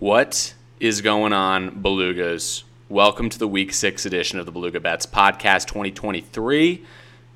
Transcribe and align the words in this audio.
What 0.00 0.54
is 0.80 1.02
going 1.02 1.34
on, 1.34 1.82
Belugas? 1.82 2.62
Welcome 2.88 3.28
to 3.28 3.38
the 3.38 3.46
Week 3.46 3.70
6 3.70 4.06
edition 4.06 4.38
of 4.38 4.46
the 4.46 4.50
Beluga 4.50 4.80
Bets 4.80 5.04
Podcast 5.04 5.66
2023. 5.66 6.82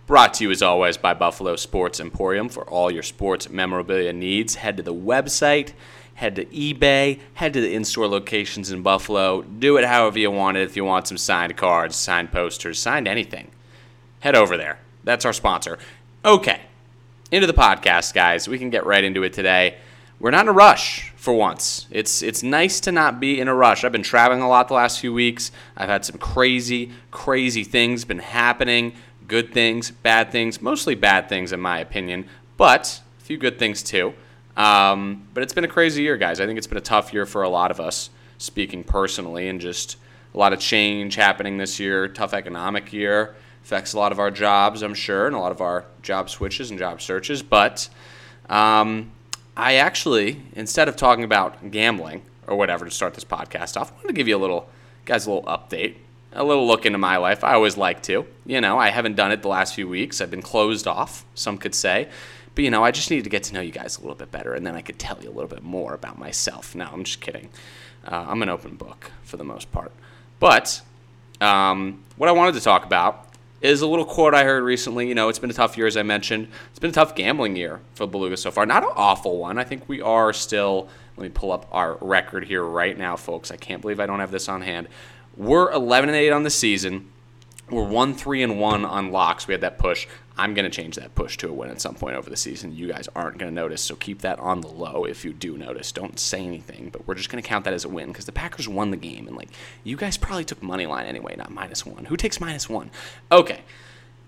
Brought 0.07 0.33
to 0.33 0.45
you 0.45 0.51
as 0.51 0.63
always 0.63 0.97
by 0.97 1.13
Buffalo 1.13 1.57
Sports 1.57 2.01
Emporium 2.01 2.49
for 2.49 2.65
all 2.65 2.91
your 2.91 3.03
sports 3.03 3.51
memorabilia 3.51 4.15
needs. 4.15 4.55
Head 4.55 4.79
to 4.79 4.83
the 4.83 4.95
website, 4.95 5.75
head 6.15 6.37
to 6.37 6.47
eBay, 6.47 7.21
head 7.35 7.53
to 7.53 7.61
the 7.61 7.75
in 7.75 7.85
store 7.85 8.09
locations 8.09 8.71
in 8.71 8.81
Buffalo. 8.81 9.43
Do 9.43 9.77
it 9.77 9.85
however 9.85 10.19
you 10.19 10.31
want 10.31 10.57
it. 10.57 10.63
If 10.63 10.75
you 10.75 10.87
want 10.87 11.07
some 11.07 11.19
signed 11.19 11.55
cards, 11.59 11.97
signed 11.97 12.33
posters, 12.33 12.81
signed 12.81 13.07
anything, 13.07 13.51
head 14.21 14.35
over 14.35 14.57
there. 14.57 14.79
That's 15.05 15.27
our 15.27 15.35
sponsor. 15.35 15.79
Okay, 16.25 16.63
into 17.31 17.47
the 17.47 17.53
podcast, 17.53 18.15
guys. 18.15 18.49
We 18.49 18.59
can 18.59 18.71
get 18.71 18.87
right 18.87 19.05
into 19.05 19.23
it 19.23 19.35
today 19.35 19.77
we're 20.21 20.31
not 20.31 20.45
in 20.45 20.49
a 20.49 20.53
rush 20.53 21.13
for 21.25 21.33
once. 21.33 21.87
It's 21.91 22.23
it's 22.23 22.43
nice 22.43 22.81
to 22.81 22.93
not 22.93 23.19
be 23.19 23.41
in 23.41 23.49
a 23.49 23.55
rush. 23.55 23.83
I've 23.83 23.93
been 23.93 24.03
traveling 24.03 24.43
a 24.43 24.49
lot 24.49 24.69
the 24.69 24.75
last 24.75 25.01
few 25.01 25.11
weeks. 25.11 25.53
I've 25.75 25.89
had 25.89 26.05
some 26.05 26.19
crazy, 26.19 26.91
crazy 27.11 27.65
things 27.65 28.05
been 28.05 28.19
happening. 28.19 28.93
Good 29.27 29.55
things, 29.55 29.91
bad 29.91 30.31
things, 30.31 30.61
mostly 30.61 30.95
bad 30.95 31.31
things 31.31 31.51
in 31.51 31.61
my 31.61 31.79
opinion, 31.79 32.27
but 32.59 33.01
a 33.19 33.25
few 33.25 33.39
good 33.39 33.59
things 33.59 33.83
too. 33.83 34.13
Um, 34.55 35.27
but 35.33 35.43
it's 35.43 35.55
been 35.55 35.65
a 35.65 35.69
crazy 35.69 36.03
year, 36.03 36.19
guys. 36.19 36.41
I 36.41 36.47
think 36.47 36.59
it's 36.59 36.67
been 36.67 36.77
a 36.77 36.83
tough 36.93 37.15
year 37.15 37.25
for 37.25 37.43
a 37.43 37.49
lot 37.49 37.71
of 37.71 37.81
us, 37.81 38.11
speaking 38.37 38.85
personally, 38.85 39.49
and 39.49 39.63
just 39.63 39.97
a 40.35 40.39
lot 40.39 40.53
of 40.53 40.61
change 40.61 41.15
happening 41.15 41.57
this 41.57 41.81
year. 41.81 42.07
Tough 42.07 42.35
economic 42.35 42.93
year 42.93 43.35
affects 43.63 43.95
a 43.95 43.99
lot 43.99 44.13
of 44.13 44.19
our 44.19 44.31
jobs, 44.31 44.83
I'm 44.83 44.93
sure, 44.93 45.27
and 45.27 45.35
a 45.35 45.39
lot 45.39 45.53
of 45.53 45.63
our 45.63 45.87
job 46.03 46.29
switches 46.29 46.69
and 46.69 46.79
job 46.79 47.01
searches. 47.01 47.43
But 47.43 47.89
um, 48.51 49.11
I 49.57 49.75
actually, 49.75 50.43
instead 50.55 50.89
of 50.89 50.97
talking 50.97 51.25
about 51.25 51.71
gambling 51.71 52.23
or 52.47 52.57
whatever 52.57 52.85
to 52.85 52.91
start 52.91 53.15
this 53.15 53.25
podcast 53.25 53.81
off, 53.81 53.93
I 53.93 53.95
wanted 53.95 54.09
to 54.09 54.15
give 54.15 54.29
you 54.29 54.37
a 54.37 54.39
little, 54.39 54.69
guys, 55.05 55.27
a 55.27 55.33
little 55.33 55.49
update, 55.49 55.97
a 56.33 56.43
little 56.43 56.67
look 56.67 56.85
into 56.85 56.99
my 56.99 57.17
life. 57.19 57.45
I 57.45 57.55
always 57.55 57.77
like 57.77 58.03
to. 58.05 58.27
You 58.45 58.61
know, 58.61 58.79
I 58.79 58.91
haven't 58.91 59.15
done 59.15 59.31
it 59.31 59.43
the 59.43 59.49
last 59.49 59.75
few 59.75 59.89
weeks. 59.89 60.21
I've 60.21 60.31
been 60.31 60.43
closed 60.43 60.87
off, 60.87 61.25
some 61.35 61.59
could 61.59 61.75
say. 61.75 62.09
But, 62.55 62.65
you 62.65 62.71
know, 62.71 62.85
I 62.85 62.91
just 62.91 63.11
needed 63.11 63.25
to 63.25 63.31
get 63.31 63.45
to 63.45 63.55
know 63.55 63.61
you 63.61 63.73
guys 63.73 63.97
a 63.99 64.01
little 64.01 64.17
bit 64.17 64.31
better, 64.31 64.55
and 64.55 64.67
then 64.67 64.75
I 64.75 64.81
could 64.81 64.99
tell 64.99 65.21
you 65.23 65.29
a 65.29 65.33
little 65.33 65.49
bit 65.49 65.63
more 65.63 65.95
about 65.95 66.19
myself. 66.19 66.75
No, 66.75 66.89
I'm 66.93 67.05
just 67.05 67.21
kidding. 67.21 67.49
Uh, 68.07 68.27
I'm 68.29 68.43
an 68.43 68.49
open 68.49 68.77
book 68.77 69.11
for 69.23 69.37
the 69.37 69.45
most 69.45 69.73
part. 69.73 69.93
But 70.39 70.83
um, 71.41 72.03
what 72.17 72.29
I 72.29 72.33
wanted 72.33 72.55
to 72.55 72.61
talk 72.61 72.85
about 72.85 73.29
is 73.65 73.81
a 73.81 73.87
little 73.87 74.05
quote 74.05 74.35
I 74.35 74.45
heard 74.45 74.63
recently. 74.63 75.09
You 75.09 75.15
know, 75.15 75.31
it's 75.31 75.39
been 75.39 75.49
a 75.49 75.55
tough 75.55 75.79
year, 75.79 75.87
as 75.87 75.97
I 75.97 76.03
mentioned. 76.03 76.49
It's 76.71 76.79
been 76.79 76.91
a 76.91 76.95
tough 76.95 77.15
gambling 77.15 77.57
year 77.57 77.81
for 77.95 78.07
Beluga 78.07 78.37
so 78.37 78.51
far. 78.51 78.67
Not 78.67 78.83
an 78.83 78.91
awful 78.95 79.39
one. 79.39 79.59
I 79.59 79.65
think 79.65 79.89
we 79.89 80.03
are 80.03 80.35
still. 80.35 80.89
Let 81.17 81.23
me 81.23 81.31
pull 81.31 81.51
up 81.51 81.67
our 81.73 81.97
record 82.01 82.45
here 82.45 82.63
right 82.63 82.97
now, 82.97 83.17
folks. 83.17 83.51
I 83.51 83.57
can't 83.57 83.81
believe 83.81 84.01
I 84.01 84.07
don't 84.07 84.21
have 84.21 84.31
this 84.31 84.49
on 84.49 84.61
hand. 84.61 84.89
We're 85.37 85.73
11 85.73 86.11
and 86.11 86.17
8 86.17 86.31
on 86.31 86.43
the 86.43 86.51
season. 86.51 87.11
We're 87.71 87.85
1 87.85 88.15
3 88.15 88.43
and 88.43 88.61
1 88.61 88.85
on 88.85 89.11
locks. 89.11 89.49
We 89.49 89.55
had 89.55 89.63
that 89.63 89.79
push. 89.79 90.07
I'm 90.37 90.55
going 90.55 90.65
to 90.65 90.71
change 90.71 90.97
that 90.97 91.15
push 91.15 91.37
to 91.39 91.49
a 91.49 91.53
win 91.53 91.71
at 91.71 91.81
some 91.81 91.95
point 91.95 92.17
over 92.17 92.29
the 92.29 92.37
season. 92.37 92.75
You 92.75 92.89
guys 92.89 93.09
aren't 93.15 93.39
going 93.39 93.51
to 93.51 93.55
notice, 93.55 93.83
so 93.83 93.95
keep 93.95 94.21
that 94.23 94.39
on 94.41 94.63
the 94.63 94.69
low 94.69 95.05
if 95.05 95.25
you 95.25 95.33
do 95.33 95.57
notice. 95.57 95.93
Don't 95.93 96.19
say 96.19 96.45
anything, 96.45 96.91
but 96.91 97.07
we're 97.07 97.15
just 97.15 97.31
going 97.31 97.43
to 97.43 97.49
count 97.49 97.65
that 97.67 97.75
as 97.75 97.85
a 97.85 97.89
win 97.89 98.09
because 98.09 98.25
the 98.25 98.33
Packers 98.33 98.69
won 98.69 98.91
the 98.91 98.97
game. 98.97 99.29
And, 99.29 99.37
like, 99.37 99.51
you 99.85 99.97
guys 99.97 100.17
probably 100.17 100.45
took 100.45 100.61
money 100.63 100.87
line 100.87 101.07
anyway, 101.07 101.37
not 101.37 101.51
minus 101.51 101.87
one. 101.87 102.07
Who 102.07 102.17
takes 102.17 102.41
minus 102.41 102.69
one? 102.69 102.91
Okay. 103.31 103.61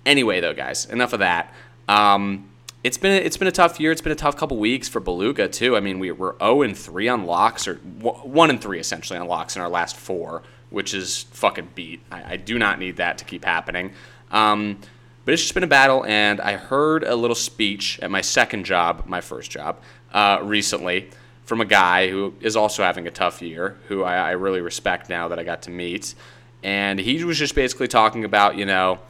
Anyway, 0.04 0.38
though, 0.40 0.54
guys, 0.54 0.86
enough 0.86 1.12
of 1.12 1.18
that. 1.18 1.52
Um, 1.88 2.50
it's 2.84 2.98
been 2.98 3.10
a, 3.10 3.24
it's 3.24 3.36
been 3.36 3.48
a 3.48 3.52
tough 3.52 3.80
year. 3.80 3.90
It's 3.90 4.00
been 4.00 4.12
a 4.12 4.16
tough 4.16 4.36
couple 4.36 4.58
weeks 4.58 4.88
for 4.88 5.00
Beluga 5.00 5.48
too. 5.48 5.77
I 5.77 5.80
mean, 5.80 5.98
we 5.98 6.12
were 6.12 6.36
0 6.38 6.62
and 6.62 6.78
3 6.78 7.08
on 7.08 7.27
locks, 7.27 7.66
or 7.66 7.74
1 7.74 8.50
and 8.50 8.60
3 8.60 8.78
essentially 8.78 9.18
on 9.18 9.27
locks 9.27 9.56
in 9.56 9.62
our 9.62 9.68
last 9.68 9.96
four, 9.96 10.44
which 10.70 10.94
is 10.94 11.24
fucking 11.32 11.70
beat. 11.74 12.00
I, 12.12 12.34
I 12.34 12.36
do 12.36 12.60
not 12.60 12.78
need 12.78 12.98
that 12.98 13.18
to 13.18 13.24
keep 13.24 13.44
happening. 13.44 13.92
Um, 14.30 14.78
but 15.27 15.34
it's 15.34 15.42
just 15.42 15.55
been 15.55 15.64
a 15.64 15.66
battle, 15.66 16.06
and 16.06 16.40
I 16.40 16.52
heard 16.52 17.02
a 17.02 17.17
little 17.17 17.34
speech 17.34 17.98
at 18.01 18.12
my 18.12 18.20
second 18.20 18.64
job, 18.64 19.02
my 19.06 19.20
first 19.20 19.51
job, 19.51 19.83
uh, 20.12 20.39
recently 20.40 21.11
from 21.45 21.61
a 21.61 21.64
guy 21.64 22.08
who 22.08 22.33
is 22.40 22.55
also 22.55 22.84
having 22.84 23.08
a 23.08 23.11
tough 23.11 23.42
year, 23.42 23.77
who 23.89 24.05
I, 24.05 24.14
I 24.14 24.30
really 24.30 24.61
respect 24.61 25.11
now 25.11 25.27
that 25.27 25.39
I 25.40 25.42
got 25.42 25.62
to 25.62 25.70
meet. 25.70 26.14
And 26.62 27.01
he 27.01 27.24
was 27.24 27.39
just 27.39 27.56
basically 27.56 27.89
talking 27.89 28.24
about, 28.24 28.56
you 28.56 28.67
know, 28.67 29.01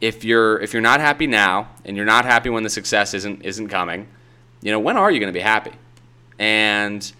if 0.00 0.24
you're 0.24 0.58
if 0.58 0.72
you're 0.72 0.82
not 0.82 0.98
happy 0.98 1.28
now 1.28 1.68
and 1.84 1.96
you're 1.96 2.06
not 2.06 2.24
happy 2.24 2.50
when 2.50 2.64
the 2.64 2.70
success 2.70 3.14
isn't 3.14 3.44
isn't 3.44 3.68
coming, 3.68 4.08
you 4.62 4.72
know, 4.72 4.80
when 4.80 4.96
are 4.96 5.12
you 5.12 5.20
going 5.20 5.32
to 5.32 5.36
be 5.36 5.42
happy? 5.42 5.72
And 6.40 7.12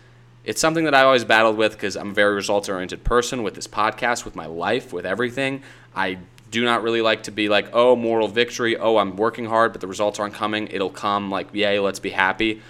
it's 0.44 0.61
something 0.61 0.84
that 0.84 0.94
I 0.97 1.03
always 1.03 1.25
battled 1.25 1.56
with 1.56 1.72
because 1.72 1.97
I'm 1.97 2.11
a 2.11 2.15
very 2.15 2.34
results 2.34 2.69
oriented 2.69 3.05
person 3.05 3.44
with 3.44 3.55
this 3.55 3.69
podcast, 3.69 4.25
with 4.25 4.34
my 4.34 4.47
life, 4.47 4.93
with 4.93 5.06
everything. 5.06 5.62
I 5.94 6.19
do 6.53 6.65
not 6.65 6.83
really 6.83 7.01
like 7.01 7.25
to 7.25 7.33
be 7.33 7.49
like, 7.49 7.71
oh, 7.73 7.97
moral 7.97 8.29
victory. 8.29 8.77
Oh, 8.77 8.99
I'm 8.99 9.17
working 9.17 9.47
hard, 9.47 9.73
but 9.73 9.81
the 9.81 9.87
results 9.87 10.21
aren't 10.21 10.35
coming. 10.35 10.69
It'll 10.69 10.91
come. 10.91 11.31
Like, 11.31 11.49
yay, 11.53 11.81
let's 11.81 11.99
be 11.99 12.11
happy. 12.11 12.63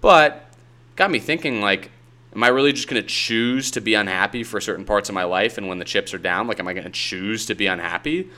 But 0.00 0.48
got 0.96 1.10
me 1.10 1.18
thinking, 1.18 1.60
like, 1.60 1.90
am 2.34 2.44
I 2.44 2.48
really 2.48 2.72
just 2.72 2.88
going 2.88 3.02
to 3.02 3.06
choose 3.06 3.72
to 3.72 3.80
be 3.80 3.94
unhappy 3.94 4.44
for 4.44 4.60
certain 4.60 4.84
parts 4.84 5.08
of 5.08 5.14
my 5.14 5.24
life? 5.24 5.58
And 5.58 5.68
when 5.68 5.78
the 5.78 5.84
chips 5.84 6.14
are 6.14 6.18
down, 6.18 6.46
like, 6.46 6.60
am 6.60 6.68
I 6.68 6.72
going 6.72 6.84
to 6.84 6.90
choose 6.90 7.44
to 7.46 7.54
be 7.56 7.66
unhappy? 7.66 8.30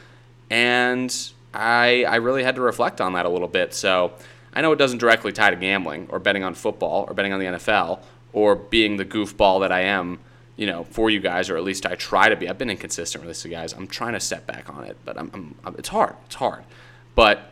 And 0.49 1.15
I, 1.53 2.05
I 2.05 2.17
really 2.17 2.43
had 2.43 2.55
to 2.55 2.62
reflect 2.62 3.01
on 3.01 3.12
that 3.12 3.27
a 3.27 3.29
little 3.29 3.49
bit. 3.49 3.75
So 3.75 4.15
I 4.55 4.62
know 4.62 4.73
it 4.73 4.77
doesn't 4.77 4.99
directly 4.99 5.31
tie 5.31 5.51
to 5.51 5.56
gambling 5.56 6.09
or 6.11 6.19
betting 6.19 6.43
on 6.43 6.55
football 6.55 7.05
or 7.06 7.12
betting 7.12 7.35
on 7.35 7.41
the 7.41 7.47
NFL 7.47 8.01
or 8.33 8.56
being 8.56 8.97
the 8.97 9.05
goofball 9.05 9.61
that 9.61 9.73
I 9.73 9.81
am, 9.81 10.21
you 10.56 10.67
know, 10.67 10.84
for 10.84 11.11
you 11.11 11.21
guys, 11.21 11.50
or 11.50 11.56
at 11.56 11.65
least 11.65 11.87
I 11.87 11.94
try 11.94 12.28
to 12.28 12.37
be. 12.37 12.49
I've 12.49 12.59
been 12.59 12.71
inconsistent 12.71 13.22
with 13.22 13.31
this, 13.31 13.44
you 13.44 13.50
guys. 13.50 13.72
I'm 13.72 13.87
trying 13.87 14.15
to 14.15 14.21
step 14.21 14.47
back 14.47 14.71
on 14.71 14.84
it, 14.84 14.97
but 15.05 15.19
I'm, 15.19 15.31
I'm, 15.34 15.55
I'm 15.65 15.75
it's 15.77 15.89
hard. 15.89 16.17
It's 16.27 16.37
hard. 16.37 16.65
But 17.15 17.50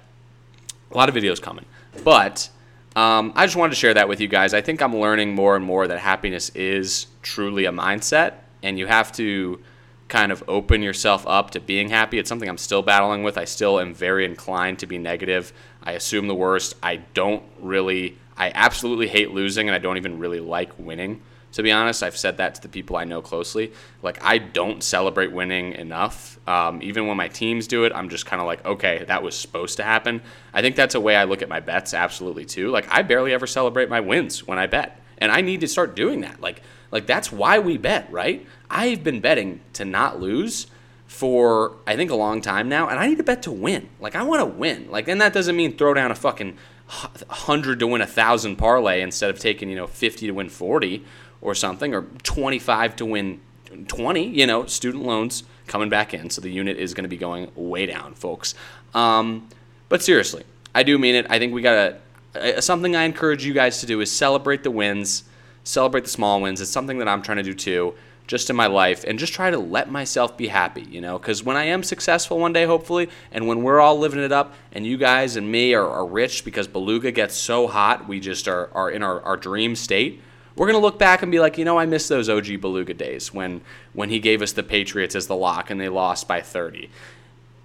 a 0.91 0.97
lot 0.97 1.09
of 1.09 1.15
videos 1.15 1.41
coming. 1.41 1.67
But 2.03 2.49
um, 2.97 3.33
I 3.37 3.45
just 3.47 3.57
wanted 3.57 3.71
to 3.71 3.77
share 3.77 3.95
that 3.95 4.09
with 4.09 4.21
you 4.21 4.29
guys. 4.29 4.55
I 4.55 4.61
think 4.61 4.81
I'm 4.81 4.97
learning 4.97 5.35
more 5.35 5.57
and 5.57 5.65
more 5.65 5.87
that 5.87 5.99
happiness 5.99 6.49
is 6.51 7.07
truly 7.23 7.67
a 7.67 7.73
mindset, 7.73 8.35
and 8.63 8.79
you 8.79 8.87
have 8.87 9.13
to 9.13 9.61
kind 10.09 10.31
of 10.31 10.45
open 10.47 10.83
yourself 10.83 11.27
up 11.27 11.51
to 11.51 11.61
being 11.61 11.89
happy. 11.89 12.19
It's 12.19 12.29
something 12.29 12.49
I'm 12.49 12.59
still 12.59 12.83
battling 12.83 13.23
with. 13.23 13.37
I 13.37 13.45
still 13.45 13.81
am 13.81 13.95
very 13.95 14.25
inclined 14.25 14.79
to 14.81 14.87
be 14.87 14.99
negative. 14.99 15.53
I 15.83 15.93
assume 15.93 16.29
the 16.29 16.35
worst. 16.35 16.77
I 16.83 16.97
don't 17.15 17.43
really, 17.61 18.17
I 18.37 18.53
absolutely 18.55 19.09
hate 19.09 19.33
losing, 19.33 19.69
and 19.69 19.75
I 19.75 19.79
don't 19.79 19.97
even 19.97 20.19
really 20.19 20.41
like 20.41 20.79
winning. 20.79 21.21
To 21.55 21.63
be 21.63 21.73
honest, 21.73 22.03
I've 22.03 22.17
said 22.17 22.37
that 22.37 22.57
to 22.57 22.63
the 22.63 22.69
people 22.69 22.97
I 22.97 23.05
know 23.05 23.23
closely. 23.23 23.73
Like, 24.03 24.23
I 24.23 24.39
don't 24.39 24.83
celebrate 24.83 25.33
winning 25.33 25.73
enough. 25.73 26.39
Um, 26.49 26.83
even 26.83 27.07
when 27.07 27.17
my 27.17 27.29
teams 27.29 27.67
do 27.67 27.85
it, 27.85 27.93
I'm 27.95 28.09
just 28.09 28.27
kind 28.27 28.41
of 28.41 28.47
like, 28.47 28.65
okay, 28.65 29.05
that 29.07 29.23
was 29.23 29.39
supposed 29.39 29.77
to 29.79 29.85
happen. 29.85 30.21
I 30.53 30.63
think 30.63 30.77
that's 30.77 30.95
a 30.95 31.01
way 31.01 31.17
I 31.17 31.25
look 31.25 31.43
at 31.43 31.49
my 31.49 31.61
bets, 31.61 31.95
absolutely, 31.95 32.45
too. 32.45 32.71
Like, 32.71 32.87
I 32.91 33.03
barely 33.03 33.33
ever 33.33 33.47
celebrate 33.47 33.89
my 33.89 34.01
wins 34.01 34.47
when 34.47 34.59
I 34.59 34.67
bet. 34.67 35.01
And 35.19 35.31
I 35.31 35.41
need 35.41 35.61
to 35.61 35.69
start 35.69 35.95
doing 35.95 36.23
that. 36.23 36.41
Like, 36.41 36.61
like 36.91 37.07
that's 37.07 37.33
why 37.33 37.59
we 37.59 37.77
bet, 37.77 38.11
right? 38.11 38.47
I've 38.69 39.03
been 39.03 39.21
betting 39.21 39.61
to 39.75 39.85
not 39.85 40.21
lose 40.21 40.69
for 41.07 41.77
I 41.87 41.97
think 41.97 42.11
a 42.11 42.17
long 42.17 42.41
time 42.41 42.69
now, 42.69 42.89
and 42.89 42.99
I 42.99 43.07
need 43.07 43.19
to 43.19 43.25
bet 43.25 43.43
to 43.45 43.53
win. 43.53 43.89
Like 44.01 44.17
I 44.17 44.23
want 44.23 44.41
to 44.41 44.47
win. 44.47 44.91
Like, 44.91 45.09
and 45.09 45.21
that 45.21 45.33
doesn't 45.33 45.57
mean 45.57 45.77
throw 45.77 45.95
down 45.95 46.11
a 46.11 46.15
fucking 46.15 46.57
hundred 46.87 47.79
to 47.81 47.87
win 47.87 48.01
a 48.01 48.07
thousand 48.07 48.57
parlay 48.57 49.01
instead 49.01 49.31
of 49.31 49.39
taking 49.39 49.69
you 49.71 49.77
know 49.77 49.87
fifty 49.87 50.27
to 50.27 50.33
win 50.33 50.49
forty 50.49 51.05
or 51.45 51.55
something, 51.55 51.95
or 51.95 52.03
twenty 52.25 52.59
five 52.59 52.97
to 52.97 53.07
win 53.07 53.41
twenty. 53.87 54.27
You 54.27 54.49
know, 54.49 54.67
student 54.67 55.05
loans 55.05 55.45
coming 55.69 55.89
back 55.89 56.13
in, 56.13 56.31
so 56.31 56.41
the 56.41 56.51
unit 56.51 56.77
is 56.77 56.93
going 56.93 57.05
to 57.05 57.09
be 57.09 57.17
going 57.17 57.53
way 57.55 57.87
down, 57.87 58.15
folks. 58.15 58.55
Um, 58.95 59.49
but 59.89 60.03
seriously, 60.03 60.43
I 60.75 60.83
do 60.83 60.99
mean 60.99 61.15
it. 61.15 61.27
I 61.31 61.39
think 61.39 61.55
we 61.55 61.63
got 61.63 62.01
to. 62.35 62.61
Something 62.61 62.97
I 62.97 63.05
encourage 63.05 63.45
you 63.45 63.53
guys 63.53 63.79
to 63.79 63.87
do 63.87 64.01
is 64.01 64.11
celebrate 64.11 64.65
the 64.65 64.71
wins 64.73 65.23
celebrate 65.65 66.05
the 66.05 66.11
small 66.11 66.41
wins. 66.41 66.61
It's 66.61 66.71
something 66.71 66.99
that 66.99 67.09
I'm 67.09 67.23
trying 67.23 67.39
to 67.39 67.43
do 67.43 67.55
too, 67.55 67.95
just 68.27 68.49
in 68.49 68.57
my 68.57 68.67
life, 68.67 69.05
and 69.05 69.19
just 69.19 69.33
try 69.33 69.51
to 69.51 69.59
let 69.59 69.91
myself 69.91 70.37
be 70.37 70.49
happy, 70.49 70.83
you 70.83 71.01
know? 71.01 71.19
Because 71.19 71.43
when 71.43 71.57
I 71.57 71.65
am 71.65 71.83
successful 71.83 72.39
one 72.39 72.53
day, 72.53 72.67
hopefully, 72.67 73.09
and 73.33 73.49
when 73.49 73.63
we're 73.63 73.81
all 73.81 73.99
living 73.99 74.21
it 74.21 74.33
up, 74.33 74.55
and 74.73 74.87
you 74.87 74.97
guys 74.97 75.37
and 75.37 75.51
me 75.51 75.75
are, 75.75 75.89
are 75.89 76.07
rich 76.07 76.45
because 76.45 76.69
Beluga 76.69 77.11
gets 77.11 77.35
so 77.35 77.67
hot, 77.67 78.07
we 78.07 78.21
just 78.21 78.47
are, 78.47 78.71
are 78.75 78.91
in 78.91 79.03
our, 79.03 79.21
our 79.23 79.37
dream 79.37 79.75
state. 79.75 80.21
We're 80.57 80.67
gonna 80.67 80.79
look 80.79 80.99
back 80.99 81.23
and 81.23 81.33
be 81.33 81.41
like, 81.41 81.59
you 81.59 81.65
know, 81.65 81.79
I 81.79 81.87
miss 81.87 82.09
those 82.09 82.29
OG 82.29 82.61
Beluga 82.61 82.95
days 82.95 83.33
when 83.33 83.61
when 83.93 84.11
he 84.11 84.19
gave 84.19 84.43
us 84.43 84.53
the 84.53 84.63
Patriots 84.63 85.15
as 85.15 85.27
the 85.27 85.37
lock 85.37 85.71
and 85.71 85.81
they 85.81 85.89
lost 85.89 86.29
by 86.29 86.41
30 86.41 86.91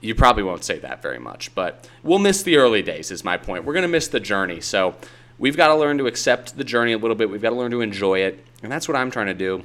you 0.02 0.16
probably 0.16 0.44
won't 0.44 0.64
say 0.64 0.80
that 0.80 1.02
very 1.02 1.20
much, 1.20 1.54
but 1.56 1.88
we'll 2.04 2.20
miss 2.20 2.44
the 2.44 2.58
early 2.58 2.82
days, 2.82 3.12
is 3.12 3.24
my 3.24 3.38
point. 3.38 3.66
We're 3.66 3.74
going 3.74 3.84
to 3.84 3.90
miss 3.90 4.08
the 4.08 4.20
journey. 4.20 4.62
So 4.62 4.96
we've 5.38 5.58
got 5.58 5.68
to 5.68 5.76
learn 5.76 5.98
to 5.98 6.08
accept 6.08 6.58
the 6.58 6.64
journey 6.64 6.94
a 6.94 6.98
little 6.98 7.16
bit. 7.16 7.30
We've 7.30 7.42
got 7.42 7.50
to 7.50 7.56
learn 7.56 7.72
to 7.72 7.82
enjoy 7.82 8.20
it, 8.20 8.46
and 8.64 8.72
that's 8.72 8.88
what 8.88 8.96
I'm 8.96 9.12
trying 9.12 9.28
to 9.28 9.34
do. 9.34 9.64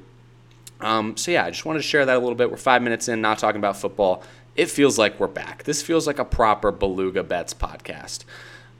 Um, 0.80 1.16
so 1.16 1.30
yeah, 1.30 1.44
I 1.44 1.50
just 1.50 1.64
wanted 1.64 1.80
to 1.80 1.84
share 1.84 2.04
that 2.04 2.16
a 2.16 2.18
little 2.18 2.34
bit. 2.34 2.50
We're 2.50 2.56
five 2.56 2.82
minutes 2.82 3.08
in, 3.08 3.20
not 3.20 3.38
talking 3.38 3.60
about 3.60 3.76
football. 3.76 4.22
It 4.56 4.70
feels 4.70 4.98
like 4.98 5.18
we're 5.20 5.28
back. 5.28 5.64
This 5.64 5.82
feels 5.82 6.06
like 6.06 6.18
a 6.18 6.24
proper 6.24 6.72
Beluga 6.72 7.22
Bets 7.22 7.54
podcast. 7.54 8.24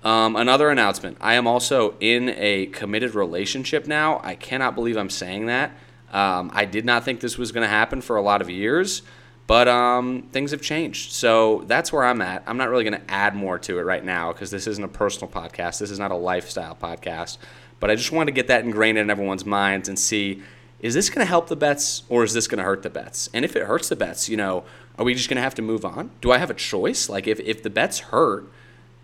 Um, 0.05 0.37
another 0.37 0.69
announcement: 0.71 1.17
I 1.21 1.35
am 1.35 1.47
also 1.47 1.97
in 1.99 2.29
a 2.37 2.67
committed 2.67 3.15
relationship 3.15 3.87
now. 3.87 4.21
I 4.23 4.35
cannot 4.35 4.75
believe 4.75 4.97
I'm 4.97 5.11
saying 5.11 5.47
that. 5.47 5.73
Um, 6.12 6.51
I 6.55 6.65
did 6.65 6.85
not 6.85 7.05
think 7.05 7.21
this 7.21 7.37
was 7.37 7.51
going 7.51 7.65
to 7.65 7.69
happen 7.69 8.01
for 8.01 8.17
a 8.17 8.23
lot 8.23 8.41
of 8.41 8.49
years, 8.49 9.03
but 9.49 9.67
um, 9.67 10.29
things 10.31 10.53
have 10.53 10.62
changed. 10.62 11.12
So 11.12 11.65
that's 11.67 11.93
where 11.93 12.05
I'm 12.05 12.21
at. 12.21 12.45
I'm 12.47 12.56
not 12.56 12.69
really 12.69 12.85
going 12.85 13.01
to 13.01 13.11
add 13.11 13.35
more 13.35 13.59
to 13.61 13.79
it 13.81 13.83
right 13.83 14.05
now 14.05 14.33
because 14.33 14.51
this 14.51 14.67
isn't 14.69 14.85
a 14.85 14.89
personal 14.89 15.29
podcast. 15.29 15.81
This 15.81 15.91
is 15.91 15.99
not 15.99 16.12
a 16.12 16.17
lifestyle 16.17 16.77
podcast. 16.77 17.39
But 17.81 17.91
I 17.91 17.97
just 17.97 18.12
wanted 18.12 18.27
to 18.27 18.35
get 18.35 18.47
that 18.49 18.65
ingrained 18.65 18.97
in 18.97 19.11
everyone's 19.11 19.45
minds 19.45 19.89
and 19.89 19.99
see 19.99 20.43
is 20.81 20.93
this 20.93 21.09
going 21.09 21.21
to 21.21 21.29
help 21.29 21.49
the 21.49 21.56
bets 21.56 22.03
or 22.11 22.25
is 22.25 22.35
this 22.35 22.47
going 22.47 22.59
to 22.59 22.65
hurt 22.65 22.83
the 22.83 22.91
bets? 22.91 23.31
And 23.33 23.43
if 23.45 23.56
it 23.56 23.62
hurts 23.62 23.89
the 23.89 23.97
bets, 23.97 24.29
you 24.29 24.37
know, 24.37 24.65
are 24.99 25.05
we 25.05 25.15
just 25.15 25.31
going 25.31 25.37
to 25.37 25.43
have 25.43 25.55
to 25.55 25.62
move 25.62 25.85
on? 25.85 26.11
Do 26.21 26.31
I 26.31 26.39
have 26.39 26.51
a 26.51 26.55
choice? 26.55 27.09
Like 27.09 27.27
if, 27.27 27.41
if 27.41 27.62
the 27.62 27.71
bets 27.71 28.01
hurt 28.01 28.51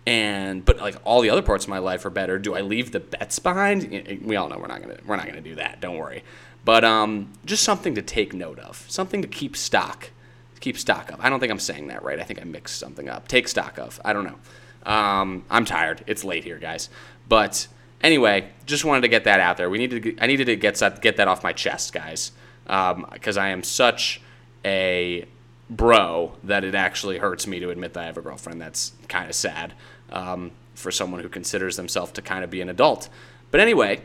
and 0.05 0.65
but 0.65 0.77
like 0.77 0.95
all 1.03 1.21
the 1.21 1.29
other 1.29 1.41
parts 1.41 1.65
of 1.65 1.69
my 1.69 1.77
life 1.77 2.05
are 2.05 2.09
better, 2.09 2.39
do 2.39 2.55
I 2.55 2.61
leave 2.61 2.91
the 2.91 2.99
bets 2.99 3.39
behind? 3.39 4.21
We 4.23 4.35
all 4.35 4.49
know 4.49 4.57
we're 4.57 4.67
not 4.67 4.81
to 4.81 4.99
we're 5.05 5.15
not 5.15 5.27
to 5.27 5.41
do 5.41 5.55
that. 5.55 5.79
Don't 5.81 5.97
worry. 5.97 6.23
But 6.63 6.83
um, 6.83 7.31
just 7.45 7.63
something 7.63 7.95
to 7.95 8.01
take 8.01 8.33
note 8.33 8.59
of, 8.59 8.85
something 8.87 9.21
to 9.21 9.27
keep 9.27 9.55
stock, 9.55 10.11
keep 10.59 10.77
stock 10.77 11.11
of. 11.11 11.19
I 11.19 11.29
don't 11.29 11.39
think 11.39 11.51
I'm 11.51 11.59
saying 11.59 11.87
that 11.87 12.03
right. 12.03 12.19
I 12.19 12.23
think 12.23 12.39
I 12.39 12.43
mixed 12.43 12.77
something 12.77 13.09
up. 13.09 13.27
Take 13.27 13.47
stock 13.47 13.79
of. 13.79 13.99
I 14.05 14.13
don't 14.13 14.25
know. 14.25 14.91
Um, 14.91 15.45
I'm 15.49 15.65
tired. 15.65 16.03
It's 16.07 16.23
late 16.23 16.43
here, 16.43 16.59
guys. 16.59 16.89
But 17.27 17.67
anyway, 18.01 18.49
just 18.65 18.85
wanted 18.85 19.01
to 19.01 19.07
get 19.07 19.23
that 19.23 19.39
out 19.39 19.57
there. 19.57 19.69
We 19.69 19.79
needed 19.79 20.03
to, 20.03 20.17
I 20.19 20.27
needed 20.27 20.45
to 20.45 20.55
get 20.55 20.79
get 21.01 21.17
that 21.17 21.27
off 21.27 21.43
my 21.43 21.53
chest, 21.53 21.93
guys, 21.93 22.31
Um 22.67 23.07
because 23.11 23.37
um, 23.37 23.43
I 23.43 23.49
am 23.49 23.63
such 23.63 24.21
a 24.63 25.25
bro 25.71 26.33
that 26.43 26.63
it 26.63 26.75
actually 26.75 27.17
hurts 27.17 27.47
me 27.47 27.59
to 27.61 27.69
admit 27.69 27.93
that 27.93 28.03
I 28.03 28.05
have 28.05 28.17
a 28.17 28.21
girlfriend. 28.21 28.61
That's 28.61 28.91
kind 29.07 29.29
of 29.29 29.35
sad 29.35 29.73
um, 30.11 30.51
for 30.75 30.91
someone 30.91 31.21
who 31.21 31.29
considers 31.29 31.77
themselves 31.77 32.11
to 32.11 32.21
kind 32.21 32.43
of 32.43 32.49
be 32.49 32.61
an 32.61 32.69
adult. 32.69 33.09
But 33.49 33.61
anyway, 33.61 34.01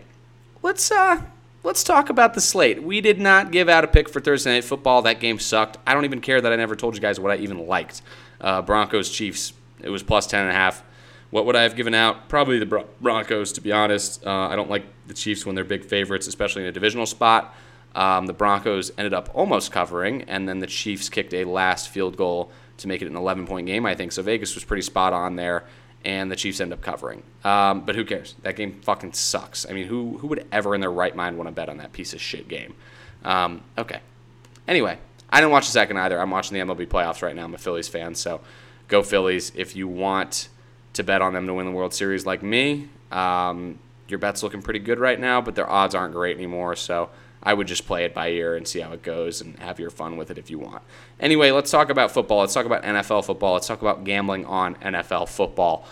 let's 0.62 0.90
uh, 0.90 1.22
let's 1.64 1.84
talk 1.84 2.08
about 2.08 2.34
the 2.34 2.40
slate. 2.40 2.82
We 2.82 3.00
did 3.00 3.20
not 3.20 3.50
give 3.50 3.68
out 3.68 3.84
a 3.84 3.88
pick 3.88 4.08
for 4.08 4.20
Thursday 4.20 4.54
Night 4.54 4.64
Football. 4.64 5.02
That 5.02 5.20
game 5.20 5.38
sucked. 5.38 5.76
I 5.86 5.92
don't 5.92 6.04
even 6.04 6.20
care 6.20 6.40
that 6.40 6.52
I 6.52 6.56
never 6.56 6.76
told 6.76 6.94
you 6.94 7.00
guys 7.00 7.20
what 7.20 7.32
I 7.32 7.36
even 7.42 7.66
liked. 7.66 8.00
Uh, 8.40 8.62
Broncos 8.62 9.10
Chiefs. 9.10 9.52
It 9.82 9.90
was 9.90 10.02
plus 10.02 10.26
ten 10.26 10.42
and 10.42 10.50
a 10.50 10.54
half. 10.54 10.82
What 11.30 11.44
would 11.46 11.56
I 11.56 11.62
have 11.62 11.74
given 11.74 11.92
out? 11.92 12.28
Probably 12.28 12.60
the 12.60 12.84
Broncos, 13.00 13.52
to 13.52 13.60
be 13.60 13.72
honest. 13.72 14.24
Uh, 14.24 14.30
I 14.30 14.54
don't 14.54 14.70
like 14.70 14.84
the 15.08 15.14
Chiefs 15.14 15.44
when 15.44 15.56
they're 15.56 15.64
big 15.64 15.84
favorites, 15.84 16.28
especially 16.28 16.62
in 16.62 16.68
a 16.68 16.72
divisional 16.72 17.04
spot. 17.04 17.52
Um, 17.96 18.26
the 18.26 18.32
Broncos 18.32 18.92
ended 18.98 19.14
up 19.14 19.30
almost 19.34 19.72
covering, 19.72 20.22
and 20.24 20.48
then 20.48 20.60
the 20.60 20.66
Chiefs 20.66 21.08
kicked 21.08 21.34
a 21.34 21.44
last 21.44 21.88
field 21.88 22.16
goal 22.16 22.52
to 22.76 22.88
make 22.88 23.00
it 23.00 23.08
an 23.08 23.16
11 23.16 23.46
point 23.46 23.66
game, 23.66 23.86
I 23.86 23.94
think. 23.94 24.12
So 24.12 24.22
Vegas 24.22 24.54
was 24.54 24.64
pretty 24.64 24.82
spot 24.82 25.14
on 25.14 25.36
there, 25.36 25.64
and 26.04 26.30
the 26.30 26.36
Chiefs 26.36 26.60
end 26.60 26.72
up 26.72 26.82
covering. 26.82 27.22
Um, 27.42 27.80
but 27.80 27.96
who 27.96 28.04
cares? 28.04 28.34
That 28.42 28.54
game 28.54 28.80
fucking 28.82 29.14
sucks. 29.14 29.66
I 29.68 29.72
mean, 29.72 29.86
who, 29.86 30.18
who 30.18 30.26
would 30.28 30.46
ever 30.52 30.74
in 30.74 30.80
their 30.80 30.92
right 30.92 31.16
mind 31.16 31.38
want 31.38 31.48
to 31.48 31.52
bet 31.52 31.70
on 31.70 31.78
that 31.78 31.92
piece 31.92 32.12
of 32.12 32.20
shit 32.20 32.48
game? 32.48 32.74
Um, 33.24 33.62
okay. 33.78 34.00
Anyway, 34.68 34.98
I 35.30 35.40
didn't 35.40 35.52
watch 35.52 35.64
the 35.64 35.72
second 35.72 35.96
either. 35.96 36.20
I'm 36.20 36.30
watching 36.30 36.58
the 36.58 36.64
MLB 36.64 36.86
playoffs 36.86 37.22
right 37.22 37.34
now. 37.34 37.44
I'm 37.44 37.54
a 37.54 37.58
Phillies 37.58 37.88
fan, 37.88 38.14
so 38.14 38.42
go 38.88 39.02
Phillies. 39.02 39.52
If 39.54 39.74
you 39.74 39.88
want 39.88 40.48
to 40.96 41.04
bet 41.04 41.22
on 41.22 41.34
them 41.34 41.46
to 41.46 41.54
win 41.54 41.66
the 41.66 41.72
World 41.72 41.94
Series 41.94 42.26
like 42.26 42.42
me. 42.42 42.88
Um, 43.10 43.78
your 44.08 44.18
bet's 44.18 44.42
looking 44.42 44.62
pretty 44.62 44.80
good 44.80 44.98
right 44.98 45.18
now, 45.18 45.40
but 45.40 45.54
their 45.54 45.68
odds 45.68 45.94
aren't 45.94 46.14
great 46.14 46.36
anymore. 46.36 46.74
So 46.74 47.10
I 47.42 47.54
would 47.54 47.66
just 47.66 47.86
play 47.86 48.04
it 48.04 48.14
by 48.14 48.30
ear 48.30 48.56
and 48.56 48.66
see 48.66 48.80
how 48.80 48.92
it 48.92 49.02
goes 49.02 49.40
and 49.40 49.58
have 49.60 49.78
your 49.78 49.90
fun 49.90 50.16
with 50.16 50.30
it 50.30 50.38
if 50.38 50.50
you 50.50 50.58
want. 50.58 50.82
Anyway, 51.20 51.50
let's 51.50 51.70
talk 51.70 51.90
about 51.90 52.10
football. 52.10 52.40
Let's 52.40 52.54
talk 52.54 52.66
about 52.66 52.82
NFL 52.82 53.24
football. 53.24 53.54
Let's 53.54 53.66
talk 53.66 53.80
about 53.80 54.04
gambling 54.04 54.44
on 54.46 54.74
NFL 54.76 55.28
football. 55.28 55.86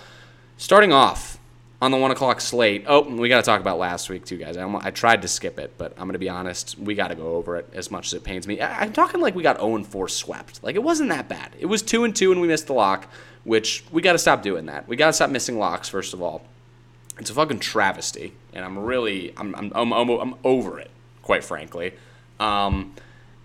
Starting 0.57 0.93
off 0.93 1.39
on 1.81 1.91
the 1.91 1.97
one 1.97 2.11
o'clock 2.11 2.41
slate. 2.41 2.85
Oh, 2.87 3.03
we 3.03 3.29
got 3.29 3.37
to 3.37 3.43
talk 3.43 3.61
about 3.61 3.79
last 3.79 4.09
week 4.09 4.25
too, 4.25 4.39
guys. 4.39 4.57
I, 4.57 4.69
I 4.83 4.91
tried 4.91 5.23
to 5.23 5.29
skip 5.29 5.59
it, 5.59 5.75
but 5.79 5.93
I'm 5.93 6.05
going 6.05 6.15
to 6.15 6.19
be 6.19 6.29
honest. 6.29 6.79
We 6.79 6.95
got 6.95 7.09
to 7.09 7.15
go 7.15 7.35
over 7.35 7.57
it 7.57 7.69
as 7.73 7.91
much 7.91 8.07
as 8.07 8.15
it 8.15 8.25
pains 8.25 8.47
me. 8.47 8.61
I, 8.61 8.85
am 8.85 8.93
talking 8.93 9.21
like 9.21 9.35
we 9.35 9.43
got 9.43 9.61
0 9.61 9.85
4 9.85 10.09
swept. 10.09 10.63
Like 10.63 10.75
it 10.75 10.83
wasn't 10.83 11.11
that 11.11 11.29
bad. 11.29 11.53
It 11.59 11.67
was 11.67 11.83
2 11.83 12.05
and 12.05 12.17
2 12.17 12.33
and 12.33 12.41
we 12.41 12.49
missed 12.49 12.67
the 12.67 12.75
lock 12.75 13.09
which 13.45 13.85
we 13.93 14.03
got 14.03 14.13
to 14.13 14.19
stop 14.19 14.43
doing 14.43 14.67
that. 14.67 14.89
We 14.89 14.97
got 14.97 15.09
to 15.09 15.13
stop 15.13 15.31
missing 15.31 15.59
locks, 15.59 15.89
first 15.89 16.13
of 16.15 16.23
all. 16.23 16.43
It's 17.19 17.31
a 17.31 17.35
fucking 17.35 17.61
travesty, 17.61 18.33
and 18.53 18.65
I'm 18.65 18.79
really, 18.79 19.33
I'm, 19.37 19.55
I'm, 19.55 19.73
I'm, 19.93 19.93
I'm 19.93 20.35
over 20.43 20.81
it, 20.81 20.91
quite 21.25 21.43
frankly. 21.43 21.95
Um, 22.39 22.95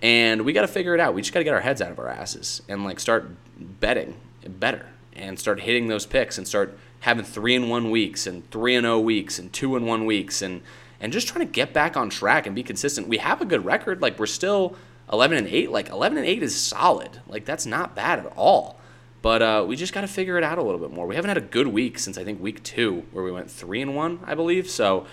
and 0.02 0.44
we 0.44 0.54
got 0.54 0.62
to 0.62 0.68
figure 0.68 0.94
it 0.94 1.00
out. 1.00 1.14
We 1.14 1.22
just 1.22 1.34
got 1.34 1.40
to 1.40 1.44
get 1.44 1.54
our 1.54 1.62
heads 1.62 1.82
out 1.82 1.92
of 1.92 2.00
our 2.00 2.10
asses 2.10 2.62
and 2.70 2.84
like 2.84 3.00
start 3.00 3.30
betting 3.58 4.16
better 4.46 4.86
and 5.14 5.40
start 5.40 5.62
hitting 5.62 5.88
those 5.88 6.06
picks 6.06 6.38
and 6.38 6.48
start 6.48 6.78
having 7.02 7.24
three 7.24 7.56
and 7.56 7.70
one 7.70 7.90
weeks 7.90 8.28
and 8.28 8.50
three 8.52 8.76
and 8.76 8.86
oh 8.86 9.00
weeks 9.00 9.40
and 9.40 9.52
two 9.52 9.76
and 9.76 9.88
one 9.88 10.06
weeks 10.06 10.42
and 10.42 10.62
and 11.02 11.14
just 11.14 11.30
trying 11.30 11.46
to 11.46 11.52
get 11.52 11.74
back 11.74 11.96
on 11.96 12.10
track 12.10 12.46
and 12.46 12.54
be 12.54 12.64
consistent. 12.64 13.08
We 13.08 13.18
have 13.20 13.42
a 13.42 13.46
good 13.46 13.64
record. 13.64 14.02
Like 14.02 14.20
we're 14.20 14.26
still 14.26 14.76
11 15.12 15.38
and 15.38 15.48
8. 15.48 15.72
Like 15.72 15.90
11 15.90 16.18
and 16.18 16.28
8 16.28 16.44
is 16.44 16.60
solid. 16.60 17.22
Like 17.26 17.46
that's 17.46 17.66
not 17.66 17.96
bad 17.96 18.20
at 18.20 18.34
all. 18.36 18.80
But 19.22 19.42
uh, 19.42 19.66
we 19.68 19.78
just 19.78 19.94
got 19.94 20.02
to 20.02 20.08
figure 20.08 20.38
it 20.38 20.44
out 20.44 20.58
a 20.58 20.62
little 20.62 20.80
bit 20.80 20.92
more. 20.92 21.08
We 21.08 21.16
haven't 21.16 21.30
had 21.30 21.38
a 21.38 21.42
good 21.42 21.68
week 21.68 22.00
since 22.00 22.18
I 22.18 22.24
think 22.24 22.42
week 22.42 22.64
two, 22.64 23.06
where 23.12 23.24
we 23.24 23.32
went 23.32 23.50
three 23.50 23.82
and 23.82 23.96
one, 23.96 24.20
I 24.26 24.34
believe. 24.36 24.70
So, 24.70 25.08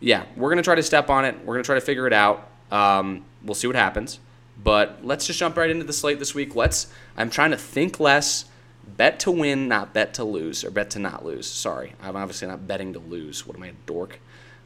yeah, 0.00 0.24
we're 0.36 0.50
gonna 0.50 0.62
try 0.62 0.74
to 0.74 0.82
step 0.82 1.10
on 1.10 1.24
it. 1.24 1.44
We're 1.44 1.54
gonna 1.54 1.64
try 1.64 1.74
to 1.76 1.80
figure 1.80 2.06
it 2.06 2.12
out. 2.12 2.48
Um, 2.70 3.24
we'll 3.42 3.54
see 3.54 3.66
what 3.66 3.76
happens. 3.76 4.18
But 4.62 5.04
let's 5.04 5.26
just 5.26 5.38
jump 5.38 5.56
right 5.56 5.70
into 5.70 5.84
the 5.84 5.92
slate 5.92 6.18
this 6.18 6.34
week. 6.34 6.54
Let's. 6.54 6.88
I'm 7.16 7.30
trying 7.30 7.50
to 7.50 7.56
think 7.56 8.00
less, 8.00 8.46
bet 8.86 9.20
to 9.20 9.30
win, 9.30 9.68
not 9.68 9.92
bet 9.92 10.14
to 10.14 10.24
lose, 10.24 10.64
or 10.64 10.70
bet 10.70 10.90
to 10.90 10.98
not 10.98 11.24
lose. 11.24 11.46
Sorry, 11.46 11.94
I'm 12.00 12.16
obviously 12.16 12.48
not 12.48 12.66
betting 12.66 12.92
to 12.94 12.98
lose. 12.98 13.46
What 13.46 13.56
am 13.56 13.62
I, 13.62 13.68
a 13.68 13.72
dork? 13.84 14.18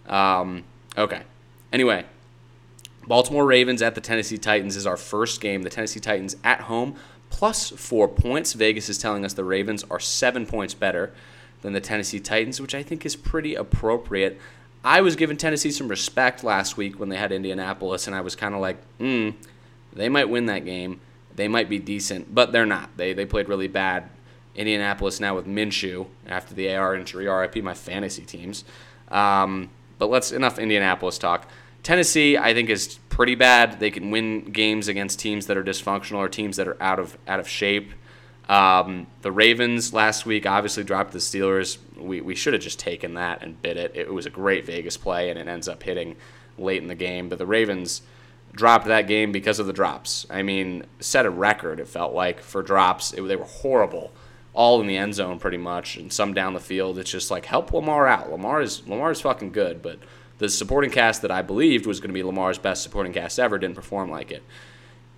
Um, 0.06 0.65
okay. 0.97 1.23
Anyway, 1.73 2.05
Baltimore 3.06 3.44
Ravens 3.44 3.82
at 3.82 3.94
the 3.94 4.00
Tennessee 4.00 4.38
Titans 4.38 4.77
is 4.77 4.87
our 4.87 4.97
first 4.97 5.41
game. 5.41 5.62
The 5.62 5.71
Tennessee 5.71 6.00
Titans 6.00 6.37
at 6.44 6.62
home 6.62 6.97
plus 7.31 7.71
four 7.71 8.09
points. 8.09 8.53
Vegas 8.53 8.88
is 8.88 8.99
telling 8.99 9.25
us 9.25 9.32
the 9.32 9.44
Ravens 9.44 9.85
are 9.91 10.00
seven 10.00 10.47
points 10.47 10.75
better 10.75 11.12
than 11.62 11.73
the 11.73 11.81
Tennessee 11.81 12.21
Titans, 12.21 12.61
which 12.61 12.75
I 12.75 12.82
think 12.82 13.06
is 13.06 13.17
pretty 13.17 13.55
appropriate. 13.55 14.41
I 14.85 15.03
was 15.03 15.17
giving 15.17 15.37
Tennessee 15.37 15.71
some 15.71 15.88
respect 15.88 16.43
last 16.43 16.77
week 16.77 16.99
when 16.99 17.09
they 17.09 17.17
had 17.17 17.32
Indianapolis, 17.32 18.06
and 18.06 18.17
I 18.17 18.23
was 18.23 18.35
kind 18.35 18.55
of 18.55 18.61
like, 18.61 18.82
hmm, 18.99 19.31
they 19.93 20.09
might 20.09 20.29
win 20.29 20.47
that 20.47 20.65
game. 20.65 21.00
They 21.35 21.49
might 21.49 21.69
be 21.69 21.79
decent, 21.79 22.35
but 22.35 22.53
they're 22.53 22.67
not. 22.67 22.97
They, 22.97 23.12
they 23.12 23.27
played 23.27 23.49
really 23.49 23.69
bad. 23.69 24.09
Indianapolis 24.55 25.21
now 25.21 25.37
with 25.37 25.47
Minshew 25.47 26.06
after 26.27 26.55
the 26.55 26.75
AR 26.75 26.94
injury, 26.94 27.29
RIP 27.29 27.62
my 27.62 27.75
fantasy 27.75 28.25
teams. 28.25 28.65
Um, 29.09 29.71
but 29.99 30.11
let's 30.11 30.32
enough 30.32 30.59
Indianapolis 30.59 31.19
talk. 31.19 31.49
Tennessee, 31.82 32.37
I 32.37 32.53
think, 32.53 32.69
is 32.69 32.99
pretty 33.09 33.35
bad. 33.35 33.81
They 33.81 33.91
can 33.91 34.11
win 34.11 34.44
games 34.44 34.88
against 34.88 35.19
teams 35.19 35.46
that 35.46 35.56
are 35.56 35.65
dysfunctional 35.65 36.19
or 36.19 36.29
teams 36.29 36.56
that 36.56 36.69
are 36.69 36.77
out 36.82 36.99
of 36.99 37.17
out 37.27 37.41
of 37.41 37.49
shape. 37.49 37.93
Um, 38.50 39.06
the 39.22 39.30
Ravens 39.30 39.94
last 39.94 40.26
week 40.26 40.44
obviously 40.44 40.82
dropped 40.82 41.12
the 41.12 41.20
Steelers. 41.20 41.78
We, 41.96 42.20
we 42.20 42.34
should 42.34 42.52
have 42.52 42.60
just 42.60 42.80
taken 42.80 43.14
that 43.14 43.42
and 43.42 43.62
bid 43.62 43.76
it. 43.76 43.92
It 43.94 44.12
was 44.12 44.26
a 44.26 44.30
great 44.30 44.66
Vegas 44.66 44.96
play, 44.96 45.30
and 45.30 45.38
it 45.38 45.46
ends 45.46 45.69
up 45.69 45.84
hitting 45.84 46.16
late 46.58 46.82
in 46.82 46.88
the 46.88 46.96
game. 46.96 47.28
But 47.28 47.38
the 47.38 47.46
Ravens 47.46 48.02
dropped 48.52 48.86
that 48.86 49.06
game 49.06 49.30
because 49.30 49.60
of 49.60 49.69
the 49.69 49.72
drops. 49.72 50.26
I 50.28 50.42
mean, 50.42 50.84
set 50.98 51.26
a 51.26 51.30
record, 51.30 51.78
it 51.78 51.86
felt 51.86 52.12
like, 52.12 52.40
for 52.40 52.60
drops. 52.60 53.12
It, 53.12 53.22
they 53.22 53.36
were 53.36 53.44
horrible, 53.44 54.10
all 54.52 54.80
in 54.80 54.88
the 54.88 54.96
end 54.96 55.14
zone 55.14 55.38
pretty 55.38 55.58
much, 55.58 55.96
and 55.96 56.12
some 56.12 56.34
down 56.34 56.52
the 56.52 56.58
field. 56.58 56.98
It's 56.98 57.12
just 57.12 57.30
like, 57.30 57.44
help 57.44 57.72
Lamar 57.72 58.08
out. 58.08 58.32
Lamar 58.32 58.60
is, 58.60 58.84
Lamar 58.88 59.12
is 59.12 59.20
fucking 59.20 59.52
good, 59.52 59.80
but– 59.80 60.00
the 60.40 60.48
supporting 60.48 60.90
cast 60.90 61.20
that 61.20 61.30
I 61.30 61.42
believed 61.42 61.84
was 61.84 62.00
going 62.00 62.08
to 62.08 62.14
be 62.14 62.22
Lamar's 62.22 62.56
best 62.56 62.82
supporting 62.82 63.12
cast 63.12 63.38
ever 63.38 63.58
didn't 63.58 63.76
perform 63.76 64.10
like 64.10 64.30
it. 64.30 64.42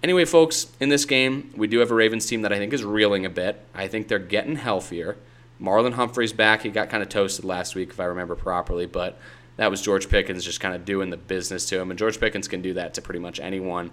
Anyway, 0.02 0.24
folks, 0.24 0.66
in 0.80 0.88
this 0.88 1.04
game, 1.04 1.52
we 1.56 1.66
do 1.66 1.78
have 1.78 1.90
a 1.90 1.94
Ravens 1.94 2.26
team 2.26 2.42
that 2.42 2.52
I 2.52 2.58
think 2.58 2.72
is 2.72 2.84
reeling 2.84 3.24
a 3.24 3.30
bit. 3.30 3.64
I 3.74 3.86
think 3.86 4.08
they're 4.08 4.18
getting 4.18 4.56
healthier. 4.56 5.16
Marlon 5.60 5.92
Humphrey's 5.92 6.32
back. 6.32 6.62
He 6.62 6.70
got 6.70 6.90
kind 6.90 7.02
of 7.02 7.08
toasted 7.08 7.44
last 7.44 7.74
week, 7.76 7.90
if 7.90 8.00
I 8.00 8.04
remember 8.04 8.34
properly, 8.34 8.86
but 8.86 9.18
that 9.56 9.70
was 9.70 9.80
George 9.80 10.08
Pickens 10.08 10.44
just 10.44 10.60
kind 10.60 10.74
of 10.74 10.84
doing 10.84 11.10
the 11.10 11.16
business 11.16 11.66
to 11.66 11.80
him. 11.80 11.90
And 11.90 11.98
George 11.98 12.18
Pickens 12.18 12.48
can 12.48 12.62
do 12.62 12.74
that 12.74 12.94
to 12.94 13.02
pretty 13.02 13.20
much 13.20 13.38
anyone. 13.38 13.92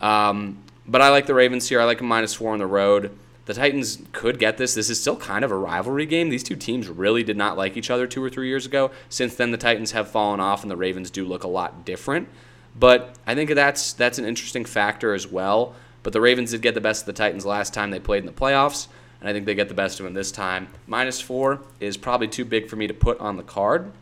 Um, 0.00 0.62
but 0.86 1.02
I 1.02 1.10
like 1.10 1.26
the 1.26 1.34
Ravens 1.34 1.68
here. 1.68 1.80
I 1.80 1.84
like 1.84 2.00
a 2.00 2.04
minus 2.04 2.32
four 2.32 2.52
on 2.52 2.58
the 2.58 2.66
road 2.66 3.16
the 3.44 3.54
Titans 3.54 4.02
could 4.12 4.38
get 4.38 4.56
this. 4.56 4.74
This 4.74 4.88
is 4.88 5.00
still 5.00 5.16
kind 5.16 5.44
of 5.44 5.50
a 5.50 5.56
rivalry 5.56 6.06
game. 6.06 6.28
These 6.28 6.44
two 6.44 6.54
teams 6.54 6.88
really 6.88 7.24
did 7.24 7.36
not 7.36 7.56
like 7.56 7.76
each 7.76 7.90
other 7.90 8.06
two 8.06 8.22
or 8.22 8.30
three 8.30 8.48
years 8.48 8.66
ago. 8.66 8.90
Since 9.08 9.34
then, 9.34 9.50
the 9.50 9.58
Titans 9.58 9.92
have 9.92 10.10
fallen 10.10 10.38
off, 10.38 10.62
and 10.62 10.70
the 10.70 10.76
Ravens 10.76 11.10
do 11.10 11.24
look 11.24 11.42
a 11.42 11.48
lot 11.48 11.84
different. 11.84 12.28
But 12.74 13.16
I 13.26 13.34
think 13.34 13.50
that's 13.50 13.92
that's 13.92 14.18
an 14.18 14.24
interesting 14.24 14.64
factor 14.64 15.14
as 15.14 15.26
well. 15.26 15.74
But 16.02 16.12
the 16.12 16.20
Ravens 16.20 16.50
did 16.50 16.62
get 16.62 16.74
the 16.74 16.80
best 16.80 17.02
of 17.02 17.06
the 17.06 17.12
Titans 17.12 17.46
last 17.46 17.72
time 17.74 17.90
they 17.90 18.00
played 18.00 18.20
in 18.20 18.26
the 18.26 18.32
playoffs, 18.32 18.88
and 19.20 19.28
I 19.28 19.32
think 19.32 19.46
they 19.46 19.54
get 19.54 19.68
the 19.68 19.74
best 19.74 20.00
of 20.00 20.04
them 20.04 20.14
this 20.14 20.32
time. 20.32 20.68
Minus 20.86 21.20
four 21.20 21.60
is 21.78 21.96
probably 21.96 22.28
too 22.28 22.44
big 22.44 22.68
for 22.68 22.76
me 22.76 22.86
to 22.86 22.94
put 22.94 23.20
on 23.20 23.36
the 23.36 23.42
card, 23.42 23.92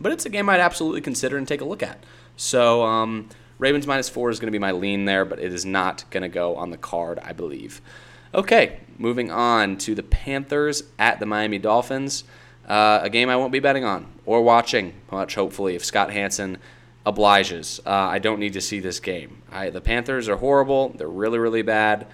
but 0.00 0.12
it's 0.12 0.26
a 0.26 0.30
game 0.30 0.48
I'd 0.48 0.60
absolutely 0.60 1.02
consider 1.02 1.36
and 1.36 1.46
take 1.46 1.60
a 1.60 1.64
look 1.64 1.82
at. 1.82 2.02
So 2.36 2.82
um, 2.82 3.28
Ravens 3.58 3.86
minus 3.86 4.08
four 4.08 4.30
is 4.30 4.40
going 4.40 4.48
to 4.48 4.52
be 4.52 4.58
my 4.58 4.72
lean 4.72 5.04
there, 5.04 5.24
but 5.24 5.38
it 5.38 5.52
is 5.52 5.64
not 5.64 6.04
going 6.10 6.22
to 6.22 6.28
go 6.28 6.56
on 6.56 6.70
the 6.70 6.78
card, 6.78 7.20
I 7.20 7.32
believe. 7.32 7.80
Okay, 8.34 8.80
moving 8.98 9.30
on 9.30 9.76
to 9.78 9.94
the 9.94 10.02
Panthers 10.02 10.84
at 10.98 11.20
the 11.20 11.26
Miami 11.26 11.58
Dolphins. 11.58 12.24
Uh, 12.66 13.00
a 13.02 13.10
game 13.10 13.28
I 13.28 13.36
won't 13.36 13.52
be 13.52 13.58
betting 13.58 13.84
on 13.84 14.06
or 14.24 14.42
watching 14.42 14.94
much, 15.10 15.34
hopefully, 15.34 15.74
if 15.74 15.84
Scott 15.84 16.12
Hanson 16.12 16.58
obliges. 17.06 17.80
Uh, 17.84 17.90
I 17.90 18.18
don't 18.18 18.38
need 18.38 18.52
to 18.54 18.60
see 18.60 18.80
this 18.80 19.00
game. 19.00 19.42
I, 19.50 19.70
the 19.70 19.80
Panthers 19.80 20.28
are 20.28 20.36
horrible. 20.36 20.90
They're 20.90 21.08
really, 21.08 21.38
really 21.38 21.62
bad. 21.62 22.06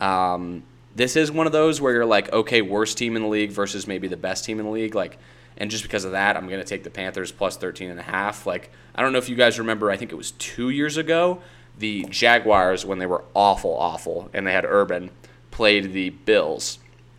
Um, 0.00 0.64
this 0.94 1.16
is 1.16 1.32
one 1.32 1.46
of 1.46 1.52
those 1.52 1.80
where 1.80 1.92
you're 1.92 2.06
like, 2.06 2.32
okay, 2.32 2.62
worst 2.62 2.98
team 2.98 3.16
in 3.16 3.22
the 3.22 3.28
league 3.28 3.50
versus 3.50 3.86
maybe 3.86 4.06
the 4.06 4.16
best 4.16 4.44
team 4.44 4.60
in 4.60 4.66
the 4.66 4.70
league. 4.70 4.94
Like, 4.94 5.18
and 5.56 5.70
just 5.70 5.82
because 5.82 6.04
of 6.04 6.12
that, 6.12 6.36
I'm 6.36 6.48
going 6.48 6.60
to 6.60 6.66
take 6.66 6.84
the 6.84 6.90
Panthers 6.90 7.32
plus 7.32 7.56
13 7.56 7.90
and 7.90 7.98
a 7.98 8.02
half. 8.02 8.46
Like, 8.46 8.70
I 8.94 9.02
don't 9.02 9.12
know 9.12 9.18
if 9.18 9.28
you 9.28 9.36
guys 9.36 9.58
remember, 9.58 9.90
I 9.90 9.96
think 9.96 10.12
it 10.12 10.16
was 10.16 10.32
two 10.32 10.70
years 10.70 10.96
ago, 10.96 11.40
the 11.78 12.04
Jaguars, 12.10 12.84
when 12.84 12.98
they 12.98 13.06
were 13.06 13.24
awful, 13.34 13.76
awful, 13.76 14.30
and 14.32 14.46
they 14.46 14.52
had 14.52 14.64
Urban, 14.64 15.10
played 15.50 15.92
the 15.92 16.10
Bills 16.10 16.78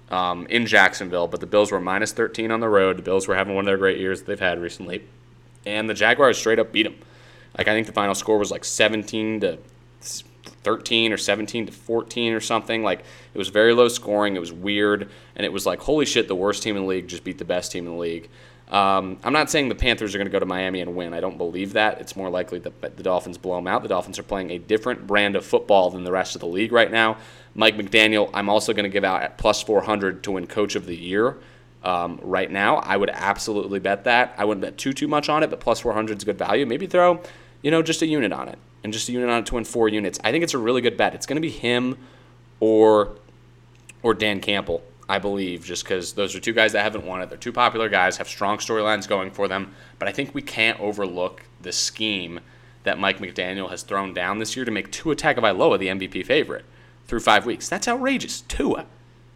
um, 0.09 0.45
in 0.47 0.65
Jacksonville, 0.65 1.27
but 1.27 1.39
the 1.39 1.45
Bills 1.45 1.71
were 1.71 1.79
minus 1.79 2.11
13 2.13 2.51
on 2.51 2.59
the 2.59 2.69
road. 2.69 2.97
The 2.97 3.01
Bills 3.01 3.27
were 3.27 3.35
having 3.35 3.55
one 3.55 3.63
of 3.63 3.67
their 3.67 3.77
great 3.77 3.97
years 3.97 4.23
they've 4.23 4.39
had 4.39 4.61
recently. 4.61 5.03
And 5.65 5.89
the 5.89 5.93
Jaguars 5.93 6.37
straight 6.37 6.59
up 6.59 6.71
beat 6.71 6.83
them. 6.83 6.95
Like, 7.57 7.67
I 7.67 7.73
think 7.73 7.87
the 7.87 7.93
final 7.93 8.15
score 8.15 8.37
was 8.37 8.51
like 8.51 8.65
17 8.65 9.39
to 9.41 9.59
13 10.65 11.13
or 11.13 11.17
17 11.17 11.67
to 11.67 11.71
14 11.71 12.33
or 12.33 12.39
something. 12.39 12.83
Like 12.83 12.99
it 13.33 13.37
was 13.37 13.49
very 13.49 13.73
low 13.73 13.87
scoring. 13.87 14.35
It 14.35 14.39
was 14.39 14.51
weird, 14.51 15.09
and 15.35 15.45
it 15.45 15.53
was 15.53 15.65
like 15.65 15.79
holy 15.79 16.05
shit, 16.05 16.27
the 16.27 16.35
worst 16.35 16.63
team 16.63 16.75
in 16.75 16.83
the 16.83 16.89
league 16.89 17.07
just 17.07 17.23
beat 17.23 17.37
the 17.37 17.45
best 17.45 17.71
team 17.71 17.85
in 17.85 17.93
the 17.93 17.99
league. 17.99 18.29
Um, 18.67 19.19
I'm 19.23 19.31
not 19.31 19.51
saying 19.51 19.69
the 19.69 19.75
Panthers 19.75 20.15
are 20.15 20.17
going 20.17 20.25
to 20.25 20.31
go 20.31 20.39
to 20.39 20.45
Miami 20.45 20.81
and 20.81 20.95
win. 20.95 21.13
I 21.13 21.19
don't 21.19 21.37
believe 21.37 21.73
that. 21.73 22.01
It's 22.01 22.15
more 22.15 22.31
likely 22.31 22.57
that 22.59 22.97
the 22.97 23.03
Dolphins 23.03 23.37
blow 23.37 23.57
them 23.57 23.67
out. 23.67 23.83
The 23.83 23.89
Dolphins 23.89 24.17
are 24.17 24.23
playing 24.23 24.49
a 24.49 24.57
different 24.57 25.05
brand 25.05 25.35
of 25.35 25.45
football 25.45 25.91
than 25.91 26.03
the 26.03 26.11
rest 26.11 26.33
of 26.33 26.41
the 26.41 26.47
league 26.47 26.71
right 26.71 26.89
now. 26.89 27.17
Mike 27.53 27.77
McDaniel, 27.77 28.31
I'm 28.33 28.49
also 28.49 28.73
going 28.73 28.85
to 28.85 28.89
give 28.89 29.03
out 29.03 29.21
at 29.21 29.37
plus 29.37 29.61
400 29.61 30.23
to 30.23 30.31
win 30.31 30.47
Coach 30.47 30.75
of 30.75 30.87
the 30.87 30.95
Year. 30.95 31.37
Um, 31.83 32.19
right 32.23 32.49
now, 32.49 32.77
I 32.77 32.97
would 32.97 33.11
absolutely 33.11 33.77
bet 33.77 34.05
that. 34.05 34.33
I 34.39 34.45
wouldn't 34.45 34.63
bet 34.63 34.79
too 34.79 34.93
too 34.93 35.07
much 35.07 35.29
on 35.29 35.43
it, 35.43 35.51
but 35.51 35.59
plus 35.59 35.81
400 35.81 36.17
is 36.17 36.23
good 36.23 36.39
value. 36.39 36.65
Maybe 36.65 36.87
throw, 36.87 37.21
you 37.65 37.71
know, 37.71 37.81
just 37.81 38.03
a 38.03 38.05
unit 38.05 38.31
on 38.31 38.47
it 38.47 38.59
and 38.83 38.93
just 38.93 39.09
a 39.09 39.11
unit 39.11 39.27
on 39.27 39.39
it 39.39 39.47
to 39.47 39.55
win 39.55 39.63
four 39.63 39.89
units. 39.89 40.19
I 40.23 40.31
think 40.31 40.43
it's 40.43 40.53
a 40.53 40.59
really 40.59 40.81
good 40.81 40.97
bet. 40.97 41.15
It's 41.15 41.25
going 41.25 41.37
to 41.37 41.41
be 41.41 41.49
him 41.49 41.97
or 42.59 43.17
or 44.03 44.13
Dan 44.13 44.39
Campbell, 44.39 44.83
I 45.09 45.17
believe, 45.17 45.65
just 45.65 45.83
because 45.83 46.13
those 46.13 46.35
are 46.35 46.39
two 46.39 46.53
guys 46.53 46.73
that 46.73 46.83
haven't 46.83 47.07
won 47.07 47.23
it. 47.23 47.29
They're 47.29 47.39
two 47.39 47.51
popular 47.51 47.89
guys, 47.89 48.17
have 48.17 48.27
strong 48.27 48.59
storylines 48.59 49.07
going 49.07 49.31
for 49.31 49.47
them. 49.47 49.73
But 49.97 50.07
I 50.07 50.11
think 50.11 50.35
we 50.35 50.43
can't 50.43 50.79
overlook 50.79 51.41
the 51.59 51.71
scheme 51.71 52.39
that 52.83 52.99
Mike 52.99 53.17
McDaniel 53.17 53.71
has 53.71 53.81
thrown 53.81 54.13
down 54.13 54.37
this 54.37 54.55
year 54.55 54.63
to 54.63 54.69
make 54.69 54.91
Tua 54.91 55.15
Tagovailoa 55.15 55.79
the 55.79 55.87
MVP 55.87 56.23
favorite 56.23 56.65
through 57.07 57.21
five 57.21 57.47
weeks. 57.47 57.67
That's 57.67 57.87
outrageous. 57.87 58.41
Tua, 58.41 58.85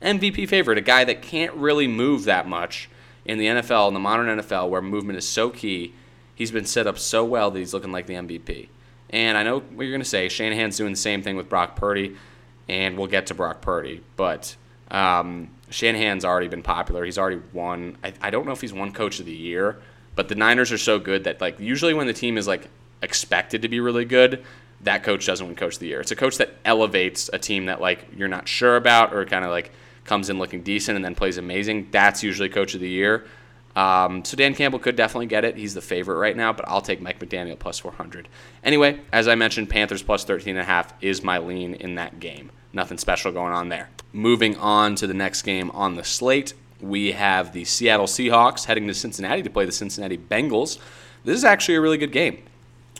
MVP 0.03 0.47
favorite, 0.47 0.77
a 0.77 0.81
guy 0.81 1.03
that 1.03 1.23
can't 1.23 1.55
really 1.55 1.87
move 1.87 2.25
that 2.25 2.47
much 2.47 2.91
in 3.25 3.39
the 3.39 3.47
NFL, 3.47 3.87
in 3.87 3.95
the 3.95 3.99
modern 3.99 4.39
NFL, 4.39 4.69
where 4.69 4.83
movement 4.83 5.17
is 5.17 5.27
so 5.27 5.49
key. 5.49 5.95
He's 6.39 6.51
been 6.51 6.65
set 6.65 6.87
up 6.87 6.97
so 6.97 7.25
well 7.25 7.51
that 7.51 7.59
he's 7.59 7.73
looking 7.73 7.91
like 7.91 8.07
the 8.07 8.13
MVP. 8.13 8.69
And 9.09 9.37
I 9.37 9.43
know 9.43 9.59
what 9.59 9.83
you're 9.83 9.91
going 9.91 9.99
to 9.99 10.07
say. 10.07 10.29
Shanahan's 10.29 10.77
doing 10.77 10.93
the 10.93 10.97
same 10.97 11.21
thing 11.21 11.35
with 11.35 11.49
Brock 11.49 11.75
Purdy, 11.75 12.15
and 12.69 12.97
we'll 12.97 13.07
get 13.07 13.27
to 13.27 13.33
Brock 13.33 13.59
Purdy. 13.59 14.01
But 14.15 14.55
um, 14.89 15.49
Shanahan's 15.69 16.23
already 16.23 16.47
been 16.47 16.63
popular. 16.63 17.03
He's 17.03 17.17
already 17.17 17.41
won. 17.51 17.97
I, 18.05 18.13
I 18.21 18.29
don't 18.29 18.45
know 18.45 18.53
if 18.53 18.61
he's 18.61 18.71
won 18.71 18.93
Coach 18.93 19.19
of 19.19 19.25
the 19.25 19.33
Year, 19.33 19.81
but 20.15 20.29
the 20.29 20.35
Niners 20.35 20.71
are 20.71 20.77
so 20.77 20.97
good 20.97 21.25
that 21.25 21.41
like 21.41 21.59
usually 21.59 21.93
when 21.93 22.07
the 22.07 22.13
team 22.13 22.37
is 22.37 22.47
like 22.47 22.69
expected 23.01 23.63
to 23.63 23.67
be 23.67 23.81
really 23.81 24.05
good, 24.05 24.45
that 24.79 25.03
coach 25.03 25.25
doesn't 25.25 25.45
win 25.45 25.57
Coach 25.57 25.73
of 25.73 25.79
the 25.81 25.87
Year. 25.87 25.99
It's 25.99 26.11
a 26.11 26.15
coach 26.15 26.37
that 26.37 26.53
elevates 26.63 27.29
a 27.33 27.37
team 27.37 27.65
that 27.65 27.81
like 27.81 28.07
you're 28.15 28.29
not 28.29 28.47
sure 28.47 28.77
about 28.77 29.13
or 29.13 29.25
kind 29.25 29.43
of 29.43 29.51
like 29.51 29.71
comes 30.05 30.29
in 30.29 30.39
looking 30.39 30.61
decent 30.61 30.95
and 30.95 31.03
then 31.03 31.15
plays 31.15 31.37
amazing. 31.37 31.89
That's 31.91 32.23
usually 32.23 32.47
Coach 32.47 32.75
of 32.75 32.79
the 32.79 32.87
Year. 32.87 33.25
Um, 33.75 34.25
so 34.25 34.35
Dan 34.35 34.55
Campbell 34.55 34.79
could 34.79 34.95
definitely 34.95 35.27
get 35.27 35.45
it. 35.45 35.55
He's 35.55 35.73
the 35.73 35.81
favorite 35.81 36.17
right 36.17 36.35
now, 36.35 36.51
but 36.51 36.67
I'll 36.67 36.81
take 36.81 37.01
Mike 37.01 37.19
McDaniel 37.19 37.57
plus 37.57 37.79
400. 37.79 38.27
Anyway, 38.63 38.99
as 39.13 39.27
I 39.27 39.35
mentioned, 39.35 39.69
Panthers 39.69 40.03
plus 40.03 40.25
13.5 40.25 40.91
is 41.01 41.23
my 41.23 41.37
lean 41.37 41.75
in 41.75 41.95
that 41.95 42.19
game. 42.19 42.51
Nothing 42.73 42.97
special 42.97 43.31
going 43.31 43.53
on 43.53 43.69
there. 43.69 43.89
Moving 44.11 44.57
on 44.57 44.95
to 44.95 45.07
the 45.07 45.13
next 45.13 45.43
game 45.43 45.71
on 45.71 45.95
the 45.95 46.03
slate, 46.03 46.53
we 46.81 47.11
have 47.11 47.53
the 47.53 47.65
Seattle 47.65 48.05
Seahawks 48.05 48.65
heading 48.65 48.87
to 48.87 48.93
Cincinnati 48.93 49.43
to 49.43 49.49
play 49.49 49.65
the 49.65 49.71
Cincinnati 49.71 50.17
Bengals. 50.17 50.79
This 51.23 51.37
is 51.37 51.43
actually 51.43 51.75
a 51.75 51.81
really 51.81 51.97
good 51.97 52.11
game. 52.11 52.43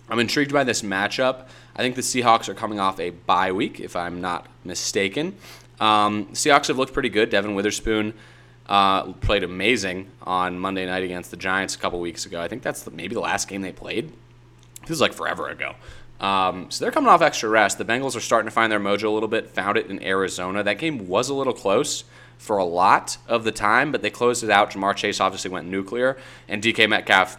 I'm 0.10 0.20
intrigued 0.20 0.52
by 0.52 0.64
this 0.64 0.82
matchup. 0.82 1.48
I 1.76 1.82
think 1.82 1.96
the 1.96 2.02
Seahawks 2.02 2.50
are 2.50 2.54
coming 2.54 2.80
off 2.80 3.00
a 3.00 3.12
bye 3.12 3.52
week, 3.52 3.80
if 3.80 3.96
I'm 3.96 4.22
not 4.22 4.48
mistaken. 4.64 5.36
Um, 5.80 6.26
Seahawks 6.28 6.68
have 6.68 6.78
looked 6.78 6.94
pretty 6.94 7.10
good. 7.10 7.30
Devon 7.30 7.56
Witherspoon 7.56 8.14
uh, 8.70 9.12
played 9.14 9.44
amazing 9.44 10.12
on 10.22 10.60
Monday 10.60 10.86
night 10.86 11.04
against 11.04 11.32
the 11.32 11.38
Giants 11.38 11.76
a 11.76 11.80
couple 11.80 12.00
weeks 12.00 12.28
ago. 12.28 12.40
I 12.40 12.48
think 12.48 12.62
that's 12.62 12.84
the, 12.84 12.92
maybe 12.92 13.16
the 13.16 13.20
last 13.20 13.48
game 13.48 13.62
they 13.62 13.72
played. 13.72 14.14
This 14.82 14.92
is 14.92 15.02
like 15.02 15.12
forever 15.12 15.50
ago. 15.50 15.74
Um, 16.22 16.70
so 16.70 16.86
they're 16.86 16.92
coming 16.92 17.10
off 17.10 17.22
extra 17.22 17.50
rest. 17.50 17.80
The 17.80 17.86
Bengals 17.86 18.16
are 18.16 18.22
starting 18.22 18.48
to 18.48 18.54
find 18.54 18.72
their 18.72 18.80
mojo 18.80 19.06
a 19.06 19.10
little 19.10 19.28
bit. 19.28 19.50
Found 19.50 19.78
it 19.78 19.88
in 19.88 20.04
Arizona. 20.04 20.62
That 20.62 20.78
game 20.78 21.08
was 21.08 21.30
a 21.30 21.34
little 21.34 21.54
close 21.54 22.04
for 22.38 22.58
a 22.58 22.64
lot 22.64 23.18
of 23.28 23.44
the 23.44 23.52
time, 23.52 23.92
but 23.92 24.04
they 24.04 24.12
closed 24.12 24.44
it 24.44 24.52
out. 24.52 24.72
Ja'Marr 24.72 24.96
Chase 24.96 25.20
obviously 25.20 25.50
went 25.50 25.68
nuclear, 25.68 26.18
and 26.48 26.62
DK 26.62 26.88
Metcalf 26.88 27.38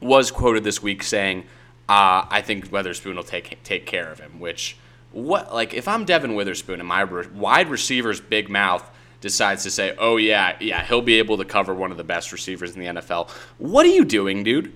was 0.00 0.30
quoted 0.30 0.64
this 0.64 0.82
week 0.82 1.02
saying, 1.02 1.40
uh, 1.88 2.24
"I 2.30 2.42
think 2.42 2.70
Witherspoon 2.70 3.16
will 3.16 3.24
take 3.24 3.62
take 3.64 3.86
care 3.86 4.10
of 4.10 4.20
him." 4.20 4.38
Which 4.38 4.76
what 5.12 5.52
like 5.52 5.74
if 5.74 5.88
I'm 5.88 6.04
Devon 6.04 6.34
Witherspoon 6.34 6.80
and 6.80 6.88
my 6.88 7.00
re- 7.02 7.26
wide 7.34 7.68
receiver's 7.68 8.20
big 8.20 8.48
mouth 8.48 8.88
decides 9.24 9.62
to 9.62 9.70
say, 9.70 9.94
"Oh 9.98 10.18
yeah, 10.18 10.56
yeah, 10.60 10.84
he'll 10.84 11.02
be 11.02 11.18
able 11.18 11.38
to 11.38 11.44
cover 11.44 11.74
one 11.74 11.90
of 11.90 11.96
the 11.96 12.04
best 12.04 12.30
receivers 12.30 12.76
in 12.76 12.80
the 12.80 12.86
NFL." 13.00 13.30
What 13.58 13.86
are 13.86 13.90
you 13.90 14.04
doing, 14.04 14.44
dude? 14.44 14.72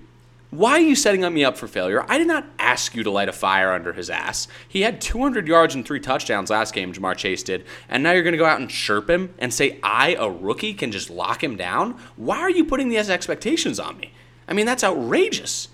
Why 0.49 0.71
are 0.71 0.79
you 0.79 0.95
setting 0.95 1.21
me 1.31 1.45
up 1.45 1.55
for 1.55 1.67
failure? 1.67 2.03
I 2.09 2.17
did 2.17 2.25
not 2.25 2.47
ask 2.57 2.95
you 2.95 3.03
to 3.03 3.11
light 3.11 3.29
a 3.29 3.31
fire 3.31 3.71
under 3.71 3.93
his 3.93 4.09
ass. 4.09 4.47
He 4.67 4.81
had 4.81 4.99
200 4.99 5.47
yards 5.47 5.75
and 5.75 5.85
three 5.85 5.99
touchdowns 5.99 6.49
last 6.49 6.73
game, 6.73 6.91
Ja'Marr 6.91 7.15
Chase 7.15 7.43
did, 7.43 7.65
and 7.87 8.01
now 8.01 8.13
you're 8.13 8.23
going 8.23 8.31
to 8.33 8.39
go 8.39 8.45
out 8.45 8.59
and 8.59 8.67
chirp 8.67 9.07
him 9.07 9.31
and 9.37 9.53
say 9.53 9.79
I, 9.83 10.15
a 10.15 10.27
rookie, 10.27 10.73
can 10.73 10.91
just 10.91 11.11
lock 11.11 11.43
him 11.43 11.55
down? 11.55 11.99
Why 12.15 12.39
are 12.39 12.49
you 12.49 12.65
putting 12.65 12.89
these 12.89 13.11
expectations 13.11 13.79
on 13.79 13.99
me? 13.99 14.11
I 14.47 14.53
mean, 14.53 14.65
that's 14.65 14.83
outrageous. 14.83 15.67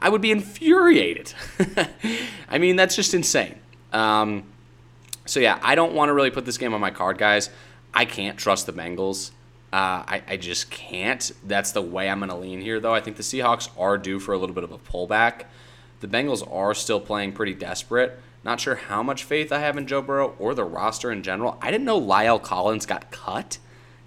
I 0.00 0.08
would 0.08 0.22
be 0.22 0.30
infuriated. 0.30 1.34
I 2.48 2.56
mean, 2.56 2.76
that's 2.76 2.96
just 2.96 3.12
insane. 3.12 3.56
Um, 3.92 4.44
so 5.26 5.38
yeah, 5.38 5.58
I 5.62 5.74
don't 5.74 5.92
want 5.92 6.08
to 6.08 6.14
really 6.14 6.30
put 6.30 6.46
this 6.46 6.56
game 6.56 6.72
on 6.72 6.80
my 6.80 6.90
card, 6.90 7.18
guys. 7.18 7.50
I 7.94 8.04
can't 8.04 8.36
trust 8.36 8.66
the 8.66 8.72
Bengals. 8.72 9.30
Uh, 9.72 10.04
I, 10.06 10.22
I 10.28 10.36
just 10.36 10.70
can't. 10.70 11.32
That's 11.44 11.72
the 11.72 11.82
way 11.82 12.08
I'm 12.08 12.18
going 12.18 12.30
to 12.30 12.36
lean 12.36 12.60
here, 12.60 12.80
though. 12.80 12.94
I 12.94 13.00
think 13.00 13.16
the 13.16 13.22
Seahawks 13.22 13.70
are 13.78 13.96
due 13.98 14.20
for 14.20 14.32
a 14.32 14.38
little 14.38 14.54
bit 14.54 14.64
of 14.64 14.72
a 14.72 14.78
pullback. 14.78 15.44
The 16.00 16.08
Bengals 16.08 16.46
are 16.52 16.74
still 16.74 17.00
playing 17.00 17.32
pretty 17.32 17.54
desperate. 17.54 18.20
Not 18.44 18.60
sure 18.60 18.74
how 18.74 19.02
much 19.02 19.24
faith 19.24 19.50
I 19.50 19.60
have 19.60 19.78
in 19.78 19.86
Joe 19.86 20.02
Burrow 20.02 20.36
or 20.38 20.54
the 20.54 20.64
roster 20.64 21.10
in 21.10 21.22
general. 21.22 21.56
I 21.62 21.70
didn't 21.70 21.86
know 21.86 21.96
Lyle 21.96 22.38
Collins 22.38 22.84
got 22.84 23.10
cut. 23.10 23.58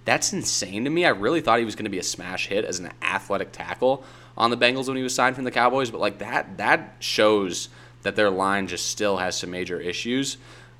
That's 0.05 0.31
insane 0.31 0.83
to 0.85 0.89
me. 0.89 1.05
I 1.05 1.09
really 1.09 1.41
thought 1.41 1.59
he 1.59 1.65
was 1.65 1.75
going 1.75 1.85
to 1.85 1.91
be 1.91 1.99
a 1.99 2.03
smash 2.03 2.47
hit 2.47 2.63
as 2.63 2.79
an 2.79 2.91
athletic 3.01 3.51
tackle 3.51 4.03
on 4.37 4.51
the 4.51 4.57
Bengals 4.57 4.87
when 4.87 4.95
he 4.95 5.03
was 5.03 5.15
signed 5.15 5.35
from 5.35 5.43
the 5.43 5.51
Cowboys, 5.51 5.89
but 5.91 5.99
like 5.99 6.19
that 6.19 6.57
that 6.57 6.95
shows 6.99 7.69
that 8.03 8.15
their 8.15 8.29
line 8.29 8.67
just 8.67 8.87
still 8.87 9.17
has 9.17 9.35
some 9.35 9.49
major 9.49 9.81
issues. 9.81 10.37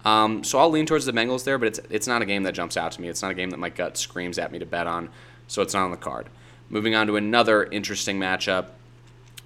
Um, 0.07 0.45
so 0.45 0.57
I'll 0.57 0.69
lean 0.69 0.85
towards 0.85 1.05
the 1.05 1.11
Bengals 1.11 1.43
there, 1.43 1.57
but 1.57 1.67
it's 1.67 1.79
it's 1.89 2.07
not 2.07 2.21
a 2.21 2.25
game 2.25 2.43
that 2.43 2.53
jumps 2.53 2.77
out 2.77 2.93
to 2.93 3.01
me. 3.01 3.09
It's 3.09 3.21
not 3.21 3.31
a 3.31 3.33
game 3.33 3.49
that 3.49 3.59
my 3.59 3.67
gut 3.67 3.97
screams 3.97 4.37
at 4.37 4.53
me 4.53 4.59
to 4.59 4.65
bet 4.65 4.87
on, 4.87 5.09
so 5.47 5.61
it's 5.61 5.73
not 5.73 5.83
on 5.83 5.91
the 5.91 5.97
card. 5.97 6.29
Moving 6.69 6.95
on 6.95 7.07
to 7.07 7.17
another 7.17 7.65
interesting 7.65 8.17
matchup, 8.17 8.69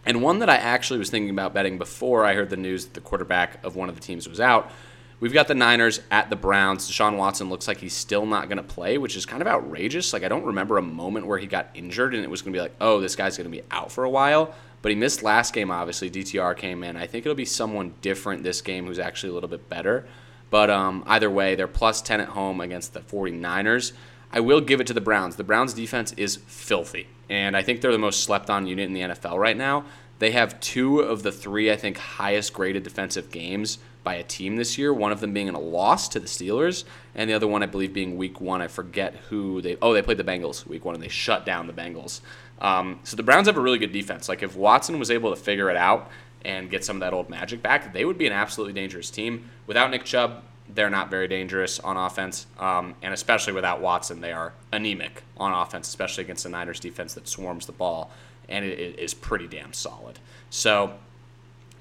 and 0.06 0.22
one 0.22 0.38
that 0.38 0.52
I 0.52 0.58
actually 0.58 1.00
was 1.00 1.10
thinking 1.10 1.32
about 1.32 1.56
betting 1.56 1.80
before 1.80 2.26
I 2.26 2.36
heard 2.36 2.52
the 2.52 2.58
news 2.58 2.86
that 2.86 2.94
the 2.94 3.02
quarterback 3.02 3.64
of 3.66 3.76
one 3.76 3.90
of 3.90 3.96
the 3.96 4.02
teams 4.02 4.30
was 4.30 4.40
out. 4.40 4.72
We've 5.20 5.34
got 5.34 5.48
the 5.48 5.56
Niners 5.56 6.00
at 6.12 6.30
the 6.30 6.36
Browns. 6.36 6.88
Deshaun 6.88 7.18
Watson 7.18 7.50
looks 7.50 7.68
like 7.68 7.78
he's 7.78 7.94
still 7.94 8.28
not 8.28 8.48
going 8.48 8.58
to 8.58 8.64
play, 8.64 9.00
which 9.00 9.16
is 9.16 9.26
kind 9.26 9.42
of 9.42 9.48
outrageous. 9.48 10.14
Like 10.14 10.24
I 10.24 10.28
don't 10.28 10.46
remember 10.46 10.78
a 10.78 10.84
moment 10.84 11.26
where 11.26 11.40
he 11.40 11.48
got 11.48 11.70
injured 11.74 12.14
and 12.14 12.24
it 12.24 12.30
was 12.30 12.44
going 12.44 12.54
to 12.54 12.58
be 12.58 12.62
like, 12.62 12.76
oh, 12.80 13.00
this 13.00 13.16
guy's 13.16 13.36
going 13.36 13.50
to 13.50 13.56
be 13.56 13.64
out 13.72 13.92
for 13.92 14.04
a 14.04 14.10
while. 14.10 14.54
But 14.84 14.90
he 14.90 14.96
missed 14.96 15.24
last 15.24 15.54
game. 15.54 15.70
Obviously, 15.70 16.10
DTR 16.10 16.56
came 16.56 16.84
in. 16.84 16.98
I 16.98 17.08
think 17.08 17.26
it'll 17.26 17.36
be 17.36 17.46
someone 17.46 17.94
different 18.02 18.44
this 18.44 18.62
game 18.62 18.86
who's 18.86 19.00
actually 19.00 19.30
a 19.30 19.34
little 19.34 19.50
bit 19.50 19.70
better. 19.70 20.08
But 20.52 20.70
um, 20.70 21.04
either 21.08 21.32
way, 21.32 21.56
they're 21.56 21.68
plus 21.68 22.02
10 22.04 22.22
at 22.22 22.30
home 22.30 22.62
against 22.62 22.94
the 22.94 23.00
49ers. 23.00 23.94
I 24.32 24.42
will 24.42 24.62
give 24.62 24.80
it 24.80 24.88
to 24.88 24.94
the 24.94 25.02
Browns. 25.02 25.38
The 25.38 25.44
Browns 25.44 25.74
defense 25.74 26.14
is 26.14 26.36
filthy, 26.36 27.08
and 27.30 27.58
I 27.58 27.64
think 27.64 27.82
they're 27.82 27.92
the 27.92 27.98
most 27.98 28.24
slept 28.24 28.50
on 28.50 28.68
unit 28.68 28.86
in 28.86 28.94
the 28.94 29.02
NFL 29.02 29.40
right 29.40 29.58
now. 29.58 29.86
They 30.20 30.32
have 30.32 30.60
two 30.60 31.00
of 31.00 31.24
the 31.24 31.32
three, 31.32 31.72
I 31.72 31.76
think, 31.76 31.98
highest 31.98 32.54
graded 32.54 32.84
defensive 32.84 33.32
games 33.32 33.80
by 34.04 34.16
a 34.16 34.24
team 34.24 34.56
this 34.56 34.78
year. 34.78 34.94
One 34.94 35.12
of 35.12 35.20
them 35.20 35.34
being 35.34 35.50
a 35.50 35.60
loss 35.60 36.08
to 36.10 36.20
the 36.20 36.28
Steelers, 36.28 36.84
and 37.16 37.30
the 37.30 37.34
other 37.34 37.48
one, 37.48 37.64
I 37.64 37.66
believe, 37.66 37.92
being 37.92 38.18
Week 38.18 38.40
One. 38.40 38.62
I 38.62 38.68
forget 38.68 39.16
who 39.30 39.62
they. 39.62 39.78
Oh, 39.82 39.94
they 39.94 40.02
played 40.02 40.18
the 40.18 40.24
Bengals 40.24 40.66
Week 40.68 40.86
One, 40.86 40.96
and 40.96 41.04
they 41.04 41.10
shut 41.10 41.46
down 41.46 41.68
the 41.68 41.74
Bengals. 41.74 42.22
Um, 42.60 43.00
so 43.04 43.18
the 43.18 43.24
Browns 43.24 43.48
have 43.48 43.58
a 43.58 43.62
really 43.62 43.80
good 43.80 43.92
defense. 43.92 44.30
Like 44.30 44.44
if 44.44 44.56
Watson 44.56 45.00
was 45.00 45.10
able 45.10 45.32
to 45.32 45.36
figure 45.36 45.70
it 45.70 45.78
out 45.78 46.12
and 46.44 46.70
get 46.70 46.84
some 46.84 46.98
of 46.98 47.02
that 47.02 47.14
old 47.14 47.30
magic 47.30 47.62
back, 47.62 47.94
they 47.94 48.06
would 48.06 48.18
be 48.18 48.28
an 48.28 48.34
absolutely 48.34 48.74
dangerous 48.74 49.10
team. 49.10 49.50
Without 49.68 49.92
Nick 49.92 50.04
Chubb, 50.04 50.44
they're 50.74 50.90
not 50.90 51.10
very 51.10 51.28
dangerous 51.28 51.80
on 51.80 51.98
offense, 51.98 52.46
um, 52.60 52.96
and 53.02 53.14
especially 53.14 53.54
without 53.54 53.82
Watson, 53.82 54.22
they 54.22 54.32
are 54.32 54.54
anemic 54.72 55.24
on 55.38 55.52
offense, 55.52 55.88
especially 55.88 56.24
against 56.24 56.44
the 56.44 56.50
Niners 56.50 56.80
defense 56.80 57.14
that 57.14 57.28
swarms 57.28 57.66
the 57.66 57.72
ball, 57.72 58.12
and 58.48 58.64
it, 58.64 58.80
it 58.80 59.00
is 59.00 59.14
pretty 59.14 59.48
damn 59.48 59.74
solid. 59.74 60.20
So 60.50 60.94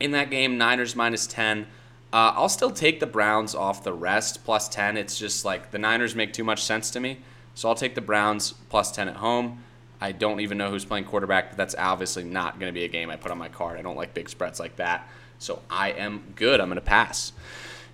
in 0.00 0.10
that 0.12 0.30
game, 0.30 0.58
Niners 0.58 0.96
minus 0.96 1.26
10. 1.26 1.66
Uh, 2.12 2.32
I'll 2.34 2.48
still 2.48 2.72
take 2.72 2.98
the 2.98 3.06
Browns 3.06 3.54
off 3.54 3.84
the 3.84 3.92
rest 3.92 4.44
plus 4.44 4.68
10. 4.68 4.96
It's 4.96 5.16
just 5.16 5.44
like 5.44 5.70
the 5.70 5.78
Niners 5.78 6.16
make 6.16 6.32
too 6.32 6.42
much 6.42 6.64
sense 6.64 6.90
to 6.90 7.00
me. 7.00 7.20
So 7.54 7.68
I'll 7.68 7.74
take 7.76 7.94
the 7.94 8.00
Browns 8.00 8.54
plus 8.68 8.90
10 8.90 9.08
at 9.08 9.16
home. 9.16 9.62
I 10.00 10.12
don't 10.12 10.40
even 10.40 10.58
know 10.58 10.70
who's 10.70 10.84
playing 10.84 11.04
quarterback, 11.04 11.50
but 11.50 11.56
that's 11.58 11.74
obviously 11.78 12.24
not 12.24 12.58
going 12.58 12.72
to 12.72 12.78
be 12.78 12.84
a 12.84 12.88
game 12.88 13.10
I 13.10 13.16
put 13.16 13.30
on 13.30 13.38
my 13.38 13.48
card. 13.48 13.78
I 13.78 13.82
don't 13.82 13.96
like 13.96 14.14
big 14.14 14.28
spreads 14.28 14.58
like 14.58 14.76
that. 14.76 15.08
So 15.38 15.62
I 15.70 15.90
am 15.90 16.22
good. 16.36 16.60
I'm 16.60 16.68
going 16.68 16.76
to 16.76 16.80
pass. 16.80 17.32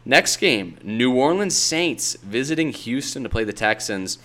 Next 0.05 0.37
game 0.37 0.79
New 0.83 1.15
Orleans 1.15 1.57
Saints 1.57 2.15
visiting 2.23 2.73
Houston 2.73 3.25
to 3.25 3.29
play 3.29 3.45
the 3.45 3.53
Texans. 3.53 4.19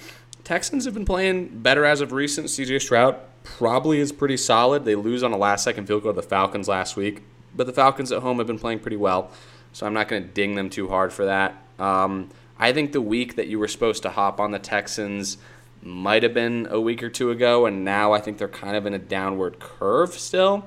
Texans 0.44 0.86
have 0.86 0.94
been 0.94 1.06
playing 1.06 1.60
better 1.60 1.86
as 1.86 2.02
of 2.02 2.12
recent. 2.12 2.48
CJ 2.48 2.82
Stroud 2.82 3.18
probably 3.44 4.00
is 4.00 4.12
pretty 4.12 4.38
solid. 4.38 4.86
They 4.86 4.96
lose 4.96 5.24
on 5.24 5.32
a 5.32 5.38
last 5.38 5.64
second 5.64 5.88
field 5.88 6.04
goal 6.04 6.14
to 6.14 6.22
the 6.22 6.28
Falcons 6.28 6.68
last 6.68 6.96
week, 6.96 7.24
but 7.56 7.68
the 7.68 7.74
Falcons 7.74 8.12
at 8.12 8.22
home 8.22 8.38
have 8.38 8.48
been 8.48 8.60
playing 8.60 8.80
pretty 8.80 8.98
well, 8.98 9.32
so 9.74 9.86
I'm 9.86 9.94
not 9.94 10.08
going 10.08 10.24
to 10.24 10.30
ding 10.30 10.56
them 10.56 10.70
too 10.70 10.88
hard 10.88 11.14
for 11.14 11.26
that. 11.26 11.56
Um, 11.80 12.30
I 12.60 12.74
think 12.74 12.92
the 12.92 13.02
week 13.02 13.36
that 13.36 13.48
you 13.48 13.58
were 13.58 13.68
supposed 13.68 14.04
to 14.04 14.10
hop 14.10 14.40
on 14.40 14.52
the 14.52 14.60
Texans 14.60 15.38
might 15.82 16.24
have 16.24 16.34
been 16.34 16.68
a 16.70 16.80
week 16.80 17.02
or 17.04 17.10
two 17.10 17.32
ago, 17.32 17.66
and 17.66 17.84
now 17.84 18.14
I 18.14 18.20
think 18.20 18.38
they're 18.38 18.48
kind 18.48 18.76
of 18.76 18.86
in 18.86 18.94
a 18.94 19.00
downward 19.00 19.60
curve 19.60 20.14
still. 20.14 20.66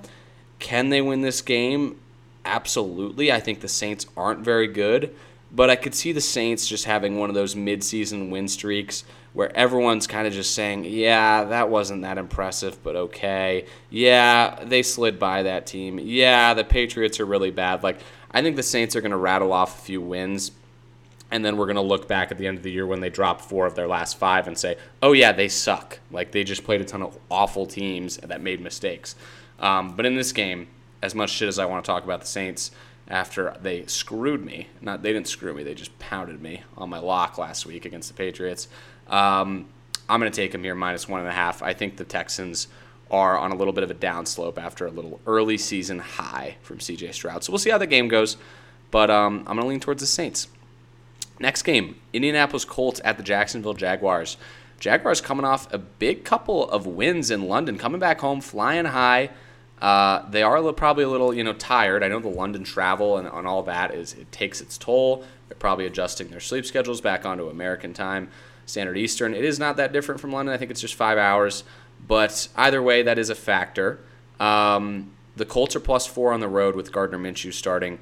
Can 0.58 0.88
they 0.88 1.00
win 1.00 1.20
this 1.20 1.42
game? 1.42 2.00
Absolutely. 2.44 3.32
I 3.32 3.40
think 3.40 3.60
the 3.60 3.68
Saints 3.68 4.06
aren't 4.16 4.40
very 4.40 4.66
good, 4.66 5.14
but 5.52 5.70
I 5.70 5.76
could 5.76 5.94
see 5.94 6.12
the 6.12 6.20
Saints 6.20 6.66
just 6.66 6.84
having 6.84 7.18
one 7.18 7.28
of 7.30 7.34
those 7.34 7.54
midseason 7.54 8.30
win 8.30 8.48
streaks 8.48 9.04
where 9.32 9.54
everyone's 9.56 10.06
kind 10.06 10.26
of 10.26 10.32
just 10.32 10.54
saying, 10.54 10.84
yeah, 10.84 11.44
that 11.44 11.68
wasn't 11.68 12.02
that 12.02 12.18
impressive, 12.18 12.82
but 12.84 12.94
okay. 12.94 13.66
Yeah, 13.90 14.62
they 14.64 14.82
slid 14.82 15.18
by 15.18 15.42
that 15.42 15.66
team. 15.66 15.98
Yeah, 16.00 16.54
the 16.54 16.64
Patriots 16.64 17.18
are 17.18 17.26
really 17.26 17.50
bad. 17.50 17.82
Like, 17.82 17.98
I 18.30 18.42
think 18.42 18.56
the 18.56 18.62
Saints 18.62 18.94
are 18.94 19.00
going 19.00 19.10
to 19.10 19.16
rattle 19.16 19.52
off 19.52 19.78
a 19.78 19.82
few 19.82 20.00
wins, 20.00 20.52
and 21.34 21.44
then 21.44 21.56
we're 21.56 21.66
going 21.66 21.74
to 21.74 21.82
look 21.82 22.06
back 22.06 22.30
at 22.30 22.38
the 22.38 22.46
end 22.46 22.58
of 22.58 22.62
the 22.62 22.70
year 22.70 22.86
when 22.86 23.00
they 23.00 23.10
drop 23.10 23.40
four 23.40 23.66
of 23.66 23.74
their 23.74 23.88
last 23.88 24.16
five 24.16 24.46
and 24.46 24.56
say, 24.56 24.76
oh, 25.02 25.10
yeah, 25.10 25.32
they 25.32 25.48
suck. 25.48 25.98
Like, 26.12 26.30
they 26.30 26.44
just 26.44 26.62
played 26.62 26.80
a 26.80 26.84
ton 26.84 27.02
of 27.02 27.18
awful 27.28 27.66
teams 27.66 28.18
that 28.18 28.40
made 28.40 28.60
mistakes. 28.60 29.16
Um, 29.58 29.96
but 29.96 30.06
in 30.06 30.14
this 30.14 30.30
game, 30.30 30.68
as 31.02 31.12
much 31.12 31.30
shit 31.30 31.48
as 31.48 31.58
I 31.58 31.64
want 31.66 31.84
to 31.84 31.90
talk 31.90 32.04
about 32.04 32.20
the 32.20 32.26
Saints, 32.28 32.70
after 33.08 33.56
they 33.60 33.84
screwed 33.86 34.44
me. 34.44 34.68
Not 34.80 35.02
they 35.02 35.12
didn't 35.12 35.28
screw 35.28 35.52
me; 35.52 35.62
they 35.62 35.74
just 35.74 35.98
pounded 35.98 36.40
me 36.40 36.62
on 36.76 36.88
my 36.88 36.98
lock 36.98 37.36
last 37.36 37.66
week 37.66 37.84
against 37.84 38.08
the 38.08 38.14
Patriots. 38.14 38.68
Um, 39.08 39.66
I'm 40.08 40.20
going 40.20 40.30
to 40.30 40.36
take 40.36 40.52
them 40.52 40.64
here 40.64 40.74
minus 40.74 41.08
one 41.08 41.20
and 41.20 41.28
a 41.28 41.32
half. 41.32 41.62
I 41.62 41.74
think 41.74 41.96
the 41.96 42.04
Texans 42.04 42.68
are 43.10 43.36
on 43.36 43.52
a 43.52 43.56
little 43.56 43.74
bit 43.74 43.84
of 43.84 43.90
a 43.90 43.94
downslope 43.94 44.56
after 44.56 44.86
a 44.86 44.90
little 44.90 45.20
early 45.26 45.58
season 45.58 45.98
high 45.98 46.56
from 46.62 46.78
CJ 46.78 47.12
Stroud. 47.12 47.44
So 47.44 47.52
we'll 47.52 47.58
see 47.58 47.70
how 47.70 47.78
the 47.78 47.86
game 47.86 48.08
goes, 48.08 48.36
but 48.90 49.10
um, 49.10 49.40
I'm 49.40 49.56
going 49.56 49.60
to 49.60 49.66
lean 49.66 49.80
towards 49.80 50.00
the 50.00 50.06
Saints. 50.06 50.48
Next 51.38 51.62
game 51.62 51.96
Indianapolis 52.12 52.64
Colts 52.64 53.00
at 53.04 53.16
the 53.16 53.22
Jacksonville 53.22 53.74
Jaguars. 53.74 54.36
Jaguars 54.80 55.20
coming 55.20 55.44
off 55.44 55.72
a 55.72 55.78
big 55.78 56.24
couple 56.24 56.68
of 56.68 56.86
wins 56.86 57.30
in 57.30 57.48
London, 57.48 57.78
coming 57.78 58.00
back 58.00 58.20
home, 58.20 58.40
flying 58.40 58.84
high. 58.86 59.30
Uh, 59.80 60.28
they 60.30 60.42
are 60.42 60.72
probably 60.72 61.04
a 61.04 61.08
little, 61.08 61.34
you 61.34 61.44
know, 61.44 61.52
tired. 61.52 62.02
I 62.02 62.08
know 62.08 62.20
the 62.20 62.28
London 62.28 62.64
travel 62.64 63.16
and, 63.16 63.28
and 63.28 63.46
all 63.46 63.62
that 63.64 63.94
is 63.94 64.14
it 64.14 64.30
takes 64.32 64.60
its 64.60 64.78
toll. 64.78 65.24
They're 65.48 65.56
probably 65.58 65.86
adjusting 65.86 66.28
their 66.28 66.40
sleep 66.40 66.64
schedules 66.64 67.00
back 67.00 67.26
onto 67.26 67.48
American 67.48 67.92
time. 67.92 68.30
Standard 68.66 68.96
Eastern. 68.96 69.34
It 69.34 69.44
is 69.44 69.58
not 69.58 69.76
that 69.76 69.92
different 69.92 70.20
from 70.20 70.32
London. 70.32 70.54
I 70.54 70.58
think 70.58 70.70
it's 70.70 70.80
just 70.80 70.94
five 70.94 71.18
hours. 71.18 71.64
But 72.06 72.48
either 72.56 72.82
way, 72.82 73.02
that 73.02 73.18
is 73.18 73.30
a 73.30 73.34
factor. 73.34 74.00
Um, 74.40 75.12
the 75.36 75.44
Colts 75.44 75.76
are 75.76 75.80
plus 75.80 76.06
four 76.06 76.32
on 76.32 76.40
the 76.40 76.48
road 76.48 76.76
with 76.76 76.92
Gardner 76.92 77.18
Minshew 77.18 77.52
starting. 77.52 77.98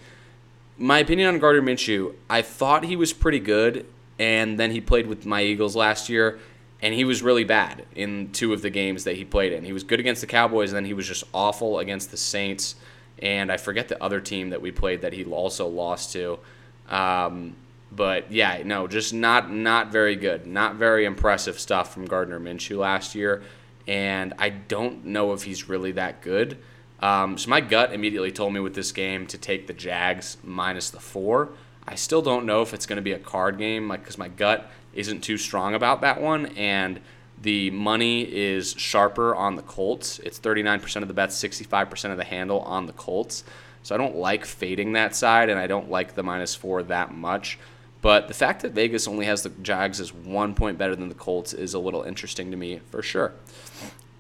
My 0.83 0.99
opinion 0.99 1.29
on 1.29 1.39
Gardner 1.39 1.63
Minshew, 1.63 2.17
I 2.29 2.43
thought 2.43 2.83
he 2.83 2.97
was 2.97 3.13
pretty 3.13 3.39
good, 3.39 3.87
and 4.19 4.59
then 4.59 4.73
he 4.73 4.81
played 4.81 5.07
with 5.07 5.25
my 5.25 5.41
Eagles 5.41 5.77
last 5.77 6.09
year, 6.09 6.41
and 6.81 6.93
he 6.93 7.05
was 7.05 7.23
really 7.23 7.45
bad 7.45 7.87
in 7.95 8.33
two 8.33 8.53
of 8.53 8.63
the 8.63 8.69
games 8.69 9.05
that 9.05 9.15
he 9.15 9.25
played 9.25 9.53
in. 9.53 9.63
He 9.63 9.73
was 9.73 9.85
good 9.85 10.01
against 10.01 10.23
the 10.23 10.27
Cowboys, 10.27 10.71
and 10.71 10.77
then 10.77 10.85
he 10.85 10.93
was 10.93 11.07
just 11.07 11.23
awful 11.33 11.79
against 11.79 12.11
the 12.11 12.17
Saints, 12.17 12.75
and 13.21 13.53
I 13.53 13.59
forget 13.59 13.87
the 13.87 14.03
other 14.03 14.21
team 14.21 14.51
that 14.51 14.61
we 14.61 14.73
played 14.73 15.03
that 15.03 15.13
he 15.13 15.25
also 15.25 15.69
lost 15.69 16.13
to. 16.15 16.41
Um, 16.89 17.55
but 17.93 18.33
yeah, 18.33 18.63
no, 18.65 18.89
just 18.89 19.15
not 19.15 19.53
not 19.53 19.93
very 19.93 20.17
good, 20.17 20.49
not 20.49 20.75
very 20.75 21.05
impressive 21.05 21.61
stuff 21.61 21.95
from 21.95 22.07
Gardner 22.07 22.41
Minshew 22.41 22.79
last 22.79 23.15
year, 23.15 23.45
and 23.87 24.35
I 24.37 24.49
don't 24.49 25.05
know 25.05 25.33
if 25.33 25.45
he's 25.45 25.69
really 25.69 25.93
that 25.93 26.23
good. 26.23 26.59
Um, 27.03 27.37
so 27.37 27.51
my 27.51 27.61
gut 27.61 27.93
immediately 27.93 28.31
told 28.31 28.55
me 28.55 28.61
with 28.61 28.75
this 28.75 28.93
game 28.93 29.27
to 29.27 29.37
take 29.37 29.67
the 29.67 29.73
Jags 29.73 30.39
minus 30.45 30.91
the 30.91 31.01
four. 31.01 31.51
I 31.87 31.97
still 31.97 32.23
don't 32.23 32.47
know 32.47 32.63
if 32.63 32.73
it's 32.73 32.87
going 32.87 32.97
to 32.97 33.03
be 33.03 33.13
a 33.13 33.19
card 33.19 33.59
game, 33.59 33.89
like 33.89 34.01
because 34.01 34.17
my 34.17 34.29
gut 34.29 34.71
isn't 34.95 35.23
too 35.23 35.37
strong 35.37 35.75
about 35.75 36.01
that 36.03 36.21
one, 36.21 36.47
and 36.57 37.01
the 37.41 37.71
money 37.73 38.23
is 38.23 38.75
sharper 38.79 39.35
on 39.35 39.57
the 39.57 39.63
Colts. 39.63 40.21
It's 40.21 40.39
39% 40.39 41.03
of 41.03 41.09
the 41.09 41.15
bets, 41.15 41.43
65% 41.43 42.13
of 42.13 42.17
the 42.17 42.25
handle 42.25 42.61
on 42.61 42.87
the 42.87 42.93
Colts. 42.93 43.43
So 43.83 43.97
I 43.97 43.99
don't 43.99 44.15
like 44.15 44.45
fading 44.45 44.93
that 44.93 45.17
side, 45.17 45.51
and 45.51 45.59
I 45.59 45.67
don't 45.67 45.91
like 45.91 46.15
the 46.15 46.23
minus 46.23 46.55
four 46.55 46.85
that 46.85 47.13
much. 47.13 47.59
But 48.01 48.29
the 48.29 48.35
fact 48.35 48.63
that 48.63 48.73
Vegas 48.73 49.09
only 49.09 49.27
has 49.27 49.43
the 49.43 49.49
Jags 49.49 50.01
as 50.01 50.15
one 50.15 50.55
point 50.55 50.79
better 50.79 50.95
than 50.95 51.09
the 51.09 51.17
Colts 51.17 51.53
is 51.53 51.75
a 51.75 51.81
little 51.81 52.03
interesting 52.03 52.53
to 52.53 52.57
me 52.57 52.81
for 52.91 53.03
sure. 53.03 53.33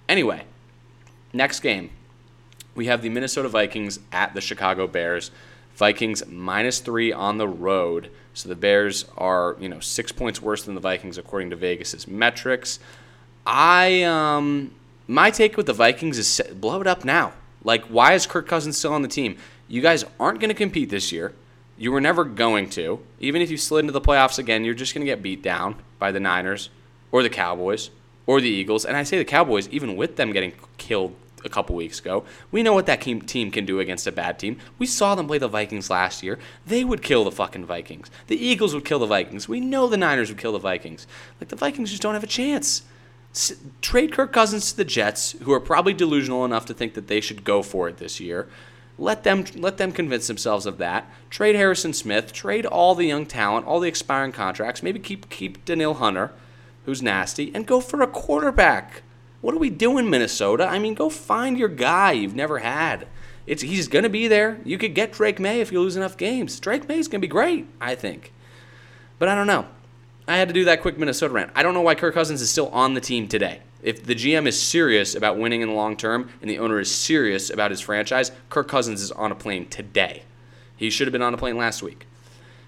Anyway, 0.08 0.44
next 1.32 1.60
game. 1.60 1.90
We 2.74 2.86
have 2.86 3.02
the 3.02 3.08
Minnesota 3.08 3.48
Vikings 3.48 4.00
at 4.12 4.34
the 4.34 4.40
Chicago 4.40 4.86
Bears. 4.86 5.30
Vikings 5.74 6.26
minus 6.26 6.80
three 6.80 7.12
on 7.12 7.38
the 7.38 7.48
road. 7.48 8.10
So 8.34 8.48
the 8.48 8.54
Bears 8.54 9.06
are, 9.16 9.56
you 9.58 9.68
know, 9.68 9.80
six 9.80 10.12
points 10.12 10.40
worse 10.40 10.64
than 10.64 10.74
the 10.74 10.80
Vikings 10.80 11.18
according 11.18 11.50
to 11.50 11.56
Vegas's 11.56 12.06
metrics. 12.06 12.78
I 13.46 14.02
um 14.02 14.72
my 15.06 15.30
take 15.30 15.56
with 15.56 15.66
the 15.66 15.72
Vikings 15.72 16.18
is 16.18 16.40
blow 16.54 16.80
it 16.80 16.86
up 16.86 17.04
now. 17.04 17.32
Like, 17.64 17.84
why 17.84 18.14
is 18.14 18.26
Kirk 18.26 18.48
Cousins 18.48 18.76
still 18.76 18.92
on 18.92 19.02
the 19.02 19.08
team? 19.08 19.36
You 19.68 19.82
guys 19.82 20.04
aren't 20.18 20.40
going 20.40 20.48
to 20.48 20.54
compete 20.54 20.90
this 20.90 21.12
year. 21.12 21.32
You 21.78 21.92
were 21.92 22.00
never 22.00 22.24
going 22.24 22.68
to. 22.70 23.00
Even 23.20 23.40
if 23.40 23.50
you 23.50 23.56
slid 23.56 23.80
into 23.80 23.92
the 23.92 24.00
playoffs 24.00 24.38
again, 24.38 24.64
you're 24.64 24.74
just 24.74 24.94
going 24.94 25.04
to 25.06 25.10
get 25.10 25.22
beat 25.22 25.42
down 25.42 25.76
by 25.98 26.12
the 26.12 26.20
Niners 26.20 26.70
or 27.10 27.22
the 27.22 27.30
Cowboys 27.30 27.90
or 28.26 28.40
the 28.40 28.48
Eagles. 28.48 28.84
And 28.84 28.96
I 28.96 29.04
say 29.04 29.18
the 29.18 29.24
Cowboys, 29.24 29.68
even 29.68 29.96
with 29.96 30.16
them 30.16 30.32
getting 30.32 30.52
killed 30.76 31.14
a 31.44 31.48
couple 31.48 31.76
weeks 31.76 32.00
ago, 32.00 32.24
we 32.50 32.62
know 32.62 32.72
what 32.72 32.86
that 32.86 33.00
team 33.00 33.50
can 33.50 33.66
do 33.66 33.80
against 33.80 34.06
a 34.06 34.12
bad 34.12 34.38
team. 34.38 34.58
We 34.78 34.86
saw 34.86 35.14
them 35.14 35.26
play 35.26 35.38
the 35.38 35.48
Vikings 35.48 35.90
last 35.90 36.22
year. 36.22 36.38
They 36.66 36.84
would 36.84 37.02
kill 37.02 37.24
the 37.24 37.32
fucking 37.32 37.66
Vikings. 37.66 38.10
The 38.26 38.42
Eagles 38.42 38.74
would 38.74 38.84
kill 38.84 38.98
the 38.98 39.06
Vikings. 39.06 39.48
We 39.48 39.60
know 39.60 39.86
the 39.86 39.96
Niners 39.96 40.28
would 40.28 40.38
kill 40.38 40.52
the 40.52 40.58
Vikings. 40.58 41.06
Like 41.40 41.48
the 41.48 41.56
Vikings 41.56 41.90
just 41.90 42.02
don't 42.02 42.14
have 42.14 42.24
a 42.24 42.28
chance. 42.28 42.82
Trade 43.80 44.12
Kirk 44.12 44.32
Cousins 44.32 44.70
to 44.70 44.76
the 44.76 44.84
Jets, 44.84 45.32
who 45.42 45.52
are 45.52 45.60
probably 45.60 45.94
delusional 45.94 46.44
enough 46.44 46.66
to 46.66 46.74
think 46.74 46.94
that 46.94 47.08
they 47.08 47.20
should 47.20 47.44
go 47.44 47.62
for 47.62 47.88
it 47.88 47.96
this 47.96 48.20
year. 48.20 48.48
Let 48.98 49.24
them 49.24 49.44
let 49.56 49.78
them 49.78 49.90
convince 49.90 50.26
themselves 50.26 50.66
of 50.66 50.76
that. 50.78 51.10
Trade 51.30 51.56
Harrison 51.56 51.94
Smith. 51.94 52.32
Trade 52.32 52.66
all 52.66 52.94
the 52.94 53.06
young 53.06 53.24
talent, 53.24 53.66
all 53.66 53.80
the 53.80 53.88
expiring 53.88 54.32
contracts. 54.32 54.82
Maybe 54.82 54.98
keep 54.98 55.30
keep 55.30 55.64
Danielle 55.64 55.94
Hunter, 55.94 56.32
who's 56.84 57.02
nasty, 57.02 57.50
and 57.54 57.66
go 57.66 57.80
for 57.80 58.02
a 58.02 58.06
quarterback. 58.06 59.02
What 59.42 59.54
are 59.54 59.58
we 59.58 59.70
doing, 59.70 60.08
Minnesota? 60.08 60.66
I 60.66 60.78
mean, 60.78 60.94
go 60.94 61.10
find 61.10 61.58
your 61.58 61.68
guy 61.68 62.12
you've 62.12 62.34
never 62.34 62.60
had. 62.60 63.08
It's 63.44 63.62
he's 63.62 63.88
gonna 63.88 64.08
be 64.08 64.28
there. 64.28 64.60
You 64.64 64.78
could 64.78 64.94
get 64.94 65.12
Drake 65.12 65.40
Maye 65.40 65.60
if 65.60 65.72
you 65.72 65.80
lose 65.80 65.96
enough 65.96 66.16
games. 66.16 66.60
Drake 66.60 66.88
Maye's 66.88 67.08
gonna 67.08 67.20
be 67.20 67.26
great, 67.26 67.66
I 67.80 67.96
think. 67.96 68.32
But 69.18 69.28
I 69.28 69.34
don't 69.34 69.48
know. 69.48 69.66
I 70.28 70.36
had 70.36 70.46
to 70.46 70.54
do 70.54 70.64
that 70.66 70.80
quick 70.80 70.96
Minnesota 70.96 71.34
rant. 71.34 71.50
I 71.56 71.64
don't 71.64 71.74
know 71.74 71.80
why 71.80 71.96
Kirk 71.96 72.14
Cousins 72.14 72.40
is 72.40 72.50
still 72.50 72.68
on 72.68 72.94
the 72.94 73.00
team 73.00 73.26
today. 73.26 73.62
If 73.82 74.04
the 74.04 74.14
GM 74.14 74.46
is 74.46 74.60
serious 74.60 75.16
about 75.16 75.38
winning 75.38 75.60
in 75.60 75.68
the 75.68 75.74
long 75.74 75.96
term 75.96 76.30
and 76.40 76.48
the 76.48 76.60
owner 76.60 76.78
is 76.78 76.94
serious 76.94 77.50
about 77.50 77.72
his 77.72 77.80
franchise, 77.80 78.30
Kirk 78.48 78.68
Cousins 78.68 79.02
is 79.02 79.10
on 79.10 79.32
a 79.32 79.34
plane 79.34 79.68
today. 79.68 80.22
He 80.76 80.88
should 80.88 81.08
have 81.08 81.12
been 81.12 81.20
on 81.20 81.34
a 81.34 81.38
plane 81.38 81.56
last 81.56 81.82
week. 81.82 82.06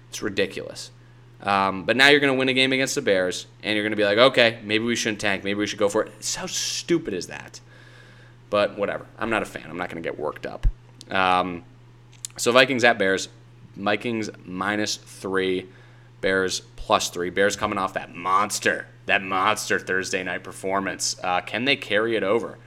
It's 0.09 0.21
ridiculous. 0.21 0.91
Um, 1.45 1.83
but 1.83 1.95
now 1.95 2.09
you're 2.09 2.19
going 2.19 2.33
to 2.33 2.37
win 2.37 2.49
a 2.49 2.53
game 2.53 2.73
against 2.73 2.95
the 2.95 3.01
Bears, 3.01 3.45
and 3.63 3.75
you're 3.75 3.83
going 3.83 3.91
to 3.91 3.97
be 3.97 4.03
like, 4.03 4.17
okay, 4.17 4.59
maybe 4.63 4.83
we 4.83 4.95
shouldn't 4.95 5.21
tank. 5.21 5.43
Maybe 5.43 5.59
we 5.59 5.67
should 5.67 5.79
go 5.79 5.89
for 5.89 6.03
it. 6.03 6.35
How 6.35 6.47
stupid 6.47 7.13
is 7.13 7.27
that? 7.27 7.61
But 8.49 8.77
whatever. 8.77 9.05
I'm 9.17 9.29
not 9.29 9.43
a 9.43 9.45
fan. 9.45 9.65
I'm 9.69 9.77
not 9.77 9.89
going 9.89 10.01
to 10.01 10.07
get 10.07 10.19
worked 10.19 10.45
up. 10.45 10.67
Um, 11.09 11.63
so 12.37 12.51
Vikings 12.51 12.83
at 12.83 12.97
Bears. 12.97 13.29
Vikings 13.75 14.29
minus 14.43 14.97
three. 14.97 15.67
Bears 16.21 16.61
plus 16.75 17.09
three. 17.09 17.29
Bears 17.29 17.55
coming 17.55 17.77
off 17.77 17.93
that 17.93 18.15
monster 18.15 18.87
that 19.05 19.23
monster 19.23 19.79
Thursday 19.79 20.23
night 20.23 20.43
performance. 20.43 21.15
Uh, 21.23 21.41
can 21.41 21.65
they 21.65 21.75
carry 21.75 22.15
it 22.15 22.23
over? 22.23 22.57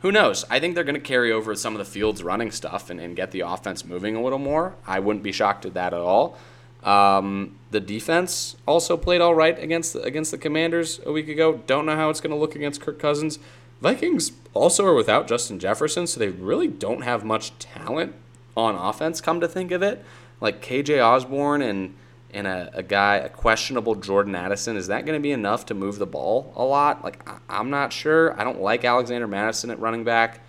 Who 0.00 0.10
knows? 0.10 0.44
I 0.50 0.58
think 0.58 0.74
they're 0.74 0.84
going 0.84 0.94
to 0.96 1.00
carry 1.00 1.30
over 1.30 1.54
some 1.54 1.74
of 1.74 1.78
the 1.78 1.84
Fields' 1.84 2.22
running 2.22 2.50
stuff 2.50 2.90
and, 2.90 2.98
and 2.98 3.14
get 3.14 3.30
the 3.30 3.40
offense 3.40 3.84
moving 3.84 4.16
a 4.16 4.22
little 4.22 4.38
more. 4.38 4.74
I 4.86 4.98
wouldn't 4.98 5.22
be 5.22 5.32
shocked 5.32 5.64
at 5.64 5.74
that 5.74 5.94
at 5.94 6.00
all. 6.00 6.38
Um, 6.82 7.56
the 7.70 7.80
defense 7.80 8.56
also 8.66 8.96
played 8.96 9.20
all 9.20 9.34
right 9.34 9.58
against 9.58 9.92
the, 9.92 10.02
against 10.02 10.30
the 10.30 10.38
Commanders 10.38 11.00
a 11.06 11.12
week 11.12 11.28
ago. 11.28 11.62
Don't 11.66 11.86
know 11.86 11.96
how 11.96 12.10
it's 12.10 12.20
going 12.20 12.32
to 12.32 12.36
look 12.36 12.56
against 12.56 12.80
Kirk 12.80 12.98
Cousins. 12.98 13.38
Vikings 13.80 14.32
also 14.54 14.84
are 14.86 14.94
without 14.94 15.26
Justin 15.26 15.58
Jefferson, 15.58 16.06
so 16.06 16.20
they 16.20 16.28
really 16.28 16.68
don't 16.68 17.02
have 17.02 17.24
much 17.24 17.58
talent 17.58 18.14
on 18.56 18.74
offense. 18.74 19.20
Come 19.20 19.40
to 19.40 19.48
think 19.48 19.72
of 19.72 19.82
it, 19.82 20.04
like 20.40 20.62
KJ 20.62 21.02
Osborne 21.04 21.62
and 21.62 21.94
and 22.34 22.46
a, 22.46 22.70
a 22.72 22.82
guy, 22.82 23.16
a 23.16 23.28
questionable 23.28 23.94
Jordan 23.94 24.34
Addison, 24.34 24.76
is 24.76 24.86
that 24.86 25.04
going 25.04 25.18
to 25.18 25.22
be 25.22 25.32
enough 25.32 25.66
to 25.66 25.74
move 25.74 25.98
the 25.98 26.06
ball 26.06 26.52
a 26.56 26.64
lot? 26.64 27.04
Like 27.04 27.28
I, 27.28 27.60
am 27.60 27.68
not 27.68 27.92
sure. 27.92 28.38
I 28.40 28.44
don't 28.44 28.60
like 28.60 28.84
Alexander 28.84 29.26
Mattison 29.26 29.70
at 29.70 29.78
running 29.78 30.02
back. 30.04 30.40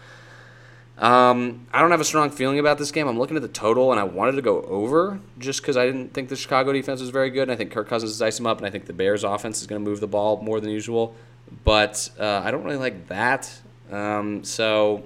Um, 0.98 1.66
I 1.74 1.82
don't 1.82 1.92
have 1.92 2.02
a 2.02 2.06
strong 2.06 2.30
feeling 2.30 2.60
about 2.60 2.78
this 2.78 2.92
game. 2.92 3.08
I'm 3.08 3.18
looking 3.18 3.36
at 3.36 3.42
the 3.42 3.48
total, 3.48 3.92
and 3.92 4.00
I 4.00 4.04
wanted 4.04 4.34
to 4.34 4.42
go 4.42 4.62
over 4.62 5.20
just 5.40 5.62
because 5.62 5.76
I 5.76 5.86
didn't 5.86 6.14
think 6.14 6.30
the 6.30 6.36
Chicago 6.36 6.72
defense 6.72 7.02
was 7.02 7.10
very 7.10 7.30
good. 7.30 7.44
And 7.44 7.52
I 7.52 7.56
think 7.56 7.72
Kirk 7.72 7.88
Cousins 7.88 8.12
is 8.12 8.22
icing 8.22 8.44
them 8.44 8.52
up, 8.52 8.60
and 8.60 8.68
I 8.68 8.70
think 8.70 8.86
the 8.86 8.94
Bears' 8.94 9.24
offense 9.24 9.62
is 9.62 9.68
going 9.68 9.84
to 9.84 9.90
move 9.90 10.00
the 10.00 10.08
ball 10.08 10.42
more 10.42 10.60
than 10.60 10.70
usual. 10.70 11.16
But 11.64 12.10
uh, 12.20 12.42
I 12.44 12.52
don't 12.52 12.64
really 12.64 12.78
like 12.78 13.08
that. 13.08 13.52
Um, 13.92 14.44
so, 14.44 15.04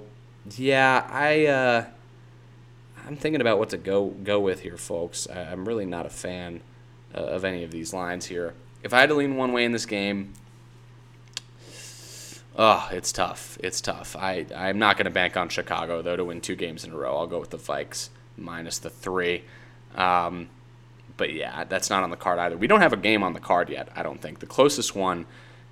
yeah, 0.56 1.06
I 1.10 1.46
uh, 1.46 1.84
I'm 3.06 3.16
thinking 3.16 3.40
about 3.40 3.58
what 3.58 3.70
to 3.70 3.78
go 3.78 4.08
go 4.08 4.38
with 4.38 4.60
here, 4.60 4.76
folks. 4.76 5.26
I, 5.28 5.40
am 5.52 5.66
really 5.66 5.86
not 5.86 6.04
a 6.04 6.10
fan 6.10 6.60
uh, 7.14 7.20
of 7.20 7.44
any 7.44 7.64
of 7.64 7.70
these 7.70 7.94
lines 7.94 8.26
here. 8.26 8.54
If 8.82 8.92
I 8.92 9.00
had 9.00 9.08
to 9.08 9.14
lean 9.14 9.36
one 9.36 9.52
way 9.52 9.64
in 9.64 9.72
this 9.72 9.86
game, 9.86 10.34
Oh, 12.60 12.88
it's 12.90 13.12
tough. 13.12 13.56
It's 13.62 13.80
tough. 13.80 14.16
I, 14.16 14.44
I'm 14.54 14.80
not 14.80 14.96
going 14.96 15.04
to 15.04 15.12
bank 15.12 15.36
on 15.36 15.48
Chicago, 15.48 16.02
though, 16.02 16.16
to 16.16 16.24
win 16.24 16.40
two 16.40 16.56
games 16.56 16.82
in 16.82 16.90
a 16.90 16.96
row. 16.96 17.16
I'll 17.16 17.28
go 17.28 17.38
with 17.38 17.50
the 17.50 17.58
Vikes 17.58 18.08
minus 18.36 18.78
the 18.78 18.90
three. 18.90 19.44
Um, 19.94 20.48
but 21.16 21.32
yeah, 21.32 21.62
that's 21.64 21.88
not 21.88 22.02
on 22.02 22.10
the 22.10 22.16
card 22.16 22.40
either. 22.40 22.56
We 22.56 22.66
don't 22.66 22.80
have 22.80 22.92
a 22.92 22.96
game 22.96 23.22
on 23.22 23.32
the 23.32 23.40
card 23.40 23.68
yet, 23.68 23.88
I 23.94 24.02
don't 24.02 24.20
think. 24.20 24.40
The 24.40 24.46
closest 24.46 24.96
one 24.96 25.26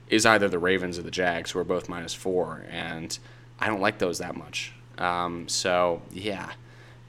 is 0.09 0.25
either 0.25 0.49
the 0.49 0.61
Ravens 0.61 0.97
or 0.97 1.03
the 1.03 1.11
Jags, 1.11 1.51
who 1.51 1.59
are 1.59 1.65
both 1.65 1.89
minus 1.89 2.15
four, 2.15 2.65
and 2.71 3.19
I 3.59 3.67
don't 3.67 3.81
like 3.81 3.99
those 3.99 4.19
that 4.19 4.37
much. 4.37 4.73
Um, 4.97 5.49
so, 5.49 6.03
yeah. 6.13 6.53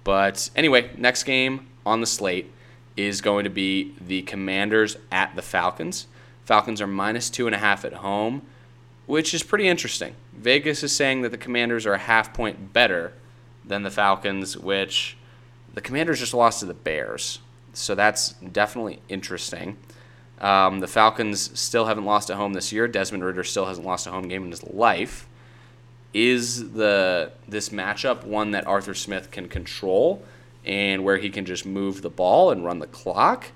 But 0.03 0.49
anyway, 0.55 0.89
next 0.97 1.23
game 1.23 1.67
on 1.85 2.01
the 2.01 2.07
slate 2.07 2.51
is 2.95 3.21
going 3.21 3.43
to 3.43 3.51
be 3.51 3.93
the 4.01 4.23
Commanders 4.23 4.97
at 5.11 5.35
the 5.35 5.43
Falcons. 5.43 6.07
Falcons 6.45 6.81
are 6.81 6.87
minus 6.87 7.29
two 7.29 7.45
and 7.45 7.53
a 7.53 7.59
half 7.59 7.85
at 7.85 7.93
home 7.93 8.41
which 9.07 9.33
is 9.33 9.41
pretty 9.41 9.67
interesting. 9.67 10.13
Vegas 10.33 10.83
is 10.83 10.95
saying 10.95 11.23
that 11.23 11.29
the 11.29 11.37
Commanders 11.37 11.85
are 11.87 11.93
a 11.93 11.97
half 11.97 12.33
point 12.33 12.73
better 12.73 13.13
than 13.65 13.81
the 13.83 13.89
Falcons, 13.89 14.55
which 14.55 15.17
the 15.73 15.81
Commanders 15.81 16.19
just 16.19 16.33
lost 16.33 16.59
to 16.59 16.65
the 16.65 16.73
Bears. 16.73 17.39
So 17.73 17.95
that's 17.95 18.33
definitely 18.33 19.01
interesting. 19.09 19.77
Um, 20.39 20.79
the 20.79 20.87
Falcons 20.87 21.57
still 21.59 21.85
haven't 21.85 22.05
lost 22.05 22.29
at 22.29 22.37
home 22.37 22.53
this 22.53 22.71
year. 22.71 22.87
Desmond 22.87 23.23
Ridder 23.23 23.43
still 23.43 23.65
hasn't 23.65 23.87
lost 23.87 24.05
a 24.07 24.11
home 24.11 24.27
game 24.27 24.43
in 24.43 24.51
his 24.51 24.63
life. 24.63 25.27
Is 26.13 26.73
the 26.73 27.31
this 27.47 27.69
matchup 27.69 28.23
one 28.23 28.51
that 28.51 28.65
Arthur 28.65 28.93
Smith 28.93 29.31
can 29.31 29.47
control 29.47 30.23
and 30.65 31.03
where 31.03 31.17
he 31.17 31.29
can 31.29 31.45
just 31.45 31.65
move 31.65 32.01
the 32.01 32.09
ball 32.09 32.51
and 32.51 32.65
run 32.65 32.79
the 32.79 32.87
clock? 32.87 33.51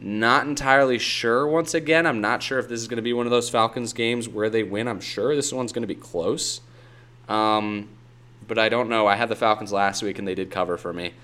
Not 0.00 0.46
entirely 0.46 0.98
sure. 0.98 1.46
Once 1.46 1.74
again, 1.74 2.06
I'm 2.06 2.20
not 2.20 2.42
sure 2.42 2.58
if 2.58 2.68
this 2.68 2.80
is 2.80 2.86
going 2.86 2.96
to 2.96 3.02
be 3.02 3.12
one 3.12 3.26
of 3.26 3.30
those 3.30 3.50
Falcons 3.50 3.92
games 3.92 4.28
where 4.28 4.48
they 4.48 4.62
win. 4.62 4.86
I'm 4.86 5.00
sure 5.00 5.34
this 5.34 5.52
one's 5.52 5.72
going 5.72 5.82
to 5.82 5.88
be 5.88 5.96
close. 5.96 6.60
Um, 7.28 7.88
but 8.46 8.58
I 8.58 8.68
don't 8.68 8.88
know. 8.88 9.06
I 9.06 9.16
had 9.16 9.28
the 9.28 9.36
Falcons 9.36 9.72
last 9.72 10.02
week 10.02 10.18
and 10.18 10.26
they 10.26 10.36
did 10.36 10.50
cover 10.50 10.76
for 10.76 10.92
me. 10.92 11.14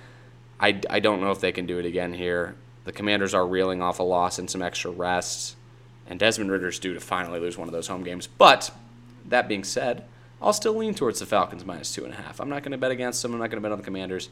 I, 0.59 0.81
I 0.91 1.01
don't 1.01 1.21
know 1.21 1.31
if 1.31 1.41
they 1.41 1.53
can 1.53 1.67
do 1.67 1.79
it 1.79 1.87
again 1.87 2.15
here. 2.15 2.57
The 2.85 2.93
Commanders 2.93 3.33
are 3.33 3.47
reeling 3.47 3.81
off 3.81 3.99
a 3.99 4.03
loss 4.03 4.39
and 4.39 4.49
some 4.51 4.63
extra 4.63 4.91
rest, 4.91 5.57
and 6.07 6.21
Desmond 6.21 6.51
Ridder's 6.51 6.79
due 6.79 6.93
to 6.95 7.01
finally 7.01 7.41
lose 7.41 7.57
one 7.57 7.67
of 7.67 7.73
those 7.73 7.89
home 7.89 8.05
games. 8.05 8.27
But 8.27 8.71
that 9.25 9.49
being 9.49 9.65
said, 9.65 10.05
I'll 10.41 10.53
still 10.53 10.75
lean 10.75 10.95
towards 10.95 11.21
the 11.21 11.27
Falcons 11.27 11.65
minus 11.65 11.95
two 11.95 12.05
and 12.05 12.13
a 12.13 12.17
half. 12.17 12.41
I'm 12.41 12.51
not 12.51 12.63
going 12.63 12.73
to 12.73 12.79
bet 12.79 12.91
against 12.91 13.23
them. 13.23 13.33
I'm 13.33 13.39
not 13.39 13.51
going 13.51 13.63
to 13.63 13.63
bet 13.63 13.73
on 13.73 13.79
the 13.79 13.85
Commanders. 13.85 14.29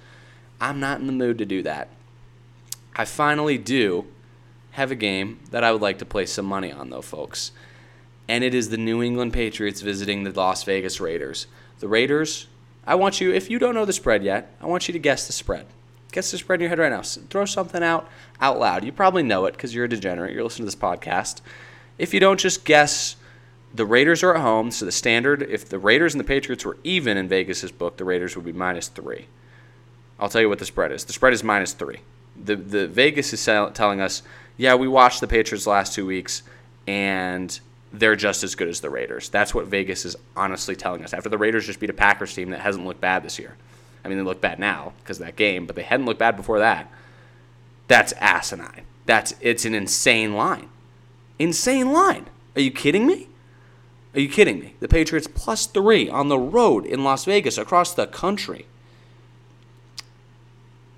I'm 0.61 0.81
not 0.81 1.01
in 1.01 1.07
the 1.07 1.13
mood 1.13 1.39
to 1.39 1.47
do 1.47 1.63
that. 1.63 1.89
I 2.95 3.07
finally 3.07 3.57
do 3.57 4.07
have 4.73 4.91
a 4.91 4.97
game 4.97 5.41
that 5.51 5.65
I 5.65 5.73
would 5.73 5.83
like 5.83 5.99
to 5.99 6.05
place 6.05 6.33
some 6.33 6.47
money 6.47 6.73
on, 6.73 6.91
though, 6.91 7.03
folks. 7.03 7.53
And 8.29 8.45
it 8.45 8.55
is 8.55 8.71
the 8.71 8.77
New 8.77 9.03
England 9.03 9.33
Patriots 9.33 9.81
visiting 9.81 10.25
the 10.25 10.33
Las 10.33 10.65
Vegas 10.65 11.01
Raiders. 11.01 11.47
The 11.81 11.89
Raiders, 11.89 12.47
I 12.87 12.95
want 12.95 13.21
you, 13.21 13.33
if 13.33 13.51
you 13.51 13.59
don't 13.59 13.75
know 13.75 13.85
the 13.85 13.93
spread 13.93 14.23
yet, 14.23 14.55
I 14.61 14.67
want 14.67 14.89
you 14.89 14.93
to 14.93 14.99
guess 14.99 15.27
the 15.27 15.33
spread. 15.33 15.67
Guess 16.13 16.31
the 16.31 16.39
spread 16.39 16.57
in 16.57 16.63
your 16.63 16.69
head 16.69 16.79
right 16.79 16.91
now. 16.91 17.03
Throw 17.03 17.45
something 17.45 17.83
out 17.83 18.09
out 18.41 18.59
loud. 18.59 18.85
You 18.85 18.93
probably 18.93 19.23
know 19.23 19.47
it 19.47 19.53
because 19.53 19.75
you're 19.75 19.87
a 19.87 19.89
degenerate. 19.89 20.35
You're 20.35 20.45
listening 20.45 20.69
to 20.69 20.77
this 20.77 20.83
podcast. 20.83 21.41
If 21.97 22.13
you 22.13 22.21
don't, 22.21 22.39
just 22.39 22.65
guess. 22.65 23.17
The 23.75 23.87
Raiders 23.87 24.23
are 24.23 24.35
at 24.35 24.43
home, 24.43 24.71
so 24.71 24.85
the 24.85 24.93
standard, 24.93 25.41
if 25.43 25.67
the 25.67 25.79
Raiders 25.79 26.13
and 26.13 26.21
the 26.21 26.25
Patriots 26.25 26.67
were 26.67 26.77
even 26.85 27.17
in 27.17 27.29
Vegas's 27.29 27.73
book, 27.73 27.97
the 27.97 28.05
Raiders 28.05 28.37
would 28.37 28.45
be 28.45 28.53
minus 28.53 28.89
three. 28.89 29.29
I'll 30.21 30.29
tell 30.29 30.43
you 30.43 30.49
what 30.51 30.59
the 30.59 30.67
spread 30.67 30.93
is. 30.93 31.07
The 31.07 31.15
spread 31.15 31.33
is 31.33 31.43
minus 31.43 31.73
three. 31.73 32.01
The, 32.37 32.57
the 32.57 32.87
Vegas 32.87 33.33
is 33.33 33.43
telling 33.43 34.03
us 34.03 34.23
yeah, 34.57 34.75
we 34.75 34.89
watched 34.89 35.21
the 35.21 35.27
Patriots 35.27 35.67
last 35.67 35.95
two 35.95 36.07
weeks, 36.07 36.43
and 36.87 37.59
they're 37.93 38.17
just 38.17 38.43
as 38.43 38.55
good 38.55 38.69
as 38.69 38.81
the 38.81 38.91
Raiders. 38.91 39.29
That's 39.29 39.55
what 39.55 39.67
Vegas 39.67 40.05
is 40.05 40.17
honestly 40.37 40.77
telling 40.77 41.05
us. 41.05 41.13
After 41.13 41.29
the 41.29 41.39
Raiders 41.39 41.67
just 41.67 41.81
beat 41.81 41.91
a 41.91 41.95
Packers 41.95 42.35
team 42.35 42.51
that 42.51 42.61
hasn't 42.61 42.87
looked 42.87 43.01
bad 43.01 43.23
this 43.23 43.39
year. 43.39 43.57
I 44.05 44.09
mean, 44.09 44.19
they 44.19 44.25
look 44.25 44.41
bad 44.41 44.59
now 44.59 44.95
because 45.03 45.21
of 45.21 45.27
that 45.27 45.37
game, 45.37 45.67
but 45.67 45.77
they 45.77 45.83
hadn't 45.83 46.07
looked 46.07 46.19
bad 46.19 46.37
before 46.37 46.59
that. 46.59 46.91
That's 47.89 48.13
asinine. 48.15 48.83
That's 49.07 49.35
it's 49.41 49.65
an 49.65 49.75
insane 49.75 50.35
line. 50.35 50.69
Insane 51.39 51.93
line. 51.93 52.27
Are 52.57 52.61
you 52.61 52.71
kidding 52.71 53.07
me? 53.07 53.29
Are 54.15 54.21
you 54.21 54.29
kidding 54.29 54.61
me? 54.61 54.75
The 54.81 54.89
Patriots 54.89 55.29
plus 55.33 55.67
three 55.67 56.09
on 56.09 56.29
the 56.29 56.39
road 56.39 56.85
in 56.85 57.05
Las 57.05 57.25
Vegas 57.25 57.59
across 57.59 57.95
the 57.95 58.07
country. 58.07 58.67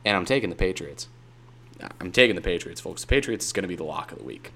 And 0.04 0.16
I'm 0.16 0.24
taking 0.24 0.50
the 0.50 0.56
Patriots. 0.56 1.08
I'm 2.01 2.12
taking 2.12 2.37
the 2.37 2.42
Patriots, 2.42 2.81
folks. 2.81 3.03
The 3.03 3.07
Patriots 3.07 3.47
is 3.47 3.53
going 3.53 3.62
to 3.62 3.68
be 3.68 3.77
the 3.77 3.85
lock 3.85 4.12
of 4.12 4.18
the 4.18 4.25
week. 4.25 4.53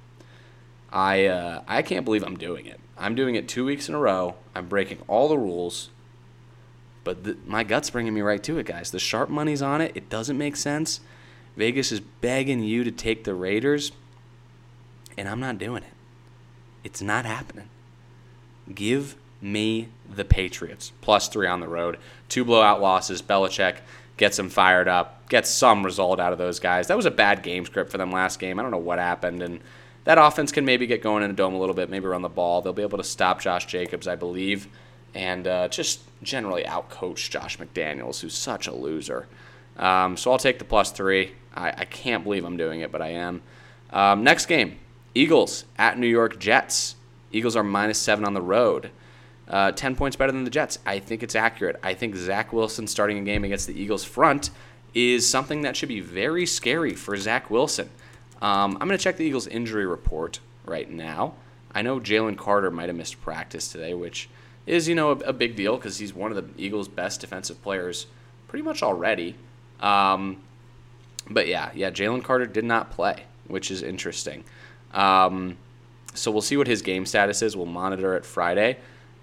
I 0.91 1.27
uh, 1.27 1.63
I 1.69 1.83
can't 1.83 2.05
believe 2.05 2.23
I'm 2.23 2.37
doing 2.37 2.67
it. 2.67 2.81
I'm 2.97 3.15
doing 3.15 3.35
it 3.35 3.49
two 3.49 3.65
weeks 3.65 3.89
in 3.89 3.95
a 3.95 3.99
row. 3.99 4.37
I'm 4.55 4.69
breaking 4.69 4.99
all 5.07 5.29
the 5.29 5.39
rules, 5.39 5.91
but 7.05 7.25
the, 7.25 7.37
my 7.47 7.65
gut's 7.65 7.91
bringing 7.91 8.15
me 8.15 8.23
right 8.23 8.43
to 8.45 8.59
it, 8.59 8.67
guys. 8.67 8.91
The 8.91 8.99
sharp 8.99 9.29
money's 9.29 9.63
on 9.63 9.81
it. 9.81 9.93
It 9.95 10.09
doesn't 10.09 10.39
make 10.39 10.57
sense. 10.57 11.01
Vegas 11.57 11.93
is 11.93 12.01
begging 12.01 12.63
you 12.63 12.85
to 12.85 12.91
take 12.91 13.25
the 13.25 13.35
Raiders, 13.35 13.93
and 15.17 15.29
I'm 15.29 15.41
not 15.41 15.59
doing 15.59 15.83
it. 15.83 15.93
It's 16.85 17.03
not 17.03 17.25
happening. 17.25 17.69
Give 18.75 19.17
me 19.41 19.89
the 20.09 20.25
Patriots 20.25 20.93
plus 21.01 21.29
three 21.29 21.47
on 21.47 21.61
the 21.61 21.69
road. 21.69 21.99
Two 22.29 22.45
blowout 22.45 22.81
losses. 22.81 23.23
Belichick 23.23 23.77
gets 24.19 24.37
them 24.37 24.51
fired 24.51 24.89
up, 24.89 25.29
gets 25.29 25.49
some 25.49 25.85
result 25.85 26.21
out 26.21 26.33
of 26.33 26.39
those 26.39 26.61
guys. 26.61 26.89
That 26.89 26.97
was 26.97 27.07
a 27.07 27.11
bad 27.11 27.43
game 27.43 27.65
script 27.65 27.91
for 27.91 27.97
them 27.97 28.11
last 28.11 28.39
game. 28.39 28.59
I 28.59 28.63
don't 28.63 28.71
know 28.71 28.77
what 28.77 28.99
happened, 28.99 29.43
and 29.43 29.61
that 30.05 30.19
offense 30.19 30.53
can 30.53 30.65
maybe 30.65 30.87
get 30.87 31.03
going 31.03 31.23
in 31.23 31.31
the 31.31 31.37
dome 31.37 31.55
a 31.55 31.59
little 31.59 31.75
bit, 31.75 31.89
maybe 31.89 32.07
run 32.07 32.23
the 32.23 32.29
ball. 32.29 32.61
They'll 32.61 32.73
be 32.73 32.83
able 32.83 32.99
to 32.99 33.05
stop 33.05 33.41
Josh 33.41 33.67
Jacobs, 33.67 34.07
I 34.07 34.17
believe, 34.17 34.69
and 35.15 35.47
uh, 35.47 35.69
just 35.69 36.01
generally 36.23 36.65
outcoach 36.65 37.31
Josh 37.31 37.59
McDaniels, 37.59 38.21
who's 38.21 38.35
such 38.35 38.67
a 38.67 38.75
loser. 38.75 39.27
Um, 39.79 40.17
so 40.17 40.33
I'll 40.33 40.39
take 40.39 40.59
the 40.59 40.65
plus 40.65 40.91
three. 40.91 41.33
I, 41.55 41.69
I, 41.69 41.85
can't 41.85 42.25
believe 42.25 42.45
I'm 42.45 42.57
doing 42.57 42.81
it, 42.81 42.91
but 42.91 43.01
I 43.01 43.11
am. 43.11 43.43
Um, 43.91 44.25
next 44.25 44.47
game 44.47 44.79
Eagles 45.15 45.65
at 45.79 45.99
New 45.99 46.09
York 46.09 46.39
Jets. 46.41 46.97
Eagles 47.31 47.55
are 47.55 47.63
minus 47.63 47.99
seven 47.99 48.25
on 48.25 48.35
the 48.35 48.43
road. 48.43 48.91
Uh, 49.49 49.73
10 49.73 49.97
points 49.97 50.17
better 50.17 50.33
than 50.33 50.45
the 50.45 50.51
Jets. 50.51 50.79
I 50.85 50.99
think 50.99 51.23
it's 51.23 51.35
accurate. 51.35 51.81
I 51.83 51.95
think 51.95 52.15
Zach 52.17 52.53
Wilson 52.53 52.87
starting 52.87 53.19
a 53.19 53.23
game 53.23 53.45
against 53.45 53.67
the 53.67 53.81
Eagles 53.81 54.05
front 54.05 54.51
is 54.95 55.29
something 55.29 55.63
that 55.63 55.77
should 55.77 55.89
be 55.89 56.01
very 56.01 56.45
scary 56.45 56.95
for 56.95 57.17
Zach 57.17 57.51
Wilson. 57.51 57.89
Um, 58.43 58.77
I'm 58.81 58.89
going 58.89 58.99
to 58.99 59.03
check 59.03 59.17
the 59.17 59.25
Eagles 59.25 59.47
injury 59.47 59.87
report 59.87 60.41
right 60.67 60.91
now. 60.91 61.35
I 61.75 61.83
know 61.83 61.99
Jalen 61.99 62.37
Carter 62.37 62.71
might 62.71 62.89
have 62.89 62.97
missed 62.97 63.21
practice 63.21 63.71
today, 63.71 63.95
which 63.95 64.29
is, 64.67 64.89
you 64.89 64.95
know, 64.95 65.11
a, 65.13 65.17
a 65.19 65.33
big 65.33 65.57
deal 65.57 65.77
because 65.77 65.99
he's 65.99 66.15
one 66.15 66.31
of 66.31 66.37
the 66.37 66.63
Eagles' 66.63 66.89
best 66.89 67.21
defensive 67.21 67.63
players 67.63 68.07
pretty 68.49 68.63
much 68.63 68.83
already. 68.83 69.35
Um, 69.81 70.43
but 71.31 71.47
yeah, 71.47 71.71
yeah, 71.75 71.91
Jalen 71.91 72.23
Carter 72.23 72.47
did 72.47 72.65
not 72.65 72.91
play, 72.91 73.25
which 73.47 73.71
is 73.71 73.83
interesting. 73.83 74.45
Um, 74.93 75.57
so 76.15 76.31
we'll 76.31 76.43
see 76.43 76.57
what 76.57 76.67
his 76.67 76.83
game 76.83 77.07
status 77.07 77.43
is. 77.43 77.57
We'll 77.57 77.67
monitor 77.67 78.15
it 78.17 78.25
Friday. 78.25 78.79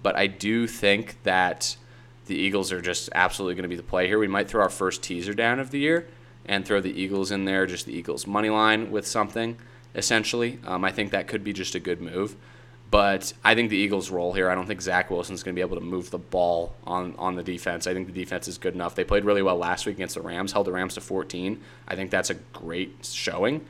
But 0.06 0.16
I 0.16 0.28
do 0.28 0.68
think 0.68 1.18
that 1.24 1.78
the 2.28 2.36
Eagles 2.36 2.72
are 2.72 2.80
just 2.80 3.10
absolutely 3.16 3.56
going 3.56 3.64
to 3.64 3.70
be 3.70 3.76
the 3.76 3.82
play 3.82 4.06
here. 4.06 4.20
We 4.20 4.28
might 4.28 4.48
throw 4.48 4.62
our 4.62 4.70
first 4.70 5.02
teaser 5.02 5.34
down 5.34 5.60
of 5.60 5.72
the 5.72 5.80
year 5.80 6.08
and 6.46 6.64
throw 6.64 6.80
the 6.80 6.92
Eagles 6.92 7.32
in 7.32 7.46
there, 7.46 7.66
just 7.66 7.88
the 7.88 7.98
Eagles 7.98 8.28
money 8.28 8.52
line 8.52 8.92
with 8.92 9.08
something, 9.08 9.58
essentially. 9.96 10.60
Um, 10.64 10.86
I 10.86 10.92
think 10.92 11.10
that 11.10 11.28
could 11.28 11.44
be 11.44 11.54
just 11.54 11.74
a 11.74 11.80
good 11.80 12.02
move. 12.02 12.36
But 12.92 13.34
I 13.44 13.56
think 13.56 13.72
the 13.72 13.78
Eagles 13.78 14.12
roll 14.12 14.34
here. 14.34 14.48
I 14.48 14.54
don't 14.54 14.68
think 14.68 14.84
Zach 14.84 15.10
Wilson's 15.10 15.42
going 15.42 15.56
to 15.56 15.58
be 15.60 15.66
able 15.66 15.78
to 15.78 15.84
move 15.84 16.12
the 16.12 16.20
ball 16.20 16.76
on, 16.86 17.16
on 17.18 17.34
the 17.34 17.42
defense. 17.42 17.88
I 17.88 17.96
think 17.96 18.06
the 18.06 18.14
defense 18.14 18.48
is 18.48 18.60
good 18.60 18.76
enough. 18.76 18.94
They 18.94 19.06
played 19.06 19.26
really 19.26 19.42
well 19.42 19.58
last 19.58 19.88
week 19.88 19.96
against 19.96 20.14
the 20.14 20.22
Rams, 20.22 20.52
held 20.52 20.68
the 20.68 20.72
Rams 20.72 20.94
to 20.94 21.02
14. 21.02 21.60
I 21.88 21.96
think 21.96 22.12
that's 22.12 22.30
a 22.30 22.36
great 22.36 22.96
showing. 23.02 23.66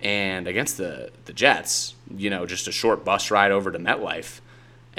And 0.00 0.46
against 0.46 0.76
the, 0.76 1.10
the 1.24 1.32
Jets, 1.32 1.96
you 2.16 2.30
know, 2.30 2.46
just 2.46 2.68
a 2.68 2.72
short 2.72 3.04
bus 3.04 3.32
ride 3.32 3.50
over 3.50 3.72
to 3.72 3.78
MetLife 3.80 4.40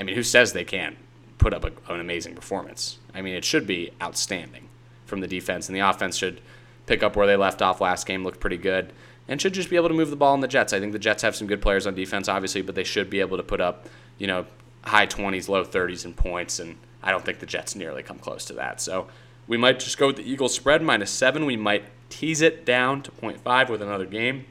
I 0.02 0.04
mean, 0.04 0.16
who 0.16 0.24
says 0.24 0.52
they 0.52 0.66
can't 0.66 0.98
put 1.38 1.54
up 1.54 1.64
a, 1.64 1.94
an 1.94 2.00
amazing 2.00 2.34
performance? 2.34 2.98
I 3.14 3.22
mean, 3.22 3.36
it 3.36 3.46
should 3.46 3.68
be 3.68 3.92
outstanding 4.02 4.68
from 5.06 5.22
the 5.22 5.28
defense, 5.28 5.70
and 5.70 5.76
the 5.76 5.88
offense 5.88 6.18
should 6.18 6.42
pick 6.88 7.04
up 7.04 7.16
where 7.16 7.28
they 7.28 7.36
left 7.36 7.62
off 7.62 7.80
last 7.82 8.08
game. 8.08 8.24
Looked 8.24 8.40
pretty 8.40 8.58
good, 8.58 8.94
and 9.28 9.40
should 9.40 9.54
just 9.54 9.70
be 9.70 9.76
able 9.76 9.90
to 9.90 9.94
move 9.94 10.10
the 10.10 10.16
ball 10.16 10.34
in 10.34 10.40
the 10.40 10.48
Jets. 10.48 10.74
I 10.74 10.80
think 10.80 10.92
the 10.92 10.98
Jets 10.98 11.22
have 11.22 11.36
some 11.36 11.46
good 11.46 11.62
players 11.62 11.86
on 11.86 11.94
defense, 11.94 12.28
obviously, 12.28 12.64
but 12.64 12.74
they 12.74 12.84
should 12.84 13.12
be 13.12 13.20
able 13.20 13.38
to 13.38 13.44
put 13.44 13.62
up, 13.62 13.88
you 14.18 14.26
know, 14.26 14.48
high 14.84 15.06
20s, 15.06 15.48
low 15.48 15.64
30s 15.64 16.04
in 16.04 16.16
points, 16.16 16.58
and 16.58 16.78
I 17.04 17.12
don't 17.12 17.24
think 17.24 17.38
the 17.38 17.46
Jets 17.46 17.76
nearly 17.76 18.02
come 18.02 18.18
close 18.18 18.44
to 18.46 18.54
that. 18.54 18.82
So 18.82 19.08
we 19.46 19.56
might 19.56 19.80
just 19.80 20.00
go 20.00 20.08
with 20.08 20.16
the 20.16 20.28
Eagles 20.28 20.56
spread 20.56 20.82
minus 20.82 21.12
seven. 21.12 21.46
We 21.46 21.58
might 21.58 21.84
tease 22.10 22.42
it 22.42 22.66
down 22.66 23.04
to 23.04 23.12
0.5 23.12 23.70
with 23.70 23.84
another 23.84 24.08
game, 24.08 24.46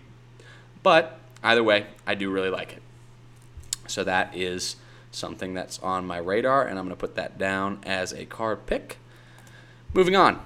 but 0.84 1.18
either 1.42 1.64
way, 1.64 1.88
I 2.06 2.14
do 2.14 2.30
really 2.30 2.50
like 2.50 2.74
it. 2.74 2.82
So 3.88 4.04
that 4.04 4.36
is 4.36 4.76
something 5.10 5.54
that's 5.54 5.78
on 5.80 6.06
my 6.06 6.18
radar, 6.18 6.66
and 6.66 6.78
I'm 6.78 6.84
going 6.84 6.96
to 6.96 7.00
put 7.00 7.16
that 7.16 7.38
down 7.38 7.80
as 7.84 8.12
a 8.12 8.26
card 8.26 8.66
pick. 8.66 8.98
Moving 9.92 10.16
on, 10.16 10.40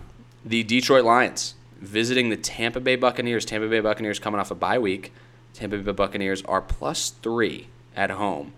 the 0.44 0.62
Detroit 0.62 1.05
Lions 1.05 1.55
visiting 1.81 2.31
the 2.31 2.37
Tampa 2.37 2.81
Bay 2.81 2.96
Buccaneers. 2.96 3.44
Tampa 3.44 3.68
Bay 3.68 3.81
Buccaneers 3.81 4.18
coming 4.18 4.40
off 4.40 4.50
a 4.50 4.55
bye 4.55 4.79
week. 4.79 5.12
Tampa 5.53 5.79
Bay 5.79 5.92
Buccaneers 5.92 6.42
are 6.42 6.61
plus 6.61 7.11
three 7.11 7.68
at 7.94 8.11
home. 8.11 8.53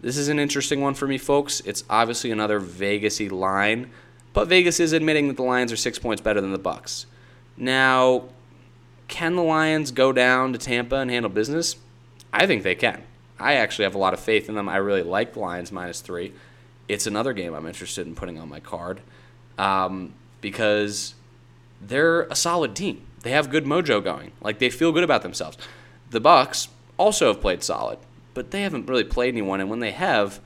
This 0.00 0.16
is 0.16 0.28
an 0.28 0.38
interesting 0.38 0.80
one 0.80 0.94
for 0.94 1.06
me, 1.06 1.18
folks. 1.18 1.60
It's 1.60 1.84
obviously 1.90 2.30
another 2.30 2.60
Vegasy 2.60 3.30
line, 3.30 3.90
but 4.32 4.48
Vegas 4.48 4.80
is 4.80 4.92
admitting 4.92 5.28
that 5.28 5.36
the 5.36 5.42
Lions 5.42 5.72
are 5.72 5.76
six 5.76 5.98
points 5.98 6.22
better 6.22 6.40
than 6.40 6.52
the 6.52 6.58
Bucs. 6.58 7.04
Now, 7.56 8.24
can 9.08 9.36
the 9.36 9.42
Lions 9.42 9.90
go 9.90 10.12
down 10.12 10.52
to 10.54 10.58
Tampa 10.58 10.96
and 10.96 11.10
handle 11.10 11.30
business? 11.30 11.76
I 12.32 12.46
think 12.46 12.62
they 12.62 12.74
can. 12.74 13.02
I 13.40 13.54
actually 13.54 13.84
have 13.84 13.94
a 13.94 13.98
lot 13.98 14.14
of 14.14 14.20
faith 14.20 14.48
in 14.48 14.54
them. 14.54 14.68
I 14.68 14.76
really 14.76 15.02
like 15.02 15.32
the 15.32 15.40
Lions 15.40 15.72
minus 15.72 16.00
three. 16.00 16.32
It's 16.88 17.06
another 17.06 17.32
game 17.32 17.54
I'm 17.54 17.66
interested 17.66 18.06
in 18.06 18.14
putting 18.14 18.38
on 18.38 18.48
my 18.48 18.60
card 18.60 19.00
um, 19.58 20.14
because 20.40 21.14
they're 21.80 22.22
a 22.22 22.34
solid 22.34 22.76
team. 22.76 23.06
They 23.22 23.30
have 23.30 23.50
good 23.50 23.64
mojo 23.64 24.02
going. 24.02 24.32
Like 24.40 24.58
they 24.58 24.70
feel 24.70 24.92
good 24.92 25.04
about 25.04 25.22
themselves. 25.22 25.56
The 26.10 26.20
Bucs 26.20 26.68
also 26.96 27.28
have 27.28 27.40
played 27.40 27.62
solid, 27.62 27.98
but 28.34 28.50
they 28.50 28.62
haven't 28.62 28.88
really 28.88 29.04
played 29.04 29.34
anyone. 29.34 29.60
And 29.60 29.70
when 29.70 29.80
they 29.80 29.92
have, 29.92 30.40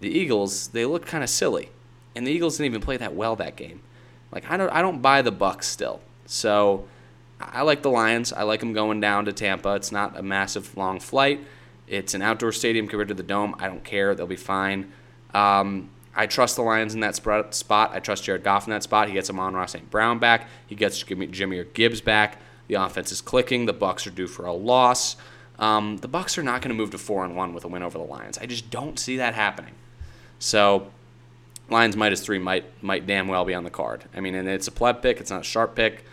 the 0.00 0.10
Eagles 0.10 0.68
they 0.68 0.84
look 0.84 1.06
kind 1.06 1.24
of 1.24 1.30
silly, 1.30 1.70
and 2.14 2.26
the 2.26 2.30
Eagles 2.30 2.56
didn't 2.56 2.66
even 2.66 2.82
play 2.82 2.96
that 2.98 3.14
well 3.14 3.36
that 3.36 3.56
game. 3.56 3.80
Like 4.30 4.50
I 4.50 4.56
don't 4.56 4.70
I 4.70 4.82
don't 4.82 5.00
buy 5.00 5.22
the 5.22 5.32
Bucs 5.32 5.64
still. 5.64 6.00
So 6.26 6.86
I 7.40 7.62
like 7.62 7.82
the 7.82 7.90
Lions. 7.90 8.32
I 8.32 8.42
like 8.42 8.60
them 8.60 8.72
going 8.72 9.00
down 9.00 9.24
to 9.26 9.32
Tampa. 9.32 9.74
It's 9.74 9.92
not 9.92 10.18
a 10.18 10.22
massive 10.22 10.76
long 10.76 11.00
flight. 11.00 11.40
It's 11.88 12.14
an 12.14 12.22
outdoor 12.22 12.52
stadium 12.52 12.88
compared 12.88 13.08
to 13.08 13.14
the 13.14 13.22
dome. 13.22 13.54
I 13.58 13.68
don't 13.68 13.84
care. 13.84 14.14
They'll 14.14 14.26
be 14.26 14.36
fine. 14.36 14.92
Um, 15.34 15.90
I 16.14 16.26
trust 16.26 16.56
the 16.56 16.62
Lions 16.62 16.94
in 16.94 17.00
that 17.00 17.14
spot. 17.14 17.90
I 17.92 18.00
trust 18.00 18.24
Jared 18.24 18.42
Goff 18.42 18.66
in 18.66 18.70
that 18.70 18.82
spot. 18.82 19.08
He 19.08 19.14
gets 19.14 19.28
Amon-Ra 19.28 19.66
St. 19.66 19.90
Brown 19.90 20.18
back. 20.18 20.48
He 20.66 20.74
gets 20.74 21.02
Jahmyr 21.02 21.72
Gibbs 21.74 22.00
back. 22.00 22.40
The 22.68 22.74
offense 22.74 23.12
is 23.12 23.20
clicking. 23.20 23.66
The 23.66 23.74
Bucs 23.74 24.06
are 24.06 24.10
due 24.10 24.26
for 24.26 24.46
a 24.46 24.52
loss. 24.52 25.16
Um, 25.58 25.98
the 25.98 26.08
Bucs 26.08 26.38
are 26.38 26.42
not 26.42 26.62
going 26.62 26.70
to 26.70 26.74
move 26.74 26.90
to 26.90 26.98
four 26.98 27.24
and 27.24 27.36
one 27.36 27.52
with 27.54 27.64
a 27.64 27.68
win 27.68 27.82
over 27.82 27.98
the 27.98 28.04
Lions. 28.04 28.38
I 28.38 28.46
just 28.46 28.70
don't 28.70 28.98
see 28.98 29.18
that 29.18 29.34
happening. 29.34 29.74
So, 30.38 30.90
Lions 31.70 31.96
minus 31.96 32.20
three 32.20 32.38
might 32.38 32.64
might 32.82 33.06
damn 33.06 33.28
well 33.28 33.44
be 33.44 33.54
on 33.54 33.64
the 33.64 33.70
card. 33.70 34.04
I 34.14 34.20
mean, 34.20 34.34
and 34.34 34.48
it's 34.48 34.68
a 34.68 34.72
pleb 34.72 35.02
pick. 35.02 35.20
It's 35.20 35.30
not 35.30 35.40
a 35.40 35.44
sharp 35.44 35.74
pick, 35.74 36.04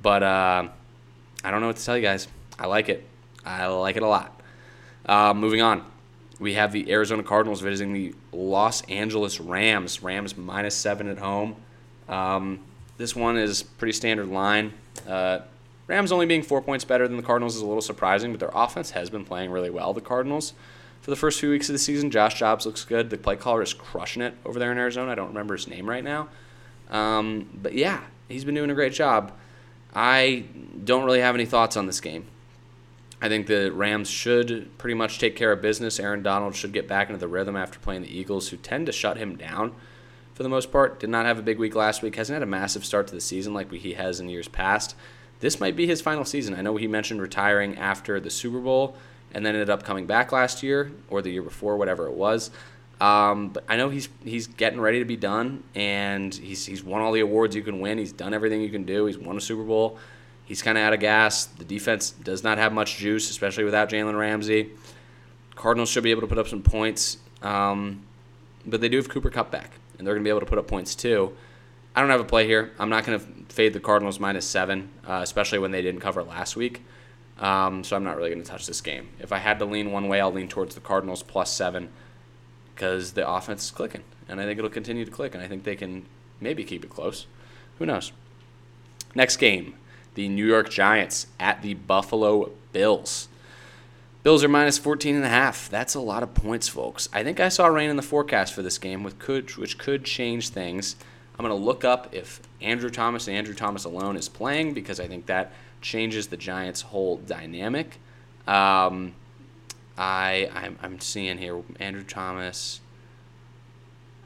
but 0.00 0.22
uh, 0.22 0.68
I 1.44 1.50
don't 1.50 1.60
know 1.60 1.68
what 1.68 1.76
to 1.76 1.84
tell 1.84 1.96
you 1.96 2.02
guys. 2.02 2.28
I 2.58 2.66
like 2.66 2.88
it. 2.88 3.06
I 3.44 3.66
like 3.66 3.96
it 3.96 4.02
a 4.02 4.08
lot. 4.08 4.37
Uh, 5.08 5.32
moving 5.34 5.62
on, 5.62 5.84
we 6.38 6.54
have 6.54 6.70
the 6.70 6.92
Arizona 6.92 7.22
Cardinals 7.22 7.62
visiting 7.62 7.94
the 7.94 8.14
Los 8.30 8.82
Angeles 8.82 9.40
Rams. 9.40 10.02
Rams 10.02 10.36
minus 10.36 10.74
seven 10.74 11.08
at 11.08 11.18
home. 11.18 11.56
Um, 12.08 12.60
this 12.98 13.16
one 13.16 13.38
is 13.38 13.62
pretty 13.62 13.92
standard 13.92 14.28
line. 14.28 14.74
Uh, 15.06 15.40
Rams 15.86 16.12
only 16.12 16.26
being 16.26 16.42
four 16.42 16.60
points 16.60 16.84
better 16.84 17.08
than 17.08 17.16
the 17.16 17.22
Cardinals 17.22 17.56
is 17.56 17.62
a 17.62 17.66
little 17.66 17.80
surprising, 17.80 18.32
but 18.32 18.40
their 18.40 18.50
offense 18.52 18.90
has 18.90 19.08
been 19.08 19.24
playing 19.24 19.50
really 19.50 19.70
well. 19.70 19.94
The 19.94 20.02
Cardinals, 20.02 20.52
for 21.00 21.10
the 21.10 21.16
first 21.16 21.40
few 21.40 21.50
weeks 21.50 21.70
of 21.70 21.72
the 21.72 21.78
season, 21.78 22.10
Josh 22.10 22.38
Dobbs 22.38 22.66
looks 22.66 22.84
good. 22.84 23.08
The 23.08 23.16
play 23.16 23.36
caller 23.36 23.62
is 23.62 23.72
crushing 23.72 24.20
it 24.20 24.34
over 24.44 24.58
there 24.58 24.70
in 24.70 24.76
Arizona. 24.76 25.12
I 25.12 25.14
don't 25.14 25.28
remember 25.28 25.56
his 25.56 25.66
name 25.66 25.88
right 25.88 26.04
now. 26.04 26.28
Um, 26.90 27.48
but 27.54 27.72
yeah, 27.72 28.02
he's 28.28 28.44
been 28.44 28.54
doing 28.54 28.70
a 28.70 28.74
great 28.74 28.92
job. 28.92 29.32
I 29.94 30.44
don't 30.84 31.04
really 31.04 31.20
have 31.20 31.34
any 31.34 31.46
thoughts 31.46 31.76
on 31.76 31.86
this 31.86 32.00
game. 32.00 32.26
I 33.20 33.28
think 33.28 33.46
the 33.46 33.72
Rams 33.72 34.08
should 34.08 34.76
pretty 34.78 34.94
much 34.94 35.18
take 35.18 35.34
care 35.34 35.50
of 35.50 35.60
business. 35.60 35.98
Aaron 35.98 36.22
Donald 36.22 36.54
should 36.54 36.72
get 36.72 36.86
back 36.86 37.08
into 37.08 37.18
the 37.18 37.28
rhythm 37.28 37.56
after 37.56 37.78
playing 37.78 38.02
the 38.02 38.16
Eagles, 38.16 38.48
who 38.48 38.56
tend 38.56 38.86
to 38.86 38.92
shut 38.92 39.16
him 39.16 39.36
down 39.36 39.74
for 40.34 40.44
the 40.44 40.48
most 40.48 40.70
part. 40.70 41.00
Did 41.00 41.10
not 41.10 41.26
have 41.26 41.38
a 41.38 41.42
big 41.42 41.58
week 41.58 41.74
last 41.74 42.00
week. 42.00 42.14
Hasn't 42.14 42.34
had 42.34 42.42
a 42.42 42.46
massive 42.46 42.84
start 42.84 43.08
to 43.08 43.14
the 43.14 43.20
season 43.20 43.54
like 43.54 43.72
he 43.72 43.94
has 43.94 44.20
in 44.20 44.28
years 44.28 44.46
past. 44.46 44.94
This 45.40 45.58
might 45.58 45.74
be 45.74 45.86
his 45.86 46.00
final 46.00 46.24
season. 46.24 46.54
I 46.54 46.62
know 46.62 46.76
he 46.76 46.86
mentioned 46.86 47.20
retiring 47.20 47.76
after 47.76 48.20
the 48.20 48.30
Super 48.30 48.60
Bowl 48.60 48.96
and 49.32 49.44
then 49.44 49.54
ended 49.54 49.70
up 49.70 49.82
coming 49.82 50.06
back 50.06 50.32
last 50.32 50.62
year 50.62 50.92
or 51.10 51.20
the 51.20 51.30
year 51.30 51.42
before, 51.42 51.76
whatever 51.76 52.06
it 52.06 52.14
was. 52.14 52.50
Um, 53.00 53.50
but 53.50 53.64
I 53.68 53.76
know 53.76 53.90
he's 53.90 54.08
he's 54.24 54.46
getting 54.48 54.80
ready 54.80 54.98
to 54.98 55.04
be 55.04 55.16
done, 55.16 55.62
and 55.74 56.34
he's 56.34 56.66
he's 56.66 56.82
won 56.82 57.00
all 57.00 57.12
the 57.12 57.20
awards 57.20 57.54
you 57.54 57.62
can 57.62 57.80
win. 57.80 57.98
He's 57.98 58.12
done 58.12 58.34
everything 58.34 58.60
you 58.60 58.70
can 58.70 58.84
do. 58.84 59.06
He's 59.06 59.18
won 59.18 59.36
a 59.36 59.40
Super 59.40 59.62
Bowl 59.62 59.98
he's 60.48 60.62
kind 60.62 60.78
of 60.78 60.82
out 60.82 60.94
of 60.94 61.00
gas. 61.00 61.44
The 61.44 61.64
defense 61.64 62.10
does 62.10 62.42
not 62.42 62.56
have 62.56 62.72
much 62.72 62.96
juice, 62.96 63.30
especially 63.30 63.64
without 63.64 63.90
Jalen 63.90 64.18
Ramsey. 64.18 64.70
Cardinals 65.54 65.90
should 65.90 66.02
be 66.02 66.10
able 66.10 66.22
to 66.22 66.26
put 66.26 66.38
up 66.38 66.48
some 66.48 66.62
points, 66.62 67.18
um, 67.42 68.02
but 68.64 68.80
they 68.80 68.88
do 68.88 68.96
have 68.96 69.08
Cooper 69.08 69.28
Kupp 69.28 69.50
back, 69.50 69.72
and 69.98 70.06
they're 70.06 70.14
going 70.14 70.24
to 70.24 70.26
be 70.26 70.30
able 70.30 70.40
to 70.40 70.46
put 70.46 70.58
up 70.58 70.66
points 70.66 70.94
too. 70.94 71.36
I 71.94 72.00
don't 72.00 72.10
have 72.10 72.20
a 72.20 72.24
play 72.24 72.46
here. 72.46 72.72
I'm 72.78 72.88
not 72.88 73.04
going 73.04 73.20
to 73.20 73.26
fade 73.52 73.72
the 73.74 73.80
Cardinals 73.80 74.18
minus 74.18 74.46
seven, 74.46 74.88
uh, 75.06 75.20
especially 75.22 75.58
when 75.58 75.70
they 75.70 75.82
didn't 75.82 76.00
cover 76.00 76.22
last 76.22 76.56
week. 76.56 76.82
Um, 77.40 77.84
so 77.84 77.94
I'm 77.94 78.04
not 78.04 78.16
really 78.16 78.30
going 78.30 78.42
to 78.42 78.48
touch 78.48 78.66
this 78.66 78.80
game. 78.80 79.08
If 79.20 79.32
I 79.32 79.38
had 79.38 79.58
to 79.58 79.64
lean 79.64 79.92
one 79.92 80.08
way, 80.08 80.20
I'll 80.20 80.32
lean 80.32 80.48
towards 80.48 80.74
the 80.74 80.80
Cardinals 80.80 81.22
plus 81.22 81.52
seven 81.52 81.90
because 82.74 83.12
the 83.12 83.28
offense 83.28 83.64
is 83.64 83.70
clicking, 83.70 84.04
and 84.28 84.40
I 84.40 84.44
think 84.44 84.58
it'll 84.58 84.70
continue 84.70 85.04
to 85.04 85.10
click, 85.10 85.34
and 85.34 85.42
I 85.42 85.48
think 85.48 85.64
they 85.64 85.76
can 85.76 86.06
maybe 86.40 86.62
keep 86.64 86.84
it 86.84 86.90
close. 86.90 87.26
Who 87.78 87.86
knows? 87.86 88.12
Next 89.14 89.36
game, 89.36 89.74
the 90.14 90.28
New 90.28 90.46
York 90.46 90.70
Giants 90.70 91.26
at 91.38 91.62
the 91.62 91.74
Buffalo 91.74 92.50
Bills. 92.72 93.28
Bills 94.22 94.42
are 94.42 94.48
minus 94.48 94.78
14 94.78 95.16
and 95.16 95.24
a 95.24 95.28
half. 95.28 95.70
That's 95.70 95.94
a 95.94 96.00
lot 96.00 96.22
of 96.22 96.34
points, 96.34 96.68
folks. 96.68 97.08
I 97.12 97.22
think 97.22 97.40
I 97.40 97.48
saw 97.48 97.66
rain 97.66 97.88
in 97.88 97.96
the 97.96 98.02
forecast 98.02 98.52
for 98.52 98.62
this 98.62 98.76
game, 98.76 99.02
which 99.02 99.18
could 99.18 99.56
which 99.56 99.78
could 99.78 100.04
change 100.04 100.50
things. 100.50 100.96
I'm 101.38 101.46
going 101.46 101.58
to 101.58 101.64
look 101.64 101.84
up 101.84 102.08
if 102.12 102.40
Andrew 102.60 102.90
Thomas 102.90 103.28
and 103.28 103.36
Andrew 103.36 103.54
Thomas 103.54 103.84
alone 103.84 104.16
is 104.16 104.28
playing 104.28 104.74
because 104.74 104.98
I 104.98 105.06
think 105.06 105.26
that 105.26 105.52
changes 105.80 106.26
the 106.26 106.36
Giants' 106.36 106.82
whole 106.82 107.18
dynamic. 107.18 108.00
Um, 108.46 109.14
I 109.96 110.50
I'm, 110.52 110.78
I'm 110.82 111.00
seeing 111.00 111.38
here 111.38 111.62
Andrew 111.78 112.04
Thomas. 112.04 112.80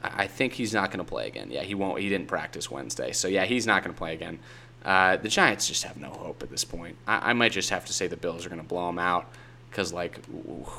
I 0.03 0.27
think 0.27 0.53
he's 0.53 0.73
not 0.73 0.91
going 0.91 0.99
to 0.99 1.09
play 1.09 1.27
again. 1.27 1.49
Yeah, 1.49 1.61
he 1.61 1.75
won't. 1.75 1.99
He 2.01 2.09
didn't 2.09 2.27
practice 2.27 2.69
Wednesday, 2.69 3.13
so 3.13 3.27
yeah, 3.27 3.45
he's 3.45 3.65
not 3.65 3.83
going 3.83 3.93
to 3.93 3.97
play 3.97 4.13
again. 4.13 4.39
Uh, 4.83 5.17
the 5.17 5.29
Giants 5.29 5.67
just 5.67 5.83
have 5.83 5.97
no 5.97 6.09
hope 6.09 6.43
at 6.43 6.49
this 6.49 6.65
point. 6.65 6.97
I, 7.07 7.29
I 7.29 7.33
might 7.33 7.51
just 7.51 7.69
have 7.69 7.85
to 7.85 7.93
say 7.93 8.07
the 8.07 8.17
Bills 8.17 8.45
are 8.45 8.49
going 8.49 8.61
to 8.61 8.67
blow 8.67 8.87
them 8.87 8.99
out 8.99 9.27
because, 9.69 9.93
like, 9.93 10.19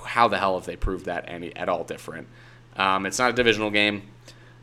how 0.05 0.29
the 0.29 0.39
hell 0.39 0.57
have 0.57 0.67
they 0.67 0.77
proved 0.77 1.07
that 1.07 1.25
any 1.27 1.55
at 1.57 1.69
all 1.69 1.85
different? 1.85 2.29
Um, 2.77 3.07
it's 3.07 3.19
not 3.19 3.31
a 3.31 3.33
divisional 3.33 3.71
game. 3.71 4.03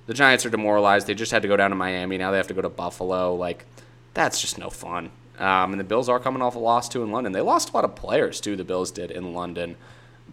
The 0.05 0.13
Giants 0.13 0.45
are 0.45 0.49
demoralized. 0.49 1.07
They 1.07 1.13
just 1.15 1.31
had 1.31 1.41
to 1.41 1.47
go 1.47 1.57
down 1.57 1.71
to 1.71 1.75
Miami. 1.75 2.17
Now 2.17 2.31
they 2.31 2.37
have 2.37 2.47
to 2.47 2.53
go 2.53 2.61
to 2.61 2.69
Buffalo. 2.69 3.35
Like, 3.35 3.65
that's 4.13 4.41
just 4.41 4.57
no 4.57 4.69
fun. 4.69 5.11
Um, 5.39 5.71
and 5.71 5.79
the 5.79 5.85
Bills 5.85 6.07
are 6.07 6.19
coming 6.19 6.41
off 6.41 6.55
a 6.55 6.59
loss 6.59 6.87
too 6.87 7.01
in 7.01 7.11
London. 7.11 7.31
They 7.33 7.41
lost 7.41 7.71
a 7.71 7.73
lot 7.73 7.83
of 7.83 7.95
players 7.95 8.39
too. 8.39 8.55
The 8.55 8.63
Bills 8.63 8.91
did 8.91 9.09
in 9.09 9.33
London, 9.33 9.75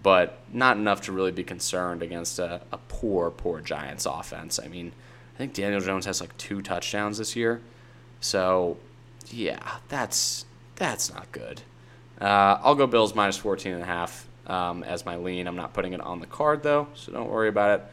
but 0.02 0.38
not 0.52 0.76
enough 0.76 1.00
to 1.02 1.12
really 1.12 1.32
be 1.32 1.44
concerned 1.44 2.02
against 2.02 2.38
a, 2.38 2.60
a 2.72 2.78
poor, 2.88 3.30
poor 3.30 3.60
Giants 3.60 4.04
offense. 4.04 4.60
I 4.62 4.68
mean, 4.68 4.92
I 5.34 5.38
think 5.38 5.54
Daniel 5.54 5.80
Jones 5.80 6.04
has 6.04 6.20
like 6.20 6.36
two 6.36 6.60
touchdowns 6.60 7.16
this 7.18 7.36
year, 7.36 7.62
so 8.20 8.76
yeah, 9.32 9.78
that's 9.88 10.44
that's 10.76 11.12
not 11.12 11.30
good. 11.32 11.62
Uh, 12.20 12.58
I'll 12.62 12.74
go 12.74 12.86
Bills 12.86 13.14
minus 13.14 13.36
14 13.36 13.74
and 13.74 13.82
a 13.82 13.86
half 13.86 14.26
um, 14.46 14.82
as 14.82 15.04
my 15.04 15.16
lean. 15.16 15.46
I'm 15.46 15.56
not 15.56 15.72
putting 15.72 15.92
it 15.92 16.00
on 16.00 16.20
the 16.20 16.26
card 16.26 16.62
though, 16.62 16.88
so 16.94 17.12
don't 17.12 17.30
worry 17.30 17.48
about 17.48 17.80
it. 17.80 17.86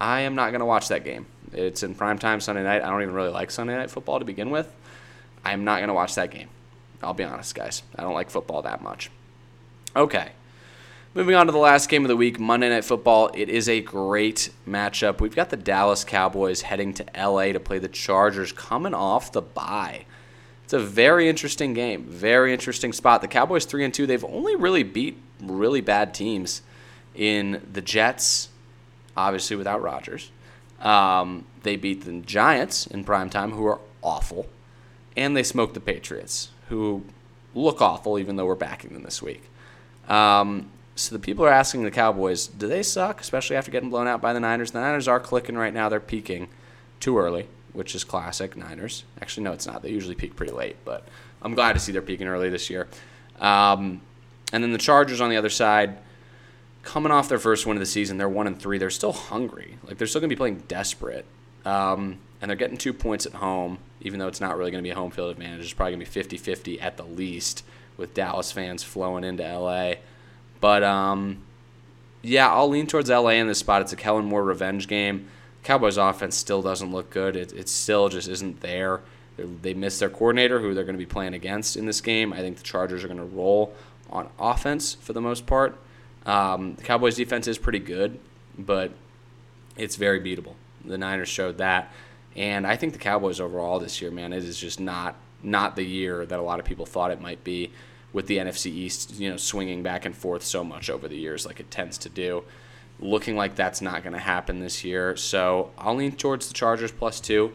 I 0.00 0.20
am 0.20 0.34
not 0.34 0.50
going 0.50 0.60
to 0.60 0.66
watch 0.66 0.88
that 0.88 1.04
game. 1.04 1.26
It's 1.52 1.82
in 1.82 1.94
prime 1.94 2.18
time 2.18 2.40
Sunday 2.40 2.62
night. 2.62 2.82
I 2.82 2.90
don't 2.90 3.02
even 3.02 3.14
really 3.14 3.30
like 3.30 3.50
Sunday 3.50 3.74
night 3.74 3.90
football 3.90 4.18
to 4.18 4.24
begin 4.24 4.50
with. 4.50 4.72
I 5.44 5.52
am 5.52 5.64
not 5.64 5.78
going 5.78 5.88
to 5.88 5.94
watch 5.94 6.14
that 6.16 6.30
game. 6.30 6.48
I'll 7.02 7.14
be 7.14 7.24
honest, 7.24 7.54
guys. 7.54 7.82
I 7.96 8.02
don't 8.02 8.14
like 8.14 8.30
football 8.30 8.62
that 8.62 8.82
much. 8.82 9.10
Okay. 9.94 10.30
Moving 11.14 11.34
on 11.34 11.46
to 11.46 11.52
the 11.52 11.58
last 11.58 11.88
game 11.88 12.04
of 12.04 12.08
the 12.08 12.16
week, 12.16 12.38
Monday 12.38 12.68
Night 12.68 12.84
Football. 12.84 13.30
It 13.34 13.48
is 13.48 13.68
a 13.68 13.80
great 13.80 14.50
matchup. 14.68 15.20
We've 15.20 15.34
got 15.34 15.50
the 15.50 15.56
Dallas 15.56 16.04
Cowboys 16.04 16.62
heading 16.62 16.92
to 16.94 17.06
LA 17.16 17.52
to 17.52 17.60
play 17.60 17.78
the 17.78 17.88
Chargers 17.88 18.52
coming 18.52 18.94
off 18.94 19.32
the 19.32 19.40
bye. 19.40 20.04
It's 20.68 20.74
a 20.74 20.78
very 20.78 21.30
interesting 21.30 21.72
game, 21.72 22.04
very 22.04 22.52
interesting 22.52 22.92
spot. 22.92 23.22
The 23.22 23.26
Cowboys 23.26 23.64
three 23.64 23.86
and 23.86 23.94
two. 23.94 24.06
They've 24.06 24.22
only 24.22 24.54
really 24.54 24.82
beat 24.82 25.16
really 25.40 25.80
bad 25.80 26.12
teams 26.12 26.60
in 27.14 27.66
the 27.72 27.80
Jets, 27.80 28.50
obviously 29.16 29.56
without 29.56 29.80
Rodgers. 29.80 30.30
Um, 30.82 31.46
they 31.62 31.76
beat 31.76 32.04
the 32.04 32.20
Giants 32.20 32.86
in 32.86 33.02
prime 33.02 33.30
time, 33.30 33.52
who 33.52 33.64
are 33.64 33.80
awful. 34.02 34.46
and 35.18 35.36
they 35.36 35.42
smoked 35.42 35.74
the 35.74 35.80
Patriots, 35.80 36.50
who 36.68 37.02
look 37.54 37.82
awful, 37.82 38.18
even 38.18 38.36
though 38.36 38.46
we're 38.46 38.54
backing 38.54 38.92
them 38.92 39.02
this 39.02 39.20
week. 39.20 39.42
Um, 40.08 40.70
so 40.94 41.14
the 41.14 41.18
people 41.18 41.44
are 41.44 41.50
asking 41.50 41.82
the 41.82 41.90
Cowboys, 41.90 42.46
do 42.46 42.68
they 42.68 42.82
suck, 42.82 43.20
especially 43.20 43.56
after 43.56 43.70
getting 43.70 43.90
blown 43.90 44.06
out 44.06 44.20
by 44.20 44.32
the 44.32 44.40
Niners? 44.40 44.70
The 44.70 44.80
Niners 44.80 45.08
are 45.08 45.18
clicking 45.18 45.56
right 45.56 45.74
now; 45.74 45.88
they're 45.88 45.98
peaking 45.98 46.48
too 47.00 47.18
early, 47.18 47.48
which 47.72 47.94
is 47.94 48.04
classic 48.04 48.56
Niners. 48.56 49.04
Actually, 49.20 49.44
no, 49.44 49.52
it's 49.52 49.66
not. 49.66 49.82
They 49.82 49.90
usually 49.90 50.14
peak 50.14 50.36
pretty 50.36 50.52
late, 50.52 50.76
but 50.84 51.06
I'm 51.42 51.54
glad 51.54 51.74
to 51.74 51.78
see 51.78 51.92
they're 51.92 52.02
peaking 52.02 52.26
early 52.26 52.48
this 52.48 52.70
year. 52.70 52.88
Um, 53.40 54.00
and 54.52 54.62
then 54.62 54.72
the 54.72 54.78
Chargers 54.78 55.20
on 55.20 55.30
the 55.30 55.36
other 55.36 55.50
side, 55.50 55.98
coming 56.82 57.12
off 57.12 57.28
their 57.28 57.38
first 57.38 57.66
win 57.66 57.76
of 57.76 57.80
the 57.80 57.86
season, 57.86 58.18
they're 58.18 58.28
one 58.28 58.46
and 58.46 58.58
three. 58.58 58.78
They're 58.78 58.90
still 58.90 59.12
hungry. 59.12 59.78
Like 59.84 59.98
they're 59.98 60.06
still 60.06 60.20
gonna 60.20 60.28
be 60.28 60.36
playing 60.36 60.64
desperate. 60.68 61.26
Um, 61.64 62.18
and 62.40 62.48
they're 62.48 62.56
getting 62.56 62.78
two 62.78 62.92
points 62.92 63.26
at 63.26 63.34
home, 63.34 63.78
even 64.00 64.18
though 64.18 64.28
it's 64.28 64.40
not 64.40 64.56
really 64.56 64.70
going 64.70 64.82
to 64.82 64.86
be 64.86 64.92
a 64.92 64.94
home 64.94 65.10
field 65.10 65.30
advantage. 65.30 65.64
It's 65.64 65.72
probably 65.72 65.92
going 65.92 66.04
to 66.04 66.06
be 66.06 66.10
50 66.10 66.36
50 66.36 66.80
at 66.80 66.96
the 66.96 67.04
least, 67.04 67.64
with 67.96 68.14
Dallas 68.14 68.52
fans 68.52 68.82
flowing 68.82 69.24
into 69.24 69.42
LA. 69.42 69.94
But 70.60 70.82
um, 70.82 71.42
yeah, 72.22 72.50
I'll 72.50 72.68
lean 72.68 72.86
towards 72.86 73.10
LA 73.10 73.30
in 73.30 73.48
this 73.48 73.58
spot. 73.58 73.82
It's 73.82 73.92
a 73.92 73.96
Kellen 73.96 74.24
Moore 74.24 74.44
revenge 74.44 74.88
game. 74.88 75.28
Cowboys 75.68 75.98
offense 75.98 76.34
still 76.34 76.62
doesn't 76.62 76.92
look 76.92 77.10
good. 77.10 77.36
It, 77.36 77.52
it 77.52 77.68
still 77.68 78.08
just 78.08 78.26
isn't 78.26 78.62
there. 78.62 79.02
They're, 79.36 79.44
they 79.44 79.74
missed 79.74 80.00
their 80.00 80.08
coordinator, 80.08 80.60
who 80.60 80.72
they're 80.72 80.84
going 80.84 80.96
to 80.96 80.98
be 80.98 81.04
playing 81.04 81.34
against 81.34 81.76
in 81.76 81.84
this 81.84 82.00
game. 82.00 82.32
I 82.32 82.38
think 82.38 82.56
the 82.56 82.62
Chargers 82.62 83.04
are 83.04 83.06
going 83.06 83.18
to 83.18 83.26
roll 83.26 83.74
on 84.08 84.30
offense 84.38 84.94
for 84.94 85.12
the 85.12 85.20
most 85.20 85.44
part. 85.44 85.76
Um, 86.24 86.76
the 86.76 86.84
Cowboys 86.84 87.16
defense 87.16 87.46
is 87.46 87.58
pretty 87.58 87.80
good, 87.80 88.18
but 88.58 88.92
it's 89.76 89.96
very 89.96 90.20
beatable. 90.22 90.54
The 90.86 90.96
Niners 90.96 91.28
showed 91.28 91.58
that. 91.58 91.92
And 92.34 92.66
I 92.66 92.76
think 92.76 92.94
the 92.94 92.98
Cowboys 92.98 93.38
overall 93.38 93.78
this 93.78 94.00
year, 94.00 94.10
man, 94.10 94.32
it 94.32 94.44
is 94.44 94.58
just 94.58 94.80
not 94.80 95.16
not 95.42 95.76
the 95.76 95.84
year 95.84 96.24
that 96.24 96.38
a 96.38 96.42
lot 96.42 96.60
of 96.60 96.64
people 96.64 96.86
thought 96.86 97.10
it 97.10 97.20
might 97.20 97.44
be 97.44 97.72
with 98.14 98.26
the 98.26 98.38
NFC 98.38 98.68
East, 98.68 99.20
you 99.20 99.28
know, 99.28 99.36
swinging 99.36 99.82
back 99.82 100.06
and 100.06 100.16
forth 100.16 100.44
so 100.44 100.64
much 100.64 100.88
over 100.88 101.08
the 101.08 101.16
years 101.18 101.44
like 101.44 101.60
it 101.60 101.70
tends 101.70 101.98
to 101.98 102.08
do. 102.08 102.42
Looking 103.00 103.36
like 103.36 103.54
that's 103.54 103.80
not 103.80 104.02
going 104.02 104.12
to 104.12 104.18
happen 104.18 104.58
this 104.58 104.84
year. 104.84 105.16
So 105.16 105.70
I'll 105.78 105.94
lean 105.94 106.12
towards 106.12 106.48
the 106.48 106.54
Chargers 106.54 106.90
plus 106.90 107.20
two, 107.20 107.52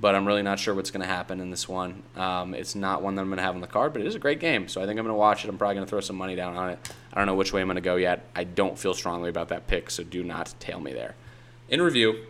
but 0.00 0.14
I'm 0.14 0.26
really 0.26 0.42
not 0.42 0.58
sure 0.58 0.74
what's 0.74 0.90
going 0.90 1.00
to 1.00 1.12
happen 1.12 1.40
in 1.40 1.50
this 1.50 1.68
one. 1.68 2.02
Um, 2.16 2.54
it's 2.54 2.74
not 2.74 3.02
one 3.02 3.16
that 3.16 3.22
I'm 3.22 3.28
going 3.28 3.38
to 3.38 3.42
have 3.42 3.54
on 3.54 3.60
the 3.60 3.66
card, 3.66 3.92
but 3.92 4.02
it 4.02 4.06
is 4.06 4.14
a 4.14 4.20
great 4.20 4.38
game. 4.38 4.68
So 4.68 4.80
I 4.80 4.86
think 4.86 4.98
I'm 4.98 5.04
going 5.04 5.14
to 5.14 5.18
watch 5.18 5.44
it. 5.44 5.48
I'm 5.48 5.58
probably 5.58 5.74
going 5.74 5.86
to 5.86 5.90
throw 5.90 6.00
some 6.00 6.16
money 6.16 6.36
down 6.36 6.56
on 6.56 6.70
it. 6.70 6.78
I 7.12 7.18
don't 7.18 7.26
know 7.26 7.34
which 7.34 7.52
way 7.52 7.60
I'm 7.60 7.66
going 7.66 7.76
to 7.76 7.80
go 7.80 7.96
yet. 7.96 8.24
I 8.36 8.44
don't 8.44 8.78
feel 8.78 8.94
strongly 8.94 9.30
about 9.30 9.48
that 9.48 9.66
pick, 9.66 9.90
so 9.90 10.04
do 10.04 10.22
not 10.22 10.54
tail 10.60 10.80
me 10.80 10.92
there. 10.92 11.14
In 11.68 11.82
review, 11.82 12.26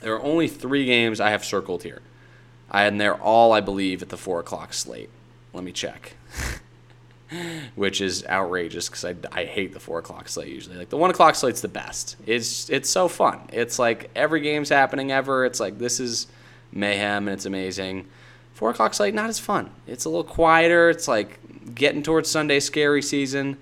there 0.00 0.14
are 0.14 0.22
only 0.22 0.48
three 0.48 0.86
games 0.86 1.20
I 1.20 1.30
have 1.30 1.44
circled 1.44 1.82
here. 1.82 2.02
And 2.70 3.00
they're 3.00 3.20
all, 3.20 3.52
I 3.52 3.60
believe, 3.60 4.02
at 4.02 4.10
the 4.10 4.16
4 4.16 4.40
o'clock 4.40 4.74
slate. 4.74 5.10
Let 5.52 5.64
me 5.64 5.72
check. 5.72 6.17
Which 7.74 8.00
is 8.00 8.24
outrageous 8.26 8.88
because 8.88 9.04
I, 9.04 9.14
I 9.32 9.44
hate 9.44 9.72
the 9.72 9.80
4 9.80 9.98
o'clock 9.98 10.28
slate 10.28 10.48
usually. 10.48 10.76
Like, 10.76 10.88
the 10.88 10.96
1 10.96 11.10
o'clock 11.10 11.34
slate's 11.34 11.60
the 11.60 11.68
best. 11.68 12.16
It's, 12.26 12.70
it's 12.70 12.88
so 12.88 13.08
fun. 13.08 13.40
It's 13.52 13.78
like 13.78 14.10
every 14.16 14.40
game's 14.40 14.68
happening 14.68 15.12
ever. 15.12 15.44
It's 15.44 15.60
like 15.60 15.78
this 15.78 16.00
is 16.00 16.26
mayhem 16.72 17.28
and 17.28 17.34
it's 17.34 17.46
amazing. 17.46 18.06
4 18.54 18.70
o'clock 18.70 18.94
slate, 18.94 19.14
not 19.14 19.28
as 19.28 19.38
fun. 19.38 19.70
It's 19.86 20.04
a 20.04 20.08
little 20.08 20.24
quieter. 20.24 20.90
It's 20.90 21.06
like 21.06 21.38
getting 21.74 22.02
towards 22.02 22.30
Sunday 22.30 22.60
scary 22.60 23.02
season. 23.02 23.56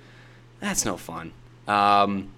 That's 0.61 0.85
no 0.85 0.97
fun. 0.97 1.33
Um, 1.69 2.29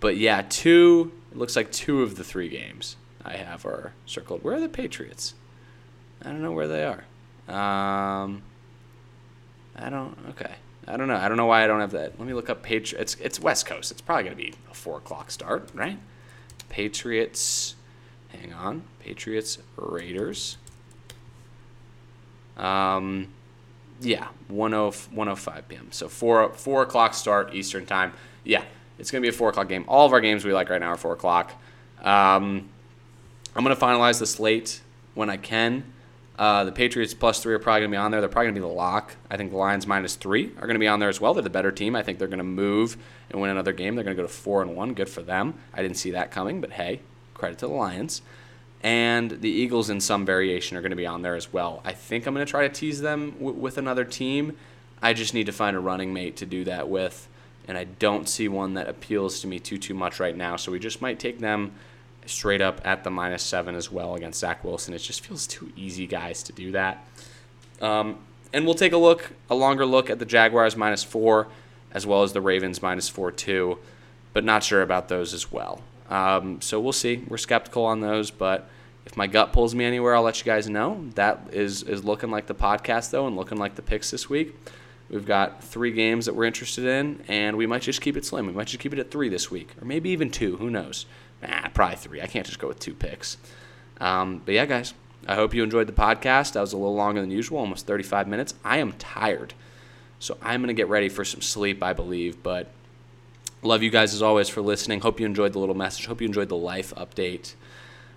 but 0.00 0.16
yeah, 0.16 0.44
two 0.48 1.12
it 1.36 1.38
looks 1.38 1.54
like 1.54 1.70
two 1.70 2.02
of 2.02 2.16
the 2.16 2.24
three 2.24 2.48
games 2.48 2.96
I 3.22 3.36
have 3.36 3.66
are 3.66 3.92
circled. 4.06 4.42
Where 4.42 4.54
are 4.54 4.60
the 4.60 4.70
Patriots? 4.70 5.34
I 6.22 6.30
don't 6.30 6.40
know 6.40 6.52
where 6.52 6.66
they 6.66 6.84
are. 6.84 7.04
Um, 7.54 8.42
I 9.76 9.90
don't. 9.90 10.16
Okay. 10.30 10.54
I 10.88 10.96
don't 10.96 11.08
know. 11.08 11.16
I 11.16 11.28
don't 11.28 11.36
know 11.36 11.46
why 11.46 11.64
I 11.64 11.66
don't 11.66 11.80
have 11.80 11.92
that. 11.92 12.18
Let 12.18 12.26
me 12.26 12.34
look 12.34 12.48
up 12.48 12.62
Patriots. 12.62 13.14
It's 13.14 13.14
it's 13.24 13.40
West 13.40 13.66
Coast. 13.66 13.90
It's 13.90 14.00
probably 14.00 14.24
gonna 14.24 14.36
be 14.36 14.54
a 14.70 14.74
four 14.74 14.98
o'clock 14.98 15.30
start, 15.30 15.70
right? 15.74 15.98
Patriots. 16.68 17.74
Hang 18.28 18.52
on. 18.52 18.84
Patriots 19.00 19.58
Raiders. 19.76 20.56
Um, 22.56 23.28
yeah, 24.00 24.28
105 24.48 25.68
p.m. 25.68 25.88
So 25.90 26.08
four 26.08 26.52
four 26.52 26.82
o'clock 26.82 27.14
start 27.14 27.54
Eastern 27.54 27.84
time. 27.86 28.12
Yeah, 28.44 28.62
it's 28.98 29.10
going 29.10 29.22
to 29.22 29.26
be 29.26 29.34
a 29.34 29.36
4 29.36 29.50
o'clock 29.50 29.68
game. 29.68 29.84
All 29.88 30.06
of 30.06 30.12
our 30.12 30.20
games 30.20 30.44
we 30.44 30.52
like 30.52 30.70
right 30.70 30.80
now 30.80 30.88
are 30.88 30.96
4 30.96 31.12
o'clock. 31.12 31.52
Um, 32.00 32.68
I'm 33.54 33.64
going 33.64 33.74
to 33.74 33.80
finalize 33.80 34.18
the 34.18 34.26
slate 34.26 34.80
when 35.14 35.28
I 35.30 35.36
can. 35.36 35.84
Uh, 36.38 36.64
the 36.64 36.72
Patriots 36.72 37.14
plus 37.14 37.42
three 37.42 37.54
are 37.54 37.58
probably 37.58 37.80
going 37.80 37.90
to 37.90 37.94
be 37.94 37.98
on 37.98 38.10
there. 38.10 38.20
They're 38.20 38.28
probably 38.28 38.46
going 38.46 38.56
to 38.56 38.60
be 38.60 38.68
the 38.68 38.74
lock. 38.74 39.16
I 39.30 39.36
think 39.36 39.52
the 39.52 39.56
Lions 39.56 39.86
minus 39.86 40.16
three 40.16 40.52
are 40.58 40.66
going 40.66 40.74
to 40.74 40.80
be 40.80 40.88
on 40.88 41.00
there 41.00 41.08
as 41.08 41.20
well. 41.20 41.32
They're 41.32 41.42
the 41.42 41.50
better 41.50 41.72
team. 41.72 41.96
I 41.96 42.02
think 42.02 42.18
they're 42.18 42.28
going 42.28 42.38
to 42.38 42.44
move 42.44 42.96
and 43.30 43.40
win 43.40 43.50
another 43.50 43.72
game. 43.72 43.94
They're 43.94 44.04
going 44.04 44.16
to 44.16 44.22
go 44.22 44.26
to 44.26 44.32
four 44.32 44.60
and 44.60 44.76
one. 44.76 44.92
Good 44.92 45.08
for 45.08 45.22
them. 45.22 45.54
I 45.72 45.82
didn't 45.82 45.96
see 45.96 46.10
that 46.10 46.30
coming, 46.30 46.60
but 46.60 46.72
hey, 46.72 47.00
credit 47.34 47.58
to 47.60 47.66
the 47.66 47.72
Lions. 47.72 48.20
And 48.82 49.30
the 49.40 49.50
Eagles, 49.50 49.88
in 49.88 50.00
some 50.00 50.26
variation, 50.26 50.76
are 50.76 50.82
going 50.82 50.90
to 50.90 50.96
be 50.96 51.06
on 51.06 51.22
there 51.22 51.34
as 51.34 51.52
well. 51.52 51.80
I 51.84 51.92
think 51.92 52.26
I'm 52.26 52.34
going 52.34 52.44
to 52.44 52.50
try 52.50 52.68
to 52.68 52.72
tease 52.72 53.00
them 53.00 53.32
w- 53.32 53.58
with 53.58 53.78
another 53.78 54.04
team. 54.04 54.56
I 55.00 55.14
just 55.14 55.32
need 55.32 55.46
to 55.46 55.52
find 55.52 55.74
a 55.76 55.80
running 55.80 56.12
mate 56.12 56.36
to 56.36 56.46
do 56.46 56.64
that 56.64 56.88
with 56.88 57.28
and 57.68 57.76
I 57.76 57.84
don't 57.84 58.28
see 58.28 58.48
one 58.48 58.74
that 58.74 58.88
appeals 58.88 59.40
to 59.40 59.46
me 59.46 59.58
too 59.58 59.78
too 59.78 59.94
much 59.94 60.20
right 60.20 60.36
now. 60.36 60.56
So 60.56 60.72
we 60.72 60.78
just 60.78 61.02
might 61.02 61.18
take 61.18 61.40
them 61.40 61.72
straight 62.26 62.60
up 62.60 62.80
at 62.84 63.04
the 63.04 63.10
minus 63.10 63.42
seven 63.42 63.74
as 63.74 63.90
well 63.90 64.14
against 64.14 64.40
Zach 64.40 64.64
Wilson. 64.64 64.94
It 64.94 64.98
just 64.98 65.24
feels 65.24 65.46
too 65.46 65.72
easy, 65.76 66.06
guys, 66.06 66.42
to 66.44 66.52
do 66.52 66.72
that. 66.72 67.06
Um, 67.80 68.18
and 68.52 68.64
we'll 68.64 68.74
take 68.74 68.92
a 68.92 68.98
look, 68.98 69.32
a 69.50 69.54
longer 69.54 69.84
look 69.84 70.10
at 70.10 70.18
the 70.18 70.24
Jaguars 70.24 70.76
minus 70.76 71.04
four, 71.04 71.48
as 71.92 72.06
well 72.06 72.22
as 72.22 72.32
the 72.32 72.40
Ravens 72.40 72.82
minus 72.82 73.08
four 73.08 73.30
too, 73.30 73.78
but 74.32 74.44
not 74.44 74.62
sure 74.62 74.82
about 74.82 75.08
those 75.08 75.34
as 75.34 75.50
well. 75.50 75.82
Um, 76.08 76.60
so 76.60 76.80
we'll 76.80 76.92
see. 76.92 77.24
We're 77.28 77.36
skeptical 77.36 77.84
on 77.84 78.00
those, 78.00 78.30
but 78.30 78.68
if 79.04 79.16
my 79.16 79.26
gut 79.26 79.52
pulls 79.52 79.74
me 79.74 79.84
anywhere, 79.84 80.14
I'll 80.14 80.22
let 80.22 80.38
you 80.38 80.44
guys 80.44 80.68
know. 80.68 81.06
That 81.14 81.48
is 81.52 81.82
is 81.82 82.04
looking 82.04 82.30
like 82.30 82.46
the 82.46 82.54
podcast 82.54 83.10
though, 83.10 83.26
and 83.26 83.36
looking 83.36 83.58
like 83.58 83.74
the 83.74 83.82
picks 83.82 84.10
this 84.10 84.28
week. 84.28 84.54
We've 85.08 85.26
got 85.26 85.62
three 85.62 85.92
games 85.92 86.26
that 86.26 86.34
we're 86.34 86.44
interested 86.44 86.84
in, 86.84 87.22
and 87.28 87.56
we 87.56 87.66
might 87.66 87.82
just 87.82 88.00
keep 88.00 88.16
it 88.16 88.24
slim. 88.24 88.46
We 88.46 88.52
might 88.52 88.66
just 88.66 88.80
keep 88.80 88.92
it 88.92 88.98
at 88.98 89.10
three 89.10 89.28
this 89.28 89.50
week, 89.50 89.74
or 89.80 89.84
maybe 89.84 90.10
even 90.10 90.30
two. 90.30 90.56
Who 90.56 90.68
knows? 90.68 91.06
Nah, 91.42 91.68
probably 91.68 91.96
three. 91.96 92.20
I 92.20 92.26
can't 92.26 92.46
just 92.46 92.58
go 92.58 92.68
with 92.68 92.78
two 92.78 92.94
picks. 92.94 93.36
Um, 94.00 94.42
but 94.44 94.54
yeah, 94.54 94.66
guys, 94.66 94.94
I 95.26 95.34
hope 95.34 95.54
you 95.54 95.62
enjoyed 95.62 95.86
the 95.86 95.92
podcast. 95.92 96.52
That 96.52 96.60
was 96.60 96.72
a 96.72 96.76
little 96.76 96.94
longer 96.94 97.20
than 97.20 97.30
usual, 97.30 97.58
almost 97.58 97.86
35 97.86 98.28
minutes. 98.28 98.54
I 98.64 98.78
am 98.78 98.92
tired, 98.92 99.54
so 100.18 100.36
I'm 100.42 100.60
going 100.60 100.68
to 100.68 100.74
get 100.74 100.88
ready 100.88 101.08
for 101.08 101.24
some 101.24 101.40
sleep, 101.40 101.82
I 101.82 101.92
believe. 101.92 102.42
But 102.42 102.70
love 103.62 103.82
you 103.82 103.90
guys 103.90 104.14
as 104.14 104.22
always 104.22 104.48
for 104.48 104.60
listening. 104.60 105.00
Hope 105.00 105.20
you 105.20 105.26
enjoyed 105.26 105.52
the 105.52 105.58
little 105.58 105.74
message. 105.74 106.06
Hope 106.06 106.20
you 106.20 106.26
enjoyed 106.26 106.48
the 106.48 106.56
life 106.56 106.94
update. 106.94 107.54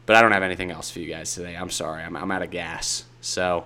But 0.05 0.15
I 0.15 0.21
don't 0.21 0.31
have 0.31 0.43
anything 0.43 0.71
else 0.71 0.89
for 0.89 0.99
you 0.99 1.07
guys 1.07 1.33
today. 1.33 1.55
I'm 1.55 1.69
sorry. 1.69 2.03
I'm, 2.03 2.15
I'm 2.15 2.31
out 2.31 2.41
of 2.41 2.51
gas. 2.51 3.05
So. 3.21 3.65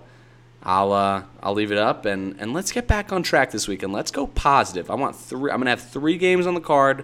I'll 0.66 0.94
uh, 0.94 1.24
I'll 1.42 1.54
leave 1.54 1.74
it 1.74 1.78
up 1.78 2.06
and 2.06 2.38
and 2.39 2.54
let's 2.54 2.72
get 2.72 2.88
back 2.88 3.12
on 3.12 3.22
track 3.22 3.52
this 3.52 3.68
week 3.68 3.84
and 3.84 3.92
let's 3.92 4.12
go 4.12 4.28
positive. 4.28 4.89
I 4.89 4.96
want 4.96 5.16
three. 5.18 5.52
I'm 5.52 5.60
gonna 5.60 5.72
have 5.72 5.82
three 5.82 6.18
games 6.18 6.48
on 6.48 6.54
the 6.54 6.62
card. 6.62 7.04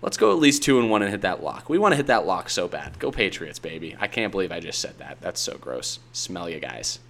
Let's 0.00 0.16
go 0.16 0.30
at 0.30 0.38
least 0.38 0.62
two 0.62 0.78
and 0.78 0.90
one 0.90 1.02
and 1.02 1.10
hit 1.10 1.22
that 1.22 1.42
lock. 1.42 1.68
We 1.68 1.78
want 1.78 1.92
to 1.92 1.96
hit 1.96 2.06
that 2.06 2.24
lock 2.24 2.50
so 2.50 2.68
bad. 2.68 2.98
Go 3.00 3.10
Patriots, 3.10 3.58
baby! 3.58 3.96
I 3.98 4.06
can't 4.06 4.30
believe 4.30 4.52
I 4.52 4.60
just 4.60 4.78
said 4.78 4.98
that. 4.98 5.20
That's 5.20 5.40
so 5.40 5.58
gross. 5.58 5.98
Smell 6.12 6.48
you 6.48 6.60
guys. 6.60 7.00